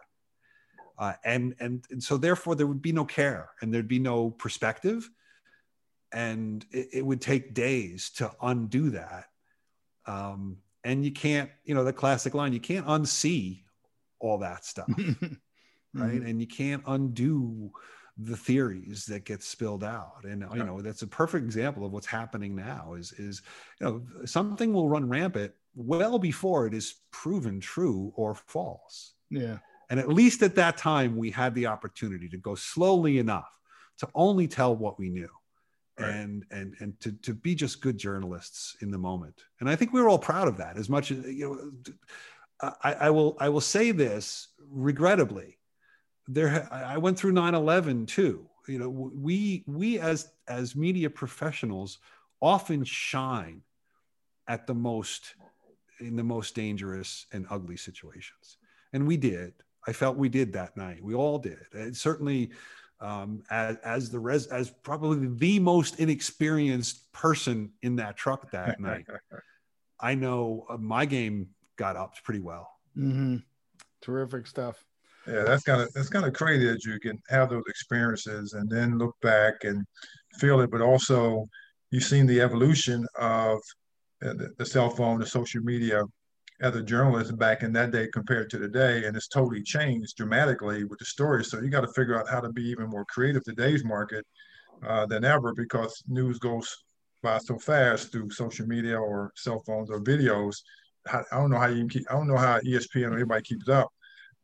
Uh, 0.96 1.14
and, 1.24 1.56
and, 1.58 1.84
and 1.90 2.02
so 2.02 2.16
therefore 2.16 2.54
there 2.54 2.66
would 2.68 2.80
be 2.80 2.92
no 2.92 3.04
care 3.04 3.50
and 3.60 3.74
there'd 3.74 3.88
be 3.88 3.98
no 3.98 4.30
perspective 4.30 5.10
and 6.12 6.64
it, 6.70 6.88
it 6.92 7.06
would 7.06 7.20
take 7.20 7.54
days 7.54 8.10
to 8.10 8.30
undo 8.40 8.90
that 8.90 9.26
um, 10.06 10.56
and 10.84 11.04
you 11.04 11.12
can't 11.12 11.50
you 11.64 11.74
know 11.74 11.84
the 11.84 11.92
classic 11.92 12.34
line 12.34 12.52
you 12.52 12.60
can't 12.60 12.86
unsee 12.86 13.62
all 14.18 14.38
that 14.38 14.64
stuff 14.64 14.88
right? 15.94 16.12
Mm-hmm. 16.12 16.26
And 16.26 16.40
you 16.40 16.46
can't 16.46 16.82
undo 16.86 17.70
the 18.18 18.36
theories 18.36 19.04
that 19.06 19.24
get 19.24 19.42
spilled 19.42 19.84
out 19.84 20.24
and 20.24 20.44
you 20.52 20.64
know 20.64 20.80
that's 20.80 21.02
a 21.02 21.06
perfect 21.06 21.44
example 21.44 21.86
of 21.86 21.92
what's 21.92 22.06
happening 22.06 22.54
now 22.56 22.94
is 22.94 23.12
is 23.12 23.42
you 23.80 23.86
know 23.86 24.02
something 24.26 24.72
will 24.72 24.88
run 24.88 25.08
rampant 25.08 25.52
well 25.76 26.18
before 26.18 26.66
it 26.66 26.74
is 26.74 26.96
proven 27.12 27.60
true 27.60 28.12
or 28.16 28.34
false 28.34 29.12
yeah 29.30 29.58
and 29.90 30.00
at 30.00 30.08
least 30.08 30.42
at 30.42 30.56
that 30.56 30.76
time 30.76 31.16
we 31.16 31.30
had 31.30 31.54
the 31.54 31.66
opportunity 31.66 32.28
to 32.28 32.36
go 32.36 32.56
slowly 32.56 33.18
enough 33.18 33.56
to 33.98 34.08
only 34.16 34.48
tell 34.48 34.74
what 34.74 34.98
we 34.98 35.08
knew 35.08 35.30
right. 36.00 36.10
and 36.10 36.44
and 36.50 36.74
and 36.80 36.98
to 36.98 37.12
to 37.12 37.32
be 37.32 37.54
just 37.54 37.80
good 37.80 37.96
journalists 37.96 38.76
in 38.80 38.90
the 38.90 38.98
moment 38.98 39.44
and 39.60 39.70
i 39.70 39.76
think 39.76 39.92
we 39.92 40.00
were 40.00 40.08
all 40.08 40.18
proud 40.18 40.48
of 40.48 40.56
that 40.56 40.76
as 40.76 40.88
much 40.88 41.12
as 41.12 41.24
you 41.24 41.48
know 42.60 42.72
I, 42.82 42.94
I 42.94 43.10
will 43.10 43.36
i 43.38 43.48
will 43.48 43.60
say 43.60 43.92
this 43.92 44.48
regrettably 44.68 45.57
there 46.28 46.68
i 46.72 46.96
went 46.96 47.18
through 47.18 47.32
9-11 47.32 48.06
too. 48.06 48.46
You 48.66 48.78
know 48.78 48.90
we 48.90 49.64
we 49.66 49.98
as 49.98 50.30
as 50.46 50.76
media 50.76 51.08
professionals 51.08 51.98
often 52.40 52.84
shine 52.84 53.62
at 54.46 54.66
the 54.66 54.74
most 54.74 55.34
in 56.00 56.16
the 56.16 56.22
most 56.22 56.54
dangerous 56.54 57.26
and 57.32 57.46
ugly 57.50 57.76
situations. 57.76 58.58
And 58.92 59.06
we 59.06 59.16
did. 59.16 59.54
I 59.86 59.92
felt 59.92 60.16
we 60.16 60.28
did 60.28 60.52
that 60.52 60.76
night. 60.76 61.02
We 61.02 61.14
all 61.14 61.38
did. 61.38 61.66
And 61.72 61.96
certainly 61.96 62.50
um, 63.00 63.42
as, 63.50 63.76
as 63.84 64.10
the 64.10 64.18
res 64.18 64.46
as 64.46 64.70
probably 64.70 65.28
the 65.28 65.58
most 65.60 66.00
inexperienced 66.00 67.10
person 67.12 67.70
in 67.82 67.96
that 67.96 68.16
truck 68.16 68.50
that 68.50 68.80
night 68.80 69.06
i 70.00 70.14
know 70.14 70.66
uh, 70.68 70.76
my 70.76 71.04
game 71.04 71.48
got 71.76 71.96
up 71.96 72.14
pretty 72.24 72.40
well. 72.40 72.70
Mm-hmm. 72.96 73.36
terrific 74.00 74.46
stuff 74.46 74.84
yeah, 75.28 75.42
that's 75.44 75.62
kind 75.62 75.82
of 75.82 75.92
that's 75.92 76.08
kind 76.08 76.24
of 76.24 76.32
crazy 76.32 76.66
that 76.66 76.84
you 76.84 76.98
can 77.00 77.20
have 77.28 77.50
those 77.50 77.64
experiences 77.68 78.54
and 78.54 78.68
then 78.70 78.98
look 78.98 79.14
back 79.20 79.64
and 79.64 79.84
feel 80.38 80.60
it, 80.60 80.70
but 80.70 80.80
also 80.80 81.44
you've 81.90 82.04
seen 82.04 82.26
the 82.26 82.40
evolution 82.40 83.06
of 83.18 83.58
uh, 84.24 84.34
the, 84.56 84.66
cell 84.66 84.90
phone, 84.90 85.20
the 85.20 85.26
social 85.26 85.62
media, 85.62 86.02
as 86.60 86.74
a 86.74 86.82
journalist 86.82 87.38
back 87.38 87.62
in 87.62 87.72
that 87.72 87.92
day 87.92 88.08
compared 88.12 88.50
to 88.50 88.58
today, 88.58 89.04
and 89.04 89.16
it's 89.16 89.28
totally 89.28 89.62
changed 89.62 90.16
dramatically 90.16 90.84
with 90.84 90.98
the 90.98 91.04
stories. 91.04 91.50
So 91.50 91.60
you 91.60 91.68
got 91.68 91.82
to 91.82 91.92
figure 91.92 92.18
out 92.18 92.28
how 92.28 92.40
to 92.40 92.50
be 92.50 92.62
even 92.64 92.88
more 92.88 93.04
creative 93.04 93.44
today's 93.44 93.84
market 93.84 94.24
uh, 94.86 95.06
than 95.06 95.24
ever 95.24 95.52
because 95.54 96.02
news 96.08 96.38
goes 96.38 96.74
by 97.22 97.38
so 97.38 97.58
fast 97.58 98.10
through 98.10 98.30
social 98.30 98.66
media 98.66 98.98
or 98.98 99.30
cell 99.36 99.62
phones 99.66 99.90
or 99.90 100.00
videos. 100.00 100.56
I, 101.06 101.22
I 101.30 101.36
don't 101.36 101.50
know 101.50 101.58
how 101.58 101.66
you 101.66 101.86
keep. 101.86 102.04
I 102.10 102.14
don't 102.14 102.28
know 102.28 102.36
how 102.36 102.58
ESPN 102.60 103.10
or 103.10 103.16
anybody 103.16 103.42
keeps 103.42 103.68
up 103.68 103.88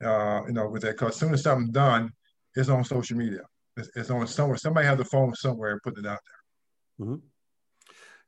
uh, 0.02 0.42
you 0.46 0.52
know, 0.52 0.68
with 0.68 0.82
that. 0.82 0.92
Because 0.92 1.10
as 1.10 1.16
soon 1.16 1.34
as 1.34 1.42
something's 1.42 1.70
done, 1.70 2.12
it's 2.54 2.68
on 2.68 2.84
social 2.84 3.16
media. 3.16 3.42
It's, 3.76 3.90
it's 3.96 4.10
on 4.10 4.26
somewhere. 4.26 4.56
Somebody 4.56 4.86
has 4.86 4.98
the 4.98 5.04
phone 5.04 5.34
somewhere 5.34 5.72
and 5.72 5.82
put 5.82 5.98
it 5.98 6.06
out 6.06 6.20
there. 6.26 7.06
Mm-hmm. 7.06 7.26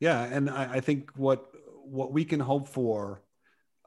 Yeah, 0.00 0.24
and 0.24 0.50
I, 0.50 0.74
I, 0.74 0.80
think 0.80 1.10
what 1.16 1.46
what 1.84 2.12
we 2.12 2.24
can 2.24 2.40
hope 2.40 2.68
for 2.68 3.22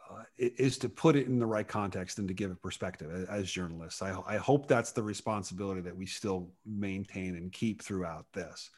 uh, 0.10 0.24
is 0.38 0.78
to 0.80 0.90
put 0.90 1.16
it 1.16 1.28
in 1.28 1.38
the 1.38 1.46
right 1.46 1.68
context 1.68 2.18
and 2.18 2.28
to 2.28 2.34
give 2.34 2.50
it 2.50 2.62
perspective 2.62 3.28
as 3.30 3.52
journalists. 3.52 4.02
I, 4.02 4.18
I 4.26 4.38
hope 4.38 4.68
that's 4.68 4.92
the 4.92 5.04
responsibility 5.04 5.82
that 5.82 5.96
we 5.96 6.06
still 6.06 6.52
maintain 6.66 7.36
and 7.36 7.52
keep 7.52 7.84
throughout 7.84 8.26
this, 8.34 8.72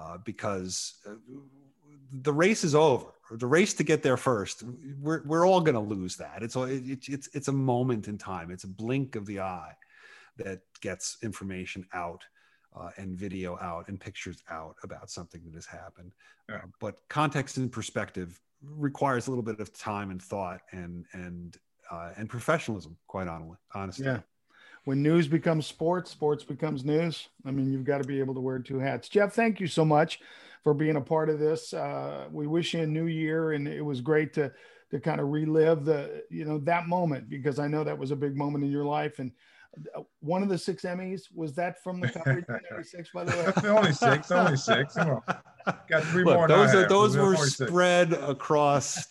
uh, 0.00 0.18
because 0.24 0.94
uh, 1.06 1.14
the 2.12 2.32
race 2.32 2.64
is 2.64 2.74
over. 2.74 3.06
The 3.30 3.46
race 3.46 3.74
to 3.74 3.84
get 3.84 4.02
there 4.02 4.16
first, 4.16 4.64
we're, 5.00 5.22
we're 5.24 5.46
all 5.46 5.60
going 5.60 5.74
to 5.74 5.80
lose 5.80 6.16
that. 6.16 6.42
It's, 6.42 6.56
it, 6.56 7.08
it's, 7.08 7.28
it's 7.32 7.48
a 7.48 7.52
moment 7.52 8.08
in 8.08 8.18
time. 8.18 8.50
It's 8.50 8.64
a 8.64 8.68
blink 8.68 9.14
of 9.14 9.24
the 9.24 9.40
eye 9.40 9.74
that 10.36 10.60
gets 10.80 11.18
information 11.22 11.86
out 11.92 12.24
uh, 12.76 12.90
and 12.96 13.16
video 13.16 13.56
out 13.60 13.86
and 13.88 14.00
pictures 14.00 14.42
out 14.50 14.74
about 14.82 15.10
something 15.10 15.42
that 15.44 15.54
has 15.54 15.66
happened. 15.66 16.12
Yeah. 16.48 16.56
Uh, 16.56 16.66
but 16.80 16.96
context 17.08 17.56
and 17.56 17.70
perspective 17.70 18.40
requires 18.62 19.28
a 19.28 19.30
little 19.30 19.44
bit 19.44 19.60
of 19.60 19.72
time 19.72 20.10
and 20.10 20.20
thought 20.20 20.62
and, 20.72 21.06
and, 21.12 21.56
uh, 21.90 22.10
and 22.16 22.28
professionalism, 22.28 22.96
quite 23.06 23.28
honestly. 23.28 23.56
honestly. 23.74 24.06
Yeah 24.06 24.20
when 24.84 25.02
news 25.02 25.28
becomes 25.28 25.66
sports, 25.66 26.10
sports 26.10 26.44
becomes 26.44 26.84
news. 26.84 27.28
I 27.44 27.50
mean, 27.50 27.72
you've 27.72 27.84
got 27.84 27.98
to 27.98 28.08
be 28.08 28.18
able 28.18 28.34
to 28.34 28.40
wear 28.40 28.58
two 28.58 28.78
hats. 28.78 29.08
Jeff, 29.08 29.34
thank 29.34 29.60
you 29.60 29.66
so 29.66 29.84
much 29.84 30.20
for 30.62 30.74
being 30.74 30.96
a 30.96 31.00
part 31.00 31.28
of 31.28 31.38
this. 31.38 31.72
Uh, 31.72 32.26
we 32.30 32.46
wish 32.46 32.74
you 32.74 32.82
a 32.82 32.86
new 32.86 33.06
year, 33.06 33.52
and 33.52 33.68
it 33.68 33.82
was 33.82 34.00
great 34.00 34.32
to 34.34 34.52
to 34.90 34.98
kind 34.98 35.20
of 35.20 35.28
relive 35.28 35.84
the 35.84 36.24
you 36.30 36.44
know 36.44 36.58
that 36.58 36.88
moment 36.88 37.28
because 37.28 37.58
I 37.58 37.68
know 37.68 37.84
that 37.84 37.98
was 37.98 38.10
a 38.10 38.16
big 38.16 38.36
moment 38.36 38.64
in 38.64 38.70
your 38.70 38.84
life, 38.84 39.18
and 39.18 39.32
one 40.20 40.42
of 40.42 40.48
the 40.48 40.58
six 40.58 40.82
Emmys 40.82 41.22
was 41.34 41.54
that 41.54 41.82
from 41.82 42.00
the 42.00 42.08
coverage 42.08 42.44
in 42.48 42.60
'96. 42.70 43.10
By 43.14 43.24
the 43.24 43.62
way, 43.62 43.68
only 43.68 43.92
six, 43.92 44.30
only 44.30 44.56
six. 44.56 44.96
Got 45.88 46.04
three 46.04 46.24
Look, 46.24 46.36
more. 46.36 46.48
Those 46.48 46.74
are 46.74 46.88
those 46.88 47.16
were 47.16 47.36
spread 47.36 48.12
across 48.12 49.06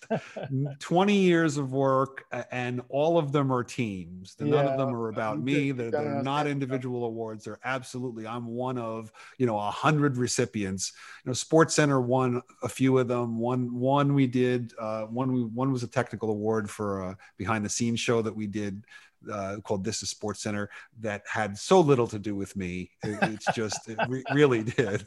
20 0.80 1.16
years 1.16 1.58
of 1.58 1.72
work, 1.72 2.26
and 2.52 2.82
all 2.90 3.18
of 3.18 3.32
them 3.32 3.52
are 3.52 3.64
teams. 3.64 4.36
Yeah, 4.40 4.48
None 4.48 4.68
of 4.68 4.78
them 4.78 4.96
are 4.96 5.10
about 5.10 5.42
me. 5.42 5.72
They're, 5.72 5.92
they're 5.92 6.24
not 6.24 6.48
individual 6.48 7.06
awards. 7.06 7.46
They're 7.46 7.60
absolutely. 7.64 8.28
I'm 8.28 8.48
one 8.48 8.78
of 8.78 9.12
you 9.38 9.46
know 9.46 9.58
a 9.58 9.72
hundred 9.72 10.18
recipients. 10.18 10.94
You 11.26 11.30
know, 11.30 11.34
SportsCenter 11.34 12.04
won 12.04 12.42
a 12.64 12.70
few 12.70 12.98
of 12.98 13.08
them. 13.08 13.38
One 13.38 13.74
one 13.76 14.14
we 14.14 14.28
did. 14.28 14.74
Uh, 14.80 15.04
one 15.04 15.32
we 15.32 15.44
one 15.44 15.72
was 15.72 15.84
a 15.84 15.88
technical 15.88 16.30
award 16.30 16.70
for 16.70 17.02
a 17.02 17.18
behind 17.38 17.66
the 17.66 17.70
scenes 17.70 18.00
show 18.00 18.22
that 18.22 18.36
we 18.36 18.48
did 18.48 18.84
uh, 19.32 19.58
called 19.64 19.84
This 19.84 20.04
is 20.04 20.14
SportsCenter 20.14 20.68
that 21.02 21.24
had 21.28 21.58
so 21.58 21.80
little 21.80 22.08
to 22.08 22.20
do 22.20 22.36
with 22.36 22.56
me. 22.56 22.92
It, 23.04 23.18
it's 23.22 23.54
just, 23.54 23.88
it 23.90 23.98
re- 24.08 24.24
really 24.34 24.64
did. 24.78 25.06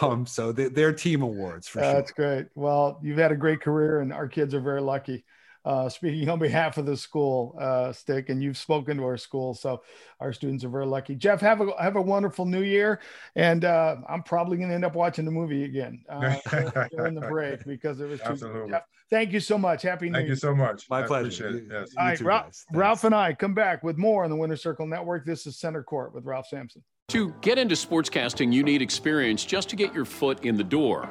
Um, 0.00 0.26
so 0.26 0.52
they, 0.52 0.68
they're 0.68 0.92
team 0.92 1.22
awards 1.22 1.68
for 1.68 1.80
That's 1.80 1.90
sure. 1.90 2.00
That's 2.00 2.12
great. 2.12 2.46
Well, 2.54 3.00
you've 3.02 3.18
had 3.18 3.32
a 3.32 3.36
great 3.36 3.60
career, 3.60 4.00
and 4.00 4.12
our 4.12 4.28
kids 4.28 4.54
are 4.54 4.60
very 4.60 4.80
lucky. 4.80 5.24
Uh, 5.66 5.88
speaking 5.88 6.28
on 6.28 6.38
behalf 6.38 6.78
of 6.78 6.86
the 6.86 6.96
school, 6.96 7.56
uh, 7.60 7.92
Stick, 7.92 8.28
and 8.28 8.40
you've 8.40 8.56
spoken 8.56 8.96
to 8.98 9.02
our 9.02 9.16
school, 9.16 9.52
so 9.52 9.82
our 10.20 10.32
students 10.32 10.62
are 10.62 10.68
very 10.68 10.86
lucky. 10.86 11.16
Jeff, 11.16 11.40
have 11.40 11.60
a 11.60 11.72
have 11.82 11.96
a 11.96 12.00
wonderful 12.00 12.44
New 12.44 12.62
Year, 12.62 13.00
and 13.34 13.64
uh, 13.64 13.96
I'm 14.08 14.22
probably 14.22 14.58
going 14.58 14.68
to 14.68 14.76
end 14.76 14.84
up 14.84 14.94
watching 14.94 15.24
the 15.24 15.32
movie 15.32 15.64
again 15.64 16.04
uh, 16.08 16.36
during 16.92 17.16
the 17.16 17.26
break 17.28 17.64
because 17.64 18.00
it 18.00 18.08
was 18.08 18.20
too. 18.20 18.68
Jeff, 18.70 18.84
thank 19.10 19.32
you 19.32 19.40
so 19.40 19.58
much. 19.58 19.82
Happy 19.82 20.06
New 20.06 20.12
Thank 20.12 20.24
Year. 20.24 20.32
you 20.34 20.36
so 20.36 20.54
much. 20.54 20.88
My 20.90 21.02
I 21.02 21.06
pleasure. 21.06 21.62
Yes. 21.70 21.94
All 21.96 22.06
right, 22.06 22.20
Ralph, 22.20 22.64
Ralph 22.72 23.04
and 23.04 23.14
I 23.14 23.32
come 23.34 23.54
back 23.54 23.82
with 23.82 23.96
more 23.96 24.24
on 24.24 24.30
the 24.30 24.36
Winner 24.36 24.56
Circle 24.56 24.86
Network. 24.86 25.24
This 25.24 25.46
is 25.46 25.58
Center 25.58 25.82
Court 25.82 26.14
with 26.14 26.24
Ralph 26.24 26.48
Sampson. 26.48 26.82
To 27.08 27.32
get 27.40 27.56
into 27.56 27.74
sportscasting, 27.74 28.52
you 28.52 28.62
need 28.64 28.82
experience 28.82 29.44
just 29.44 29.68
to 29.68 29.76
get 29.76 29.94
your 29.94 30.04
foot 30.04 30.44
in 30.44 30.56
the 30.56 30.64
door. 30.64 31.08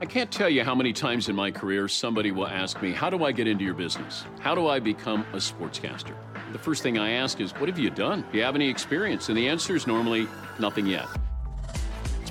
I 0.00 0.06
can't 0.06 0.30
tell 0.30 0.48
you 0.48 0.62
how 0.62 0.76
many 0.76 0.92
times 0.92 1.28
in 1.28 1.34
my 1.34 1.50
career 1.50 1.88
somebody 1.88 2.30
will 2.30 2.46
ask 2.46 2.80
me, 2.80 2.92
How 2.92 3.10
do 3.10 3.24
I 3.24 3.32
get 3.32 3.48
into 3.48 3.64
your 3.64 3.74
business? 3.74 4.24
How 4.38 4.54
do 4.54 4.68
I 4.68 4.78
become 4.78 5.26
a 5.32 5.38
sportscaster? 5.38 6.14
The 6.52 6.58
first 6.58 6.84
thing 6.84 6.98
I 6.98 7.10
ask 7.10 7.40
is, 7.40 7.50
What 7.52 7.68
have 7.68 7.80
you 7.80 7.90
done? 7.90 8.24
Do 8.30 8.38
you 8.38 8.44
have 8.44 8.54
any 8.54 8.68
experience? 8.68 9.28
And 9.28 9.36
the 9.36 9.48
answer 9.48 9.74
is 9.74 9.88
normally, 9.88 10.28
Nothing 10.60 10.86
yet. 10.86 11.08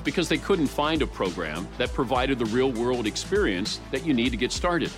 Because 0.08 0.26
they 0.26 0.38
couldn't 0.38 0.68
find 0.68 1.02
a 1.02 1.06
program 1.06 1.68
that 1.76 1.92
provided 1.92 2.38
the 2.38 2.46
real 2.46 2.72
world 2.72 3.06
experience 3.06 3.78
that 3.90 4.06
you 4.06 4.14
need 4.14 4.30
to 4.30 4.38
get 4.38 4.52
started. 4.52 4.90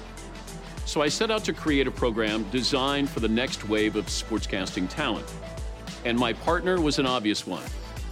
So 0.87 1.03
I 1.03 1.09
set 1.09 1.33
out 1.33 1.43
to 1.47 1.53
create 1.53 1.89
a 1.89 1.91
program 1.91 2.49
designed 2.51 3.11
for 3.11 3.19
the 3.19 3.27
next 3.27 3.69
wave 3.69 3.97
of 3.97 4.07
sportscasting 4.07 4.89
talent. 4.89 5.27
And 6.05 6.17
my 6.17 6.33
partner 6.33 6.81
was 6.81 7.01
an 7.01 7.07
obvious 7.07 7.45
one 7.45 7.65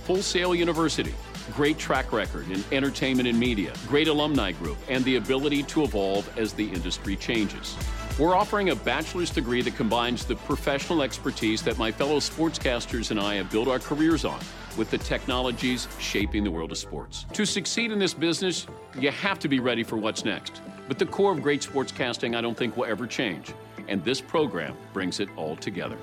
Full 0.07 0.23
Sail 0.23 0.57
University 0.57 1.15
great 1.55 1.79
track 1.79 2.13
record 2.13 2.51
in 2.51 2.63
entertainment 2.73 3.29
and 3.29 3.39
media, 3.39 3.73
great 3.87 4.09
alumni 4.09 4.53
group, 4.53 4.77
and 4.89 5.05
the 5.05 5.17
ability 5.17 5.63
to 5.63 5.83
evolve 5.83 6.29
as 6.37 6.53
the 6.53 6.69
industry 6.69 7.17
changes. 7.17 7.77
We're 8.19 8.35
offering 8.35 8.71
a 8.71 8.75
bachelor's 8.75 9.31
degree 9.31 9.63
that 9.63 9.77
combines 9.77 10.27
the 10.27 10.37
professional 10.37 11.03
expertise 11.03 11.63
that 11.63 11.79
my 11.79 11.91
fellow 11.93 12.19
sportscasters 12.19 13.13
and 13.13 13.21
I 13.21 13.37
have 13.37 13.51
built 13.51 13.69
our 13.69 13.79
careers 13.79 14.25
on 14.25 14.41
with 14.79 14.91
the 14.91 14.99
technologies 14.99 15.89
shaping 15.99 16.45
the 16.45 16.51
world 16.51 16.72
of 16.72 16.79
sports. 16.79 17.26
To 17.35 17.45
succeed 17.45 17.91
in 17.91 17.99
this 17.99 18.14
business, 18.14 18.66
you 18.99 19.11
have 19.11 19.39
to 19.41 19.49
be 19.49 19.59
ready 19.61 19.83
for 19.83 19.97
what's 19.97 20.24
next. 20.24 20.62
But 20.87 20.99
the 20.99 21.07
core 21.07 21.33
of 21.33 21.43
great 21.43 21.61
sportscasting, 21.61 22.35
I 22.37 22.41
don't 22.41 22.57
think 22.57 22.76
will 22.76 22.87
ever 22.87 23.07
change. 23.07 23.53
And 23.89 24.03
this 24.05 24.20
program 24.20 24.74
brings 24.95 25.20
it 25.20 25.29
all 25.37 25.57
together. 25.57 25.99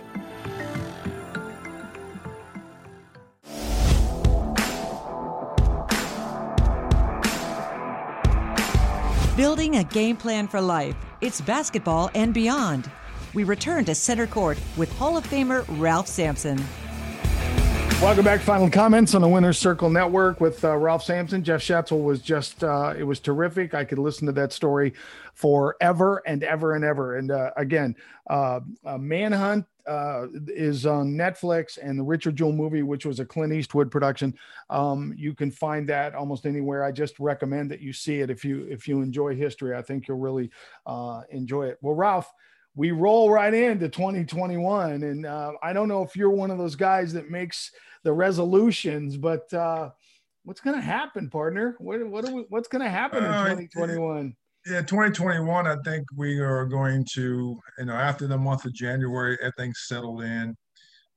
Building 9.35 9.77
a 9.77 9.83
game 9.83 10.15
plan 10.15 10.47
for 10.47 10.61
life. 10.61 10.95
It's 11.19 11.41
basketball 11.41 12.09
and 12.15 12.33
beyond. 12.33 12.89
We 13.33 13.43
return 13.43 13.83
to 13.85 13.95
center 13.95 14.27
court 14.27 14.57
with 14.77 14.91
Hall 14.97 15.17
of 15.17 15.27
Famer 15.27 15.65
Ralph 15.77 16.07
Sampson. 16.07 16.63
Welcome 18.01 18.25
back. 18.25 18.41
Final 18.41 18.69
comments 18.69 19.15
on 19.15 19.21
the 19.21 19.27
Winner's 19.27 19.57
Circle 19.57 19.89
Network 19.89 20.39
with 20.39 20.63
uh, 20.63 20.77
Ralph 20.77 21.03
Sampson. 21.03 21.43
Jeff 21.43 21.61
Schatzel 21.61 22.03
was 22.03 22.21
just, 22.21 22.63
uh, 22.63 22.93
it 22.95 23.03
was 23.03 23.19
terrific. 23.19 23.73
I 23.73 23.83
could 23.83 23.97
listen 23.97 24.27
to 24.27 24.31
that 24.33 24.53
story 24.53 24.93
forever 25.33 26.21
and 26.27 26.43
ever 26.43 26.75
and 26.75 26.85
ever. 26.85 27.17
And 27.17 27.31
uh, 27.31 27.51
again, 27.57 27.95
uh, 28.29 28.59
Manhunt 28.99 29.65
uh, 29.87 30.27
is 30.47 30.85
on 30.85 31.13
Netflix 31.13 31.79
and 31.81 31.97
the 31.97 32.03
Richard 32.03 32.35
Jewell 32.35 32.51
movie, 32.51 32.83
which 32.83 33.05
was 33.05 33.19
a 33.19 33.25
Clint 33.25 33.53
Eastwood 33.53 33.89
production. 33.89 34.35
Um, 34.69 35.13
you 35.17 35.33
can 35.33 35.49
find 35.49 35.87
that 35.89 36.15
almost 36.15 36.45
anywhere. 36.45 36.83
I 36.83 36.91
just 36.91 37.19
recommend 37.19 37.71
that 37.71 37.81
you 37.81 37.93
see 37.93 38.19
it 38.19 38.29
if 38.29 38.43
you 38.45 38.67
if 38.69 38.87
you 38.87 39.01
enjoy 39.01 39.35
history. 39.35 39.75
I 39.75 39.81
think 39.81 40.07
you'll 40.07 40.19
really 40.19 40.51
uh, 40.85 41.21
enjoy 41.29 41.67
it. 41.67 41.77
Well, 41.81 41.95
Ralph 41.95 42.31
we 42.75 42.91
roll 42.91 43.31
right 43.31 43.53
into 43.53 43.87
2021 43.87 45.03
and 45.03 45.25
uh, 45.25 45.51
i 45.63 45.71
don't 45.73 45.87
know 45.87 46.03
if 46.03 46.15
you're 46.15 46.29
one 46.29 46.51
of 46.51 46.57
those 46.57 46.75
guys 46.75 47.13
that 47.13 47.29
makes 47.29 47.71
the 48.05 48.13
resolutions, 48.13 49.17
but 49.17 49.51
uh, 49.53 49.89
what's 50.45 50.61
going 50.61 50.75
to 50.75 50.81
happen, 50.81 51.29
partner? 51.29 51.75
What, 51.79 52.07
what 52.07 52.31
we, 52.31 52.45
what's 52.49 52.69
going 52.69 52.83
to 52.83 52.89
happen 52.89 53.25
in 53.25 53.31
2021? 53.31 54.27
Uh, 54.27 54.71
yeah, 54.71 54.81
2021, 54.81 55.67
I 55.67 55.75
think 55.83 56.05
we 56.15 56.39
are 56.39 56.65
going 56.65 57.03
to, 57.13 57.59
you 57.79 57.85
know, 57.85 57.93
after 57.93 58.27
the 58.27 58.37
month 58.37 58.65
of 58.65 58.73
January, 58.73 59.37
everything's 59.41 59.81
settled 59.87 60.23
in. 60.23 60.55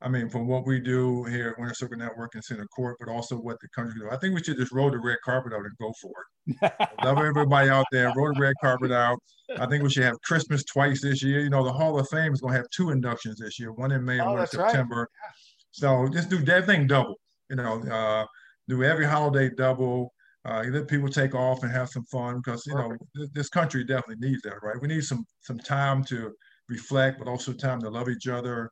I 0.01 0.07
mean, 0.07 0.29
from 0.29 0.47
what 0.47 0.65
we 0.65 0.79
do 0.79 1.25
here 1.25 1.49
at 1.49 1.59
Winner 1.59 1.73
Circle 1.73 1.97
Network 1.97 2.33
and 2.33 2.43
Center 2.43 2.65
Court, 2.67 2.95
but 2.99 3.09
also 3.09 3.35
what 3.35 3.57
the 3.61 3.67
country 3.69 3.99
do. 3.99 4.09
I 4.09 4.15
think 4.17 4.33
we 4.33 4.41
should 4.41 4.57
just 4.57 4.71
roll 4.71 4.89
the 4.89 4.97
red 4.97 5.17
carpet 5.25 5.51
out 5.51 5.59
and 5.59 5.77
go 5.77 5.93
for 6.01 6.11
it. 6.11 6.71
Love 7.03 7.17
everybody 7.17 7.69
out 7.69 7.85
there. 7.91 8.13
Roll 8.15 8.33
the 8.33 8.39
red 8.39 8.53
carpet 8.61 8.91
out. 8.91 9.19
I 9.59 9.65
think 9.65 9.83
we 9.83 9.89
should 9.89 10.03
have 10.03 10.21
Christmas 10.21 10.63
twice 10.63 11.01
this 11.01 11.21
year. 11.21 11.41
You 11.41 11.49
know, 11.49 11.65
the 11.65 11.73
Hall 11.73 11.99
of 11.99 12.07
Fame 12.07 12.33
is 12.33 12.39
going 12.39 12.53
to 12.53 12.59
have 12.59 12.69
two 12.69 12.91
inductions 12.91 13.39
this 13.39 13.59
year, 13.59 13.73
one 13.73 13.91
in 13.91 14.05
May 14.05 14.19
and 14.19 14.29
oh, 14.29 14.33
one 14.33 14.41
in 14.41 14.47
September. 14.47 14.99
Right. 14.99 15.33
So 15.71 16.07
just 16.13 16.29
do 16.29 16.37
that 16.45 16.65
thing 16.65 16.87
double. 16.87 17.15
You 17.49 17.57
know, 17.57 17.81
uh, 17.81 18.25
do 18.69 18.83
every 18.83 19.05
holiday 19.05 19.49
double. 19.49 20.13
Uh, 20.45 20.63
let 20.69 20.87
people 20.87 21.09
take 21.09 21.35
off 21.35 21.63
and 21.63 21.71
have 21.71 21.89
some 21.89 22.05
fun 22.05 22.37
because 22.37 22.65
you 22.65 22.73
know 22.73 22.95
th- 23.17 23.29
this 23.33 23.49
country 23.49 23.83
definitely 23.83 24.25
needs 24.25 24.41
that, 24.43 24.55
right? 24.63 24.81
We 24.81 24.87
need 24.87 25.03
some 25.03 25.25
some 25.41 25.59
time 25.59 26.05
to 26.05 26.31
reflect, 26.69 27.19
but 27.19 27.27
also 27.27 27.51
time 27.51 27.81
to 27.81 27.89
love 27.89 28.07
each 28.07 28.27
other 28.27 28.71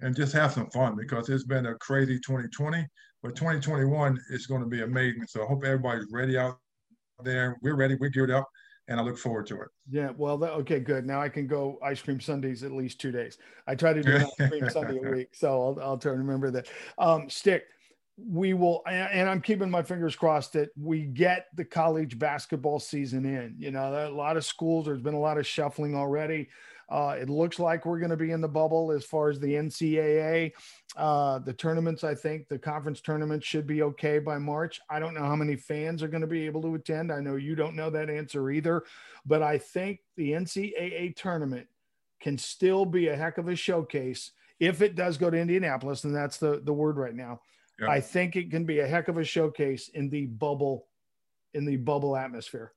and 0.00 0.16
just 0.16 0.32
have 0.32 0.52
some 0.52 0.70
fun 0.70 0.96
because 0.96 1.28
it's 1.28 1.44
been 1.44 1.66
a 1.66 1.74
crazy 1.76 2.18
2020, 2.18 2.86
but 3.22 3.36
2021 3.36 4.18
is 4.30 4.46
going 4.46 4.60
to 4.60 4.68
be 4.68 4.82
amazing. 4.82 5.26
So 5.26 5.42
I 5.42 5.46
hope 5.46 5.64
everybody's 5.64 6.06
ready 6.10 6.36
out 6.36 6.58
there. 7.22 7.58
We're 7.62 7.76
ready. 7.76 7.94
We're 7.94 8.10
geared 8.10 8.30
up 8.30 8.48
and 8.88 9.00
I 9.00 9.02
look 9.02 9.18
forward 9.18 9.46
to 9.46 9.60
it. 9.62 9.68
Yeah, 9.90 10.10
well, 10.16 10.36
that, 10.38 10.52
okay, 10.52 10.80
good. 10.80 11.06
Now 11.06 11.20
I 11.20 11.28
can 11.28 11.46
go 11.46 11.78
ice 11.82 12.02
cream 12.02 12.20
Sundays 12.20 12.62
at 12.62 12.72
least 12.72 13.00
two 13.00 13.12
days. 13.12 13.38
I 13.66 13.74
try 13.74 13.92
to 13.92 14.02
do 14.02 14.16
ice 14.16 14.48
cream 14.48 14.68
Sunday 14.68 14.98
a 14.98 15.10
week, 15.14 15.28
so 15.32 15.48
I'll, 15.48 15.78
I'll 15.82 15.98
try 15.98 16.12
to 16.12 16.18
remember 16.18 16.50
that. 16.50 16.68
Um, 16.98 17.30
stick, 17.30 17.64
we 18.16 18.54
will, 18.54 18.82
and 18.86 19.28
I'm 19.28 19.40
keeping 19.40 19.70
my 19.70 19.82
fingers 19.82 20.14
crossed 20.14 20.52
that 20.52 20.68
we 20.76 21.02
get 21.02 21.46
the 21.54 21.64
college 21.64 22.18
basketball 22.18 22.78
season 22.78 23.24
in. 23.24 23.54
You 23.58 23.70
know, 23.70 24.08
a 24.08 24.14
lot 24.14 24.36
of 24.36 24.44
schools, 24.44 24.86
there's 24.86 25.00
been 25.00 25.14
a 25.14 25.20
lot 25.20 25.38
of 25.38 25.46
shuffling 25.46 25.96
already. 25.96 26.48
Uh, 26.88 27.16
it 27.18 27.30
looks 27.30 27.58
like 27.58 27.86
we're 27.86 27.98
going 27.98 28.10
to 28.10 28.16
be 28.16 28.30
in 28.30 28.40
the 28.40 28.48
bubble 28.48 28.92
as 28.92 29.04
far 29.04 29.30
as 29.30 29.40
the 29.40 29.54
NCAA. 29.54 30.52
Uh, 30.96 31.38
the 31.38 31.52
tournaments, 31.52 32.04
I 32.04 32.14
think 32.14 32.48
the 32.48 32.58
conference 32.58 33.00
tournament 33.00 33.42
should 33.42 33.66
be 33.66 33.82
okay 33.82 34.18
by 34.18 34.38
March. 34.38 34.80
I 34.90 34.98
don't 34.98 35.14
know 35.14 35.24
how 35.24 35.36
many 35.36 35.56
fans 35.56 36.02
are 36.02 36.08
going 36.08 36.20
to 36.20 36.26
be 36.26 36.46
able 36.46 36.62
to 36.62 36.74
attend. 36.74 37.10
I 37.10 37.20
know 37.20 37.36
you 37.36 37.54
don't 37.54 37.76
know 37.76 37.90
that 37.90 38.10
answer 38.10 38.50
either, 38.50 38.84
but 39.24 39.42
I 39.42 39.58
think 39.58 40.00
the 40.16 40.32
NCAA 40.32 41.16
tournament 41.16 41.66
can 42.20 42.38
still 42.38 42.84
be 42.84 43.08
a 43.08 43.16
heck 43.16 43.38
of 43.38 43.48
a 43.48 43.56
showcase 43.56 44.32
if 44.60 44.82
it 44.82 44.94
does 44.94 45.18
go 45.18 45.30
to 45.30 45.36
Indianapolis, 45.36 46.04
and 46.04 46.14
that's 46.14 46.38
the, 46.38 46.60
the 46.64 46.72
word 46.72 46.96
right 46.96 47.14
now. 47.14 47.40
Yeah. 47.80 47.90
I 47.90 48.00
think 48.00 48.36
it 48.36 48.50
can 48.50 48.64
be 48.64 48.80
a 48.80 48.86
heck 48.86 49.08
of 49.08 49.18
a 49.18 49.24
showcase 49.24 49.88
in 49.88 50.08
the 50.08 50.26
bubble, 50.26 50.86
in 51.54 51.64
the 51.64 51.76
bubble 51.76 52.16
atmosphere. 52.16 52.72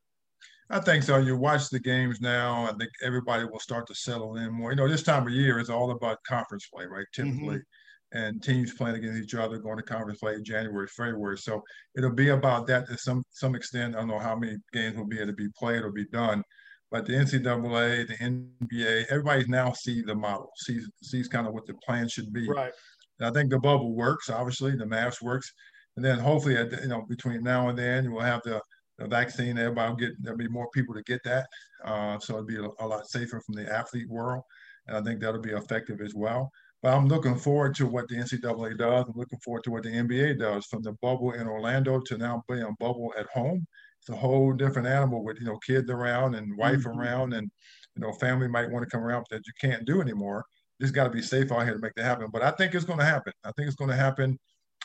I 0.69 0.79
think 0.79 1.03
so. 1.03 1.17
You 1.17 1.37
watch 1.37 1.69
the 1.69 1.79
games 1.79 2.19
now. 2.19 2.65
I 2.65 2.73
think 2.73 2.91
everybody 3.01 3.45
will 3.45 3.59
start 3.59 3.87
to 3.87 3.95
settle 3.95 4.35
in 4.35 4.51
more. 4.51 4.71
You 4.71 4.75
know, 4.75 4.87
this 4.87 5.03
time 5.03 5.25
of 5.25 5.33
year 5.33 5.59
is 5.59 5.69
all 5.69 5.91
about 5.91 6.23
conference 6.27 6.67
play, 6.73 6.85
right? 6.85 7.05
Typically, 7.13 7.57
mm-hmm. 7.57 8.17
and 8.17 8.43
teams 8.43 8.73
playing 8.73 8.97
against 8.97 9.23
each 9.23 9.33
other, 9.33 9.59
going 9.59 9.77
to 9.77 9.83
conference 9.83 10.19
play 10.19 10.41
January, 10.41 10.87
February. 10.87 11.37
So 11.37 11.61
it'll 11.95 12.11
be 12.11 12.29
about 12.29 12.67
that 12.67 12.87
to 12.87 12.97
some 12.97 13.23
some 13.29 13.55
extent. 13.55 13.95
I 13.95 13.99
don't 13.99 14.09
know 14.09 14.19
how 14.19 14.35
many 14.35 14.57
games 14.73 14.97
will 14.97 15.07
be 15.07 15.17
able 15.17 15.27
to 15.27 15.33
be 15.33 15.47
played 15.57 15.83
or 15.83 15.91
be 15.91 16.05
done, 16.07 16.43
but 16.91 17.05
the 17.05 17.13
NCAA, 17.13 18.07
the 18.07 18.15
NBA, 18.15 19.05
everybody 19.09 19.45
now 19.47 19.71
see 19.71 20.01
the 20.01 20.15
model, 20.15 20.51
sees 20.57 20.89
sees 21.01 21.29
kind 21.29 21.47
of 21.47 21.53
what 21.53 21.65
the 21.65 21.75
plan 21.85 22.09
should 22.09 22.33
be. 22.33 22.47
Right. 22.49 22.73
And 23.19 23.29
I 23.29 23.31
think 23.31 23.51
the 23.51 23.59
bubble 23.59 23.95
works. 23.95 24.29
Obviously, 24.29 24.75
the 24.75 24.85
math 24.85 25.21
works, 25.21 25.49
and 25.95 26.03
then 26.03 26.19
hopefully, 26.19 26.57
at 26.57 26.71
the, 26.71 26.81
you 26.81 26.89
know, 26.89 27.05
between 27.07 27.41
now 27.41 27.69
and 27.69 27.79
then, 27.79 28.11
we'll 28.11 28.21
have 28.21 28.41
the 28.43 28.61
the 28.97 29.07
vaccine. 29.07 29.57
Everybody 29.57 29.89
will 29.89 29.97
get 29.97 30.23
there'll 30.23 30.37
be 30.37 30.47
more 30.47 30.69
people 30.71 30.95
to 30.95 31.03
get 31.03 31.23
that, 31.23 31.47
uh, 31.85 32.19
so 32.19 32.33
it'll 32.33 32.45
be 32.45 32.57
a, 32.57 32.67
a, 32.83 32.87
lot 32.87 33.07
safer 33.07 33.39
from 33.41 33.55
the 33.55 33.71
athlete 33.71 34.09
world, 34.09 34.43
and 34.87 34.97
I 34.97 35.01
think 35.01 35.21
that'll 35.21 35.41
be 35.41 35.51
effective 35.51 36.01
as 36.01 36.13
well. 36.15 36.51
But 36.81 36.93
I'm 36.93 37.07
looking 37.07 37.37
forward 37.37 37.75
to 37.75 37.87
what 37.87 38.07
the 38.07 38.15
NCAA 38.15 38.77
does. 38.77 39.05
I'm 39.07 39.13
looking 39.15 39.39
forward 39.39 39.63
to 39.63 39.71
what 39.71 39.83
the 39.83 39.89
NBA 39.89 40.39
does, 40.39 40.65
from 40.65 40.83
the 40.83 40.93
bubble 41.01 41.31
in 41.31 41.47
Orlando 41.47 41.99
to 41.99 42.17
now 42.17 42.43
playing 42.47 42.75
bubble 42.79 43.13
at 43.17 43.27
home. 43.27 43.65
It's 43.99 44.09
a 44.09 44.15
whole 44.15 44.53
different 44.53 44.87
animal 44.87 45.23
with 45.23 45.39
you 45.39 45.45
know 45.45 45.57
kids 45.65 45.89
around 45.89 46.35
and 46.35 46.57
wife 46.57 46.79
mm-hmm. 46.79 46.99
around, 46.99 47.33
and 47.33 47.49
you 47.95 48.01
know 48.01 48.11
family 48.13 48.47
might 48.47 48.69
want 48.69 48.83
to 48.83 48.89
come 48.89 49.03
around 49.03 49.25
that 49.29 49.41
you 49.45 49.53
can't 49.59 49.85
do 49.85 50.01
anymore. 50.01 50.45
Just 50.79 50.93
got 50.93 51.05
to 51.05 51.09
be 51.09 51.23
safe 51.23 51.51
out 51.51 51.63
here 51.63 51.73
to 51.73 51.79
make 51.79 51.95
that 51.95 52.03
happen. 52.03 52.27
But 52.31 52.43
I 52.43 52.51
think 52.51 52.75
it's 52.75 52.85
going 52.85 52.99
to 52.99 53.05
happen. 53.05 53.33
I 53.43 53.51
think 53.53 53.67
it's 53.67 53.75
going 53.75 53.89
to 53.89 53.95
happen. 53.95 54.37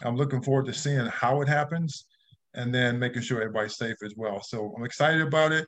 I'm 0.03 0.17
looking 0.17 0.43
forward 0.43 0.65
to 0.67 0.73
seeing 0.73 1.05
how 1.07 1.43
it 1.43 1.49
happens 1.49 2.07
and 2.55 2.75
then 2.75 2.99
making 2.99 3.23
sure 3.23 3.41
everybody's 3.41 3.77
safe 3.77 3.97
as 4.05 4.15
well. 4.17 4.43
So 4.43 4.73
I'm 4.77 4.85
excited 4.85 5.21
about 5.21 5.53
it. 5.53 5.67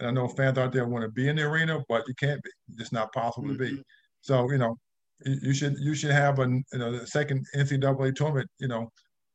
And 0.00 0.08
I 0.08 0.12
know 0.12 0.26
fans 0.28 0.58
out 0.58 0.72
there 0.72 0.86
want 0.86 1.04
to 1.04 1.10
be 1.10 1.28
in 1.28 1.36
the 1.36 1.42
arena, 1.42 1.82
but 1.88 2.02
you 2.08 2.14
can't 2.14 2.42
be. 2.42 2.50
It's 2.68 2.78
just 2.78 2.92
not 2.92 3.12
possible 3.12 3.48
mm-hmm. 3.48 3.62
to 3.62 3.64
be. 3.64 3.70
Mm-hmm. 3.72 3.82
So 4.22 4.50
you 4.50 4.58
know, 4.58 4.76
you 5.24 5.54
should 5.54 5.76
you 5.78 5.94
should 5.94 6.10
have 6.10 6.38
a 6.40 6.48
you 6.48 6.78
know 6.78 6.98
the 6.98 7.06
second 7.06 7.46
NCAA 7.54 8.14
tournament. 8.14 8.48
You 8.58 8.68
know, 8.68 8.90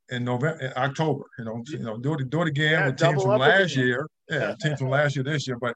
in 0.10 0.26
November, 0.26 0.60
in 0.60 0.74
October. 0.76 1.24
You 1.38 1.46
know, 1.46 1.64
you 1.68 1.80
know, 1.80 1.98
do 1.98 2.14
it 2.16 2.30
do 2.30 2.42
it 2.42 2.48
again 2.50 2.72
yeah, 2.72 2.88
with 2.88 2.98
teams 2.98 3.24
from 3.24 3.40
last 3.40 3.74
again. 3.74 3.86
year. 3.86 4.08
Yeah, 4.30 4.56
teams 4.62 4.80
from 4.80 4.90
last 4.90 5.16
year 5.16 5.24
this 5.24 5.48
year. 5.48 5.58
But 5.60 5.76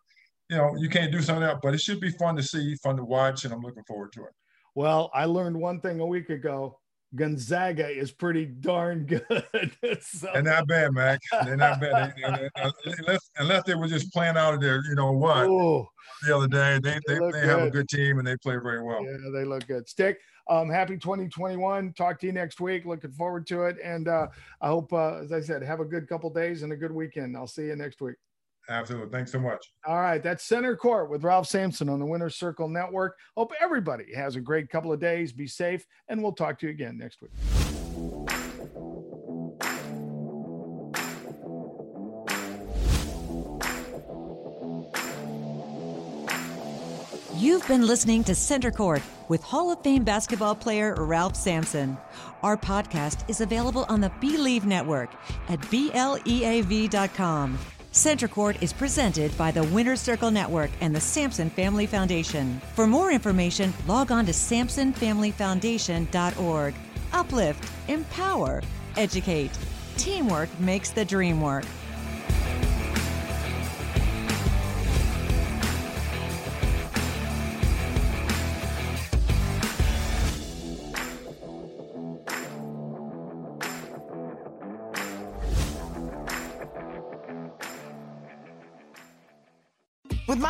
you 0.49 0.57
know, 0.57 0.75
you 0.77 0.89
can't 0.89 1.11
do 1.11 1.21
something 1.21 1.43
else. 1.43 1.59
But 1.63 1.73
it 1.73 1.81
should 1.81 2.01
be 2.01 2.11
fun 2.11 2.35
to 2.35 2.43
see, 2.43 2.75
fun 2.83 2.97
to 2.97 3.05
watch, 3.05 3.45
and 3.45 3.53
I'm 3.53 3.61
looking 3.61 3.83
forward 3.87 4.11
to 4.13 4.23
it. 4.23 4.31
Well, 4.75 5.11
I 5.13 5.25
learned 5.25 5.55
one 5.55 5.79
thing 5.79 5.99
a 5.99 6.05
week 6.05 6.29
ago 6.29 6.79
Gonzaga 7.15 7.87
is 7.87 8.11
pretty 8.11 8.45
darn 8.45 9.05
good. 9.05 9.23
so. 10.01 10.29
They're 10.33 10.41
not 10.41 10.67
bad, 10.67 10.93
Mac. 10.93 11.19
They're 11.45 11.55
not 11.55 11.79
bad. 11.79 12.13
They, 12.15 12.49
they, 12.49 12.69
unless, 12.97 13.29
unless 13.37 13.63
they 13.63 13.75
were 13.75 13.87
just 13.87 14.11
playing 14.11 14.35
out 14.35 14.53
of 14.53 14.61
their, 14.61 14.83
you 14.85 14.95
know 14.95 15.11
what, 15.11 15.47
Ooh, 15.47 15.85
the 16.25 16.35
other 16.35 16.47
day. 16.47 16.79
They 16.81 16.99
they, 17.05 17.19
they, 17.19 17.31
they 17.31 17.47
have 17.47 17.61
a 17.61 17.69
good 17.69 17.87
team 17.87 18.17
and 18.17 18.27
they 18.27 18.35
play 18.37 18.55
very 18.55 18.83
well. 18.83 19.03
Yeah, 19.03 19.29
they 19.33 19.45
look 19.45 19.67
good. 19.67 19.87
Stick. 19.87 20.19
Um, 20.49 20.69
happy 20.69 20.97
2021. 20.97 21.93
Talk 21.93 22.19
to 22.19 22.25
you 22.25 22.33
next 22.33 22.59
week. 22.59 22.85
Looking 22.85 23.11
forward 23.11 23.47
to 23.47 23.63
it. 23.63 23.77
And 23.83 24.07
uh, 24.07 24.27
I 24.59 24.67
hope, 24.67 24.91
uh, 24.91 25.17
as 25.17 25.31
I 25.31 25.39
said, 25.39 25.63
have 25.63 25.79
a 25.79 25.85
good 25.85 26.07
couple 26.07 26.29
days 26.29 26.63
and 26.63 26.73
a 26.73 26.75
good 26.75 26.91
weekend. 26.91 27.37
I'll 27.37 27.47
see 27.47 27.67
you 27.67 27.75
next 27.75 28.01
week. 28.01 28.15
Absolutely. 28.69 29.09
Thanks 29.09 29.31
so 29.31 29.39
much. 29.39 29.73
All 29.85 29.99
right. 29.99 30.23
That's 30.23 30.43
Center 30.43 30.75
Court 30.75 31.09
with 31.09 31.23
Ralph 31.23 31.47
Sampson 31.47 31.89
on 31.89 31.99
the 31.99 32.05
Winner 32.05 32.29
Circle 32.29 32.69
Network. 32.69 33.17
Hope 33.35 33.51
everybody 33.59 34.13
has 34.15 34.35
a 34.35 34.41
great 34.41 34.69
couple 34.69 34.93
of 34.93 34.99
days. 34.99 35.33
Be 35.33 35.47
safe, 35.47 35.85
and 36.07 36.21
we'll 36.21 36.31
talk 36.31 36.59
to 36.59 36.67
you 36.67 36.71
again 36.71 36.97
next 36.97 37.21
week. 37.21 37.31
You've 47.35 47.67
been 47.67 47.85
listening 47.85 48.23
to 48.25 48.35
Center 48.35 48.71
Court 48.71 49.01
with 49.27 49.41
Hall 49.41 49.71
of 49.71 49.81
Fame 49.83 50.03
basketball 50.03 50.55
player 50.55 50.95
Ralph 50.97 51.35
Sampson. 51.35 51.97
Our 52.41 52.55
podcast 52.55 53.29
is 53.29 53.41
available 53.41 53.85
on 53.89 53.99
the 53.99 54.09
Bleav 54.21 54.63
Network 54.63 55.09
at 55.49 55.59
BLEAV.com. 55.61 57.57
Center 57.93 58.27
Court 58.27 58.57
is 58.59 58.73
presented 58.73 59.37
by 59.37 59.51
the 59.51 59.63
Winner 59.65 59.95
Circle 59.95 60.31
Network 60.31 60.71
and 60.81 60.95
the 60.95 60.99
Sampson 60.99 61.51
Family 61.51 61.85
Foundation. 61.85 62.59
For 62.73 62.87
more 62.87 63.11
information, 63.11 63.71
log 63.85 64.11
on 64.11 64.25
to 64.25 64.31
SampsonFamilyFoundation.org. 64.31 66.73
Uplift, 67.13 67.71
empower, 67.87 68.63
educate. 68.97 69.51
Teamwork 69.97 70.49
makes 70.59 70.89
the 70.89 71.05
dream 71.05 71.39
work. 71.39 71.65